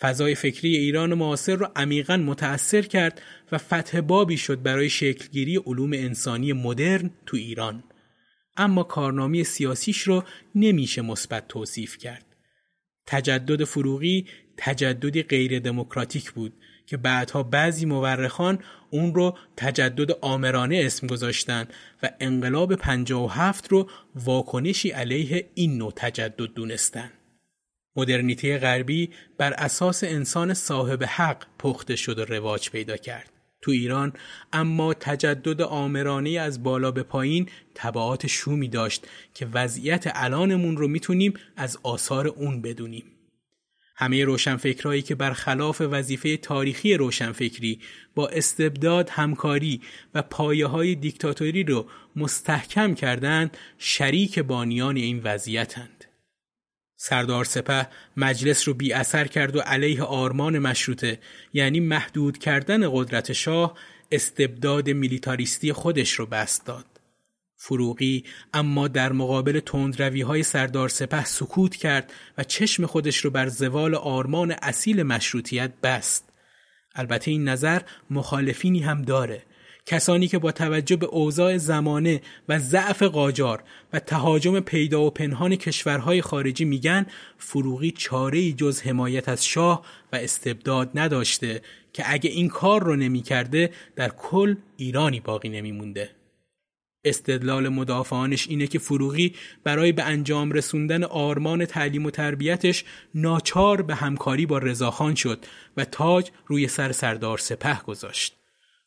فضای 0.00 0.34
فکری 0.34 0.76
ایران 0.76 1.14
معاصر 1.14 1.56
را 1.56 1.72
عمیقا 1.76 2.16
متأثر 2.16 2.82
کرد 2.82 3.22
و 3.52 3.58
فتح 3.58 4.00
بابی 4.00 4.36
شد 4.36 4.62
برای 4.62 4.90
شکلگیری 4.90 5.56
علوم 5.56 5.92
انسانی 5.92 6.52
مدرن 6.52 7.10
تو 7.26 7.36
ایران. 7.36 7.84
اما 8.56 8.82
کارنامه 8.82 9.42
سیاسیش 9.42 9.98
رو 9.98 10.24
نمیشه 10.54 11.02
مثبت 11.02 11.48
توصیف 11.48 11.98
کرد. 11.98 12.26
تجدد 13.06 13.64
فروغی 13.64 14.26
تجددی 14.56 15.22
غیر 15.22 15.58
دموکراتیک 15.58 16.32
بود 16.32 16.52
که 16.86 16.96
بعدها 16.96 17.42
بعضی 17.42 17.86
مورخان 17.86 18.58
اون 18.90 19.14
رو 19.14 19.36
تجدد 19.56 20.10
آمرانه 20.20 20.82
اسم 20.84 21.06
گذاشتن 21.06 21.68
و 22.02 22.10
انقلاب 22.20 22.74
57 22.74 23.72
رو 23.72 23.90
واکنشی 24.14 24.90
علیه 24.90 25.50
این 25.54 25.78
نوع 25.78 25.92
تجدد 25.96 26.54
دونستن. 26.54 27.10
مدرنیته 27.96 28.58
غربی 28.58 29.10
بر 29.38 29.52
اساس 29.52 30.04
انسان 30.04 30.54
صاحب 30.54 31.04
حق 31.04 31.44
پخته 31.58 31.96
شد 31.96 32.18
و 32.18 32.24
رواج 32.24 32.70
پیدا 32.70 32.96
کرد. 32.96 33.30
تو 33.62 33.70
ایران 33.70 34.12
اما 34.52 34.94
تجدد 34.94 35.62
آمرانه 35.62 36.30
از 36.30 36.62
بالا 36.62 36.90
به 36.90 37.02
پایین 37.02 37.48
تبعات 37.74 38.26
شومی 38.26 38.68
داشت 38.68 39.06
که 39.34 39.46
وضعیت 39.46 40.04
الانمون 40.14 40.76
رو 40.76 40.88
می‌تونیم 40.88 41.34
از 41.56 41.78
آثار 41.82 42.26
اون 42.26 42.62
بدونیم. 42.62 43.04
همه 44.00 44.24
روشنفکرهایی 44.24 45.02
که 45.02 45.14
برخلاف 45.14 45.82
وظیفه 45.90 46.36
تاریخی 46.36 46.94
روشنفکری 46.94 47.80
با 48.14 48.28
استبداد 48.28 49.08
همکاری 49.08 49.80
و 50.14 50.22
پایه 50.22 50.66
های 50.66 50.94
دیکتاتوری 50.94 51.64
رو 51.64 51.86
مستحکم 52.16 52.94
کردند 52.94 53.56
شریک 53.78 54.38
بانیان 54.38 54.96
این 54.96 55.20
وضعیتند. 55.24 56.04
سردار 56.96 57.44
سپه 57.44 57.88
مجلس 58.16 58.68
رو 58.68 58.74
بی 58.74 58.92
اثر 58.92 59.26
کرد 59.26 59.56
و 59.56 59.60
علیه 59.60 60.02
آرمان 60.02 60.58
مشروطه 60.58 61.18
یعنی 61.52 61.80
محدود 61.80 62.38
کردن 62.38 62.88
قدرت 62.92 63.32
شاه 63.32 63.78
استبداد 64.12 64.90
میلیتاریستی 64.90 65.72
خودش 65.72 66.12
رو 66.12 66.26
بست 66.26 66.66
داد. 66.66 66.89
فروغی 67.62 68.24
اما 68.54 68.88
در 68.88 69.12
مقابل 69.12 69.60
تندروی 69.60 70.22
های 70.22 70.42
سردار 70.42 70.88
سپه 70.88 71.24
سکوت 71.24 71.76
کرد 71.76 72.12
و 72.38 72.44
چشم 72.44 72.86
خودش 72.86 73.16
رو 73.16 73.30
بر 73.30 73.48
زوال 73.48 73.94
آرمان 73.94 74.54
اصیل 74.62 75.02
مشروطیت 75.02 75.72
بست. 75.82 76.32
البته 76.94 77.30
این 77.30 77.48
نظر 77.48 77.80
مخالفینی 78.10 78.80
هم 78.80 79.02
داره. 79.02 79.42
کسانی 79.86 80.28
که 80.28 80.38
با 80.38 80.52
توجه 80.52 80.96
به 80.96 81.06
اوضاع 81.06 81.56
زمانه 81.56 82.20
و 82.48 82.58
ضعف 82.58 83.02
قاجار 83.02 83.62
و 83.92 83.98
تهاجم 84.00 84.60
پیدا 84.60 85.02
و 85.02 85.10
پنهان 85.10 85.56
کشورهای 85.56 86.22
خارجی 86.22 86.64
میگن 86.64 87.06
فروغی 87.38 87.90
چاره 87.90 88.52
جز 88.52 88.82
حمایت 88.82 89.28
از 89.28 89.46
شاه 89.46 89.84
و 90.12 90.16
استبداد 90.16 90.90
نداشته 90.94 91.62
که 91.92 92.02
اگه 92.06 92.30
این 92.30 92.48
کار 92.48 92.82
رو 92.82 92.96
نمی‌کرده 92.96 93.70
در 93.96 94.08
کل 94.08 94.56
ایرانی 94.76 95.20
باقی 95.20 95.48
نمیمونده. 95.48 96.19
استدلال 97.04 97.68
مدافعانش 97.68 98.48
اینه 98.48 98.66
که 98.66 98.78
فروغی 98.78 99.34
برای 99.64 99.92
به 99.92 100.02
انجام 100.02 100.52
رسوندن 100.52 101.04
آرمان 101.04 101.64
تعلیم 101.64 102.06
و 102.06 102.10
تربیتش 102.10 102.84
ناچار 103.14 103.82
به 103.82 103.94
همکاری 103.94 104.46
با 104.46 104.58
رضاخان 104.58 105.14
شد 105.14 105.44
و 105.76 105.84
تاج 105.84 106.30
روی 106.46 106.68
سر 106.68 106.92
سردار 106.92 107.38
سپه 107.38 107.80
گذاشت. 107.86 108.36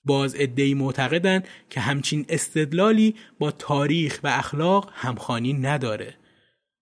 باز 0.05 0.35
ادهی 0.39 0.73
معتقدند 0.73 1.47
که 1.69 1.79
همچین 1.79 2.25
استدلالی 2.29 3.15
با 3.39 3.51
تاریخ 3.51 4.19
و 4.23 4.27
اخلاق 4.27 4.91
همخانی 4.93 5.53
نداره. 5.53 6.13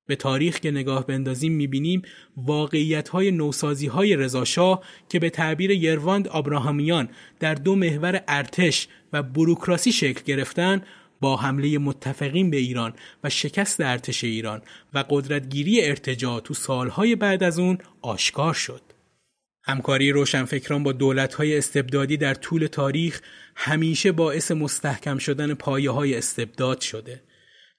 به 0.07 0.15
تاریخ 0.15 0.59
که 0.59 0.71
نگاه 0.71 1.07
بندازیم 1.07 1.53
می‌بینیم 1.53 2.01
واقعیت 2.37 3.09
های 3.09 3.31
نوسازی 3.31 3.87
های 3.87 4.15
رضاشاه 4.15 4.83
که 5.09 5.19
به 5.19 5.29
تعبیر 5.29 5.71
یرواند 5.71 6.27
آبراهامیان 6.27 7.09
در 7.39 7.53
دو 7.53 7.75
محور 7.75 8.23
ارتش 8.27 8.87
و 9.13 9.23
بروکراسی 9.23 9.91
شکل 9.91 10.21
گرفتن 10.25 10.81
با 11.21 11.37
حمله 11.37 11.77
متفقین 11.77 12.49
به 12.49 12.57
ایران 12.57 12.93
و 13.23 13.29
شکست 13.29 13.81
ارتش 13.81 14.23
ایران 14.23 14.61
و 14.93 15.03
قدرتگیری 15.09 15.81
ارتجاع 15.81 16.39
تو 16.39 16.53
سالهای 16.53 17.15
بعد 17.15 17.43
از 17.43 17.59
اون 17.59 17.77
آشکار 18.01 18.53
شد. 18.53 18.81
همکاری 19.63 20.11
روشنفکران 20.11 20.83
با 20.83 20.91
دولتهای 20.91 21.57
استبدادی 21.57 22.17
در 22.17 22.33
طول 22.33 22.67
تاریخ 22.67 23.21
همیشه 23.55 24.11
باعث 24.11 24.51
مستحکم 24.51 25.17
شدن 25.17 25.53
پایه 25.53 25.91
های 25.91 26.15
استبداد 26.15 26.81
شده. 26.81 27.21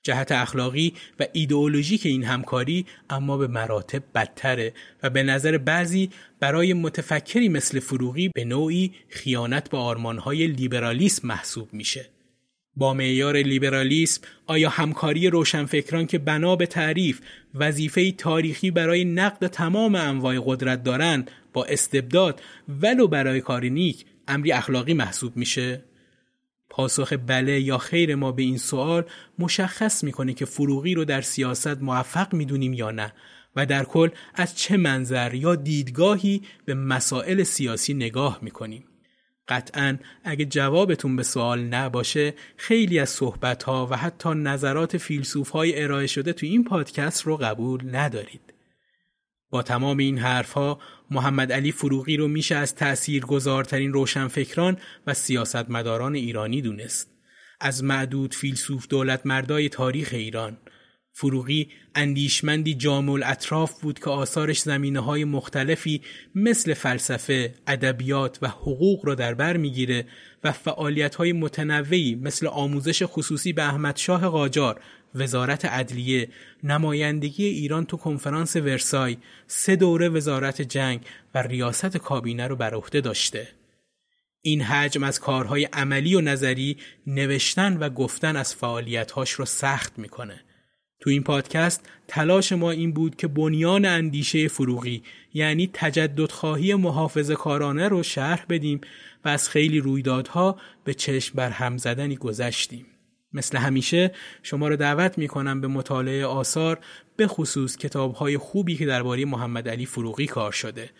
جهت 0.03 0.33
اخلاقی 0.33 0.95
و 1.21 1.27
ایدئولوژیک 1.33 2.07
این 2.07 2.25
همکاری 2.25 2.87
اما 3.11 3.37
به 3.37 3.47
مراتب 3.47 4.03
بدتره 4.15 4.75
و 5.03 5.11
به 5.11 5.23
نظر 5.23 5.59
بعضی 5.59 6.11
برای 6.41 6.73
متفکری 6.73 7.49
مثل 7.49 7.81
فروغی 7.81 8.29
به 8.29 8.45
نوعی 8.45 8.95
خیانت 9.09 9.71
به 9.71 9.77
آرمانهای 9.77 10.47
لیبرالیسم 10.47 11.29
محسوب 11.29 11.69
میشه. 11.73 12.11
با 12.77 12.95
معیار 12.95 13.37
لیبرالیسم 13.37 14.23
آیا 14.47 14.69
همکاری 14.69 15.31
روشنفکران 15.31 16.07
که 16.07 16.19
بنا 16.19 16.57
به 16.57 16.67
تعریف 16.67 17.21
وظیفه 17.55 18.13
تاریخی 18.13 18.71
برای 18.71 19.05
نقد 19.05 19.47
تمام 19.47 19.95
انواع 19.95 20.39
قدرت 20.47 20.83
دارند 20.83 21.31
با 21.53 21.65
استبداد 21.65 22.41
ولو 22.83 23.09
برای 23.09 23.41
کاری 23.41 23.71
نیک 23.71 24.05
امری 24.29 24.53
اخلاقی 24.53 24.95
محسوب 24.95 25.37
میشه؟ 25.37 25.83
پاسخ 26.71 27.13
بله 27.27 27.61
یا 27.61 27.79
خیر 27.79 28.15
ما 28.15 28.33
به 28.33 28.43
این 28.43 28.59
سوال 28.59 29.05
مشخص 29.39 30.05
می‌کنه 30.05 30.35
که 30.35 30.45
فروغی 30.45 30.95
رو 30.95 31.05
در 31.05 31.21
سیاست 31.21 31.83
موفق 31.83 32.35
می‌دونیم 32.35 32.73
یا 32.73 32.91
نه 32.91 33.13
و 33.57 33.67
در 33.67 33.85
کل 33.85 34.09
از 34.35 34.59
چه 34.59 34.77
منظر 34.77 35.35
یا 35.35 35.55
دیدگاهی 35.55 36.43
به 36.65 36.75
مسائل 36.75 37.43
سیاسی 37.43 37.95
نگاه 37.95 38.39
می‌کنیم. 38.43 38.85
قطعا 39.49 39.99
اگه 40.25 40.45
جوابتون 40.45 41.17
به 41.17 41.23
سوال 41.23 41.61
نباشه 41.61 42.35
خیلی 42.57 42.99
از 42.99 43.11
صحبتها 43.11 43.87
و 43.91 43.97
حتی 43.97 44.29
نظرات 44.29 44.97
فیلسوف 44.97 45.51
های 45.51 45.83
ارائه 45.83 46.07
شده 46.07 46.33
تو 46.33 46.47
این 46.47 46.65
پادکست 46.65 47.23
رو 47.23 47.37
قبول 47.37 47.97
ندارید. 47.97 48.55
با 49.51 49.63
تمام 49.63 49.99
این 49.99 50.19
حرفها 50.19 50.79
محمد 51.11 51.53
علی 51.53 51.73
فروغی 51.73 52.17
رو 52.17 52.29
میشه 52.29 52.55
از 52.55 52.75
تأثیر 52.75 53.25
گذارترین 53.25 53.93
روشنفکران 53.93 54.79
و 55.07 55.15
سیاستمداران 55.15 56.15
ایرانی 56.15 56.63
دونست. 56.63 57.11
از 57.61 57.85
معدود 57.85 58.35
فیلسوف 58.35 58.87
دولت 58.89 59.27
مردای 59.27 59.69
تاریخ 59.69 60.09
ایران 60.13 60.57
فروغی 61.15 61.69
اندیشمندی 61.95 62.75
جامع 62.75 63.21
اطراف 63.25 63.81
بود 63.81 63.99
که 63.99 64.11
آثارش 64.11 64.61
زمینه 64.61 65.01
های 65.01 65.25
مختلفی 65.25 66.01
مثل 66.35 66.75
فلسفه، 66.75 67.55
ادبیات 67.67 68.39
و 68.43 68.49
حقوق 68.49 69.07
را 69.07 69.15
در 69.15 69.35
بر 69.35 69.57
می‌گیره 69.57 70.07
و 70.45 70.53
فعالیت 70.53 71.15
های 71.15 71.33
متنوعی 71.33 72.15
مثل 72.15 72.47
آموزش 72.47 73.03
خصوصی 73.07 73.53
به 73.53 73.63
احمد 73.63 73.97
شاه 73.97 74.29
قاجار 74.29 74.81
وزارت 75.15 75.65
عدلیه، 75.65 76.29
نمایندگی 76.65 77.45
ایران 77.45 77.87
تو 77.87 77.97
کنفرانس 77.97 78.57
ورسای، 78.57 79.17
سه 79.47 79.77
دوره 79.77 80.09
وزارت 80.09 80.63
جنگ 80.63 81.01
و 81.35 81.43
ریاست 81.43 81.97
کابینه 81.97 82.47
رو 82.47 82.57
بر 82.57 82.75
عهده 82.75 83.01
داشته. 83.01 83.49
این 84.43 84.63
حجم 84.63 85.03
از 85.03 85.21
کارهای 85.21 85.65
عملی 85.65 86.15
و 86.15 86.21
نظری 86.21 86.77
نوشتن 87.07 87.77
و 87.77 87.89
گفتن 87.89 88.37
از 88.37 88.55
فعالیتهاش 88.55 89.31
رو 89.31 89.45
سخت 89.45 89.99
می‌کنه. 89.99 90.41
تو 91.03 91.11
این 91.11 91.23
پادکست 91.23 91.89
تلاش 92.09 92.53
ما 92.53 92.71
این 92.71 92.93
بود 92.93 93.17
که 93.17 93.29
بنیان 93.29 93.85
اندیشه 93.85 94.49
فروغی 94.49 95.03
یعنی 95.35 95.71
تجددخواهی 95.73 96.75
محافظ 96.75 97.31
کارانه 97.31 97.89
رو 97.89 98.03
شرح 98.03 98.45
بدیم 98.49 98.81
و 99.25 99.29
از 99.29 99.49
خیلی 99.49 99.81
رویدادها 99.81 100.57
به 100.85 100.95
چشم 100.95 101.33
بر 101.35 101.51
هم 101.51 101.77
زدنی 101.77 102.17
گذشتیم. 102.17 102.87
مثل 103.33 103.59
همیشه 103.59 104.13
شما 104.43 104.69
رو 104.69 104.77
دعوت 104.77 105.19
می 105.19 105.29
کنم 105.29 105.61
به 105.61 105.69
مطالعه 105.69 106.27
آثار 106.27 106.79
به 107.17 107.27
خصوص 107.27 107.77
کتاب 107.77 108.15
های 108.15 108.39
خوبی 108.39 108.77
که 108.77 108.87
درباره 108.87 109.25
محمد 109.25 109.69
علی 109.69 109.87
فروغی 109.87 110.27
کار 110.27 110.53
شده. 110.53 110.91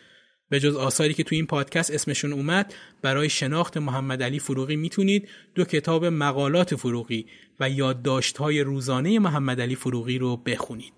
به 0.53 0.61
جز 0.61 0.77
آثاری 0.77 1.15
که 1.15 1.23
تو 1.23 1.35
این 1.35 1.47
پادکست 1.47 1.91
اسمشون 1.91 2.33
اومد 2.33 2.75
برای 3.03 3.29
شناخت 3.29 3.77
محمد 3.77 4.23
علی 4.23 4.39
فروغی 4.39 4.77
می‌تونید 4.77 5.29
دو 5.55 5.65
کتاب 5.65 6.05
مقالات 6.05 6.77
فروغی 6.77 7.27
و 7.61 7.71
یادداشت 7.71 8.37
های 8.37 8.61
روزانه 8.61 9.19
محمد 9.19 9.61
علی 9.61 9.75
فروغی 9.75 10.19
رو 10.19 10.37
بخونید. 10.37 10.93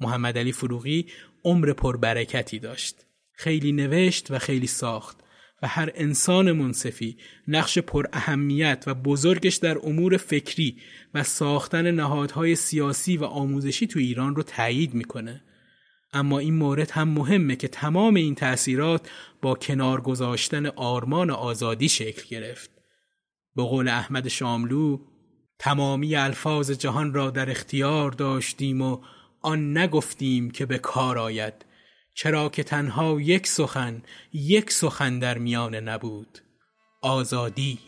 محمد 0.00 0.38
علی 0.38 0.52
فروغی 0.52 1.06
عمر 1.44 1.72
پربرکتی 1.72 2.58
داشت. 2.58 2.96
خیلی 3.32 3.72
نوشت 3.72 4.30
و 4.30 4.38
خیلی 4.38 4.66
ساخت. 4.66 5.18
و 5.62 5.68
هر 5.68 5.90
انسان 5.94 6.52
منصفی 6.52 7.16
نقش 7.48 7.78
پر 7.78 8.06
اهمیت 8.12 8.84
و 8.86 8.94
بزرگش 8.94 9.56
در 9.56 9.78
امور 9.82 10.16
فکری 10.16 10.76
و 11.14 11.22
ساختن 11.22 11.90
نهادهای 11.90 12.56
سیاسی 12.56 13.16
و 13.16 13.24
آموزشی 13.24 13.86
تو 13.86 13.98
ایران 13.98 14.36
رو 14.36 14.42
تایید 14.42 14.94
می‌کنه. 14.94 15.42
اما 16.12 16.38
این 16.38 16.54
مورد 16.54 16.90
هم 16.90 17.08
مهمه 17.08 17.56
که 17.56 17.68
تمام 17.68 18.14
این 18.14 18.34
تأثیرات 18.34 19.10
با 19.42 19.54
کنار 19.54 20.00
گذاشتن 20.00 20.66
آرمان 20.66 21.30
آزادی 21.30 21.88
شکل 21.88 22.28
گرفت. 22.28 22.70
به 23.56 23.62
قول 23.62 23.88
احمد 23.88 24.28
شاملو 24.28 24.98
تمامی 25.58 26.16
الفاظ 26.16 26.70
جهان 26.70 27.14
را 27.14 27.30
در 27.30 27.50
اختیار 27.50 28.10
داشتیم 28.10 28.82
و 28.82 29.00
آن 29.40 29.78
نگفتیم 29.78 30.50
که 30.50 30.66
به 30.66 30.78
کار 30.78 31.18
آید 31.18 31.54
چرا 32.14 32.48
که 32.48 32.62
تنها 32.62 33.20
یک 33.20 33.46
سخن 33.46 34.02
یک 34.32 34.70
سخن 34.70 35.18
در 35.18 35.38
میان 35.38 35.74
نبود 35.74 36.38
آزادی 37.02 37.78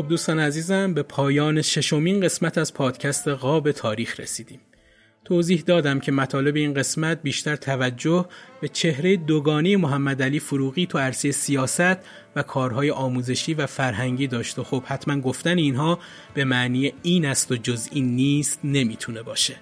خب 0.00 0.08
دوستان 0.08 0.38
عزیزم 0.38 0.94
به 0.94 1.02
پایان 1.02 1.62
ششمین 1.62 2.20
قسمت 2.20 2.58
از 2.58 2.74
پادکست 2.74 3.28
قاب 3.28 3.72
تاریخ 3.72 4.20
رسیدیم. 4.20 4.60
توضیح 5.24 5.62
دادم 5.66 6.00
که 6.00 6.12
مطالب 6.12 6.56
این 6.56 6.74
قسمت 6.74 7.22
بیشتر 7.22 7.56
توجه 7.56 8.28
به 8.60 8.68
چهره 8.68 9.16
دوگانی 9.16 9.76
محمد 9.76 10.22
علی 10.22 10.38
فروغی 10.38 10.86
تو 10.86 10.98
عرصه 10.98 11.32
سیاست 11.32 11.96
و 12.36 12.42
کارهای 12.42 12.90
آموزشی 12.90 13.54
و 13.54 13.66
فرهنگی 13.66 14.26
داشت 14.26 14.58
و 14.58 14.64
خب 14.64 14.82
حتما 14.86 15.20
گفتن 15.20 15.58
اینها 15.58 15.98
به 16.34 16.44
معنی 16.44 16.92
این 17.02 17.26
است 17.26 17.52
و 17.52 17.56
جز 17.56 17.88
این 17.92 18.16
نیست 18.16 18.60
نمی‌تونه 18.64 19.22
باشه. 19.22 19.56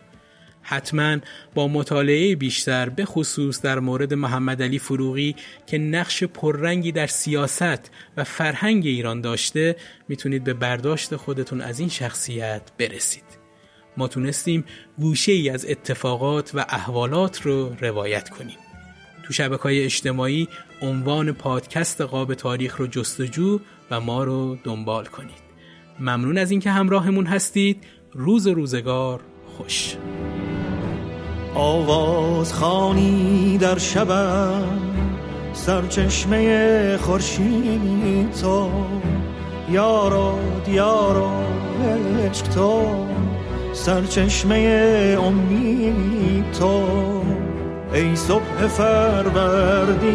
حتما 0.68 1.18
با 1.54 1.68
مطالعه 1.68 2.36
بیشتر 2.36 2.88
به 2.88 3.04
خصوص 3.04 3.60
در 3.60 3.78
مورد 3.78 4.14
محمد 4.14 4.62
علی 4.62 4.78
فروغی 4.78 5.36
که 5.66 5.78
نقش 5.78 6.24
پررنگی 6.24 6.92
در 6.92 7.06
سیاست 7.06 7.90
و 8.16 8.24
فرهنگ 8.24 8.86
ایران 8.86 9.20
داشته 9.20 9.76
می‌تونید 10.08 10.44
به 10.44 10.54
برداشت 10.54 11.16
خودتون 11.16 11.60
از 11.60 11.80
این 11.80 11.88
شخصیت 11.88 12.62
برسید. 12.78 13.24
ما 13.96 14.08
تونستیم 14.08 14.64
گوشه 14.98 15.32
ای 15.32 15.50
از 15.50 15.66
اتفاقات 15.66 16.50
و 16.54 16.64
احوالات 16.68 17.42
رو 17.42 17.76
روایت 17.80 18.28
کنیم. 18.28 18.58
تو 19.22 19.32
شبکه 19.32 19.62
های 19.62 19.84
اجتماعی 19.84 20.48
عنوان 20.82 21.32
پادکست 21.32 22.00
قاب 22.00 22.34
تاریخ 22.34 22.76
رو 22.76 22.86
جستجو 22.86 23.60
و 23.90 24.00
ما 24.00 24.24
رو 24.24 24.58
دنبال 24.64 25.04
کنید. 25.04 25.48
ممنون 26.00 26.38
از 26.38 26.50
اینکه 26.50 26.70
همراهمون 26.70 27.26
هستید. 27.26 27.84
روز 28.12 28.46
روزگار 28.46 29.20
خوش. 29.56 29.96
آواز 31.58 32.52
خانی 32.52 33.58
در 33.58 33.78
شبم 33.78 34.62
سرچشمه 35.52 36.96
خورشید 36.96 38.32
تو. 38.42 38.70
یارو 39.70 40.38
دیارو 40.64 41.30
عشق 42.24 42.48
تو 42.48 42.82
سرچشمه 43.72 45.18
امید 45.22 46.52
تو. 46.52 46.82
ای 47.94 48.16
صبح 48.16 48.66
فروردین 48.66 50.12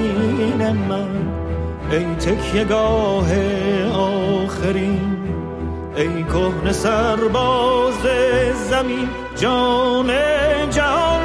من 0.90 1.10
ای 1.92 2.06
تکیه 2.06 2.64
گاه 2.64 3.28
آخرین. 3.94 5.18
ای 5.96 6.24
کهن 6.24 6.72
سرباز 6.72 7.94
زمین 8.70 9.10
جان 9.36 10.12
جهان 10.72 11.23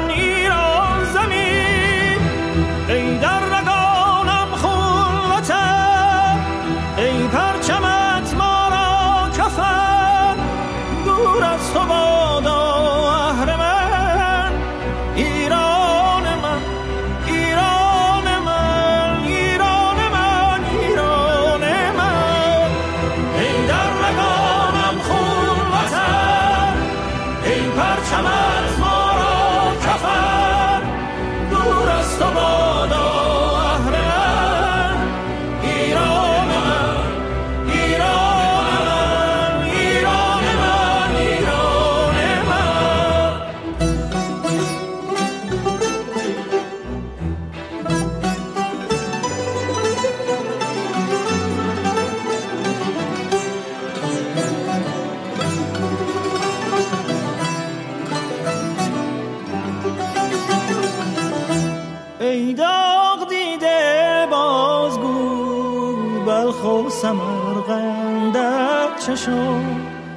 نشو 69.09 69.25
شد 69.25 69.63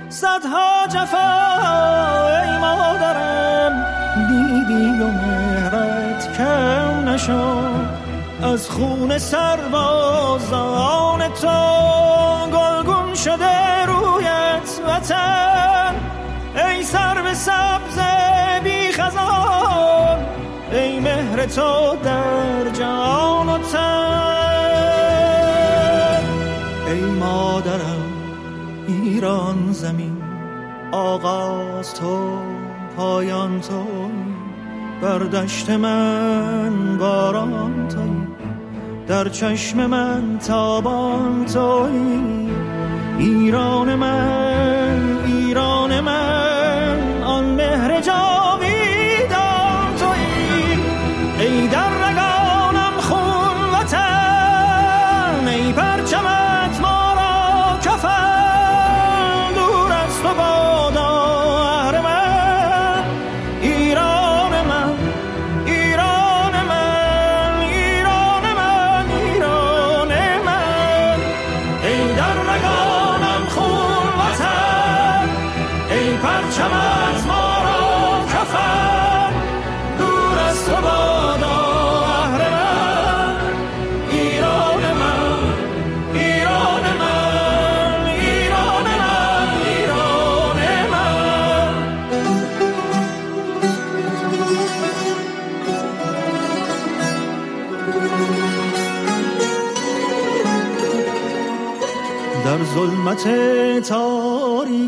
صدها 0.08 0.86
جفا 0.88 1.32
ای 2.42 2.58
مادرم 2.58 3.86
دیدی 4.28 5.02
و 5.02 5.06
مهرت 5.06 6.36
کم 6.36 7.08
نشد. 7.08 8.02
از 8.42 8.70
خون 8.70 9.18
سربازان 9.18 11.28
تو 11.28 11.48
گلگون 12.52 13.14
شده 13.14 13.84
رویت 13.86 14.80
وطن. 14.88 15.94
ای 16.56 16.82
سر 16.82 17.22
به 17.22 17.34
سبز 17.34 17.98
بی 18.64 18.92
خزان 18.92 20.26
ای 20.72 21.00
مهر 21.00 21.46
تو 21.46 21.96
در 22.04 22.70
جان 22.70 23.48
و 23.48 23.58
تن. 23.58 24.31
آغاز 31.02 31.94
تو 31.94 32.38
پایان 32.96 33.60
تو 33.60 33.84
بردشت 35.02 35.70
من 35.70 36.98
باران 36.98 37.88
تو 37.88 38.32
در 39.06 39.28
چشم 39.28 39.86
من 39.86 40.38
تابان 40.38 41.44
تو 41.44 41.88
ایران 43.18 43.94
من. 43.94 44.41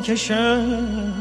کشم 0.04 1.14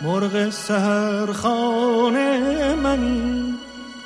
مرغ 0.00 0.50
سرخانه 0.50 2.38
منی. 2.74 3.54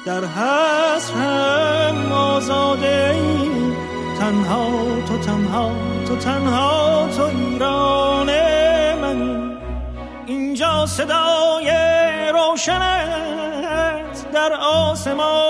در 0.06 0.24
حسرم 0.24 2.12
آزاده 2.12 3.14
ای. 3.14 3.50
تنها 4.20 4.66
تو 5.08 5.18
تنها 5.18 5.70
تو 6.06 6.16
تنها 6.16 7.08
تو 7.16 7.22
ایران 7.22 8.26
من 9.02 9.50
اینجا 10.26 10.86
صدای 10.86 11.70
روشنت 12.32 14.32
در 14.32 14.52
آسمان 14.52 15.49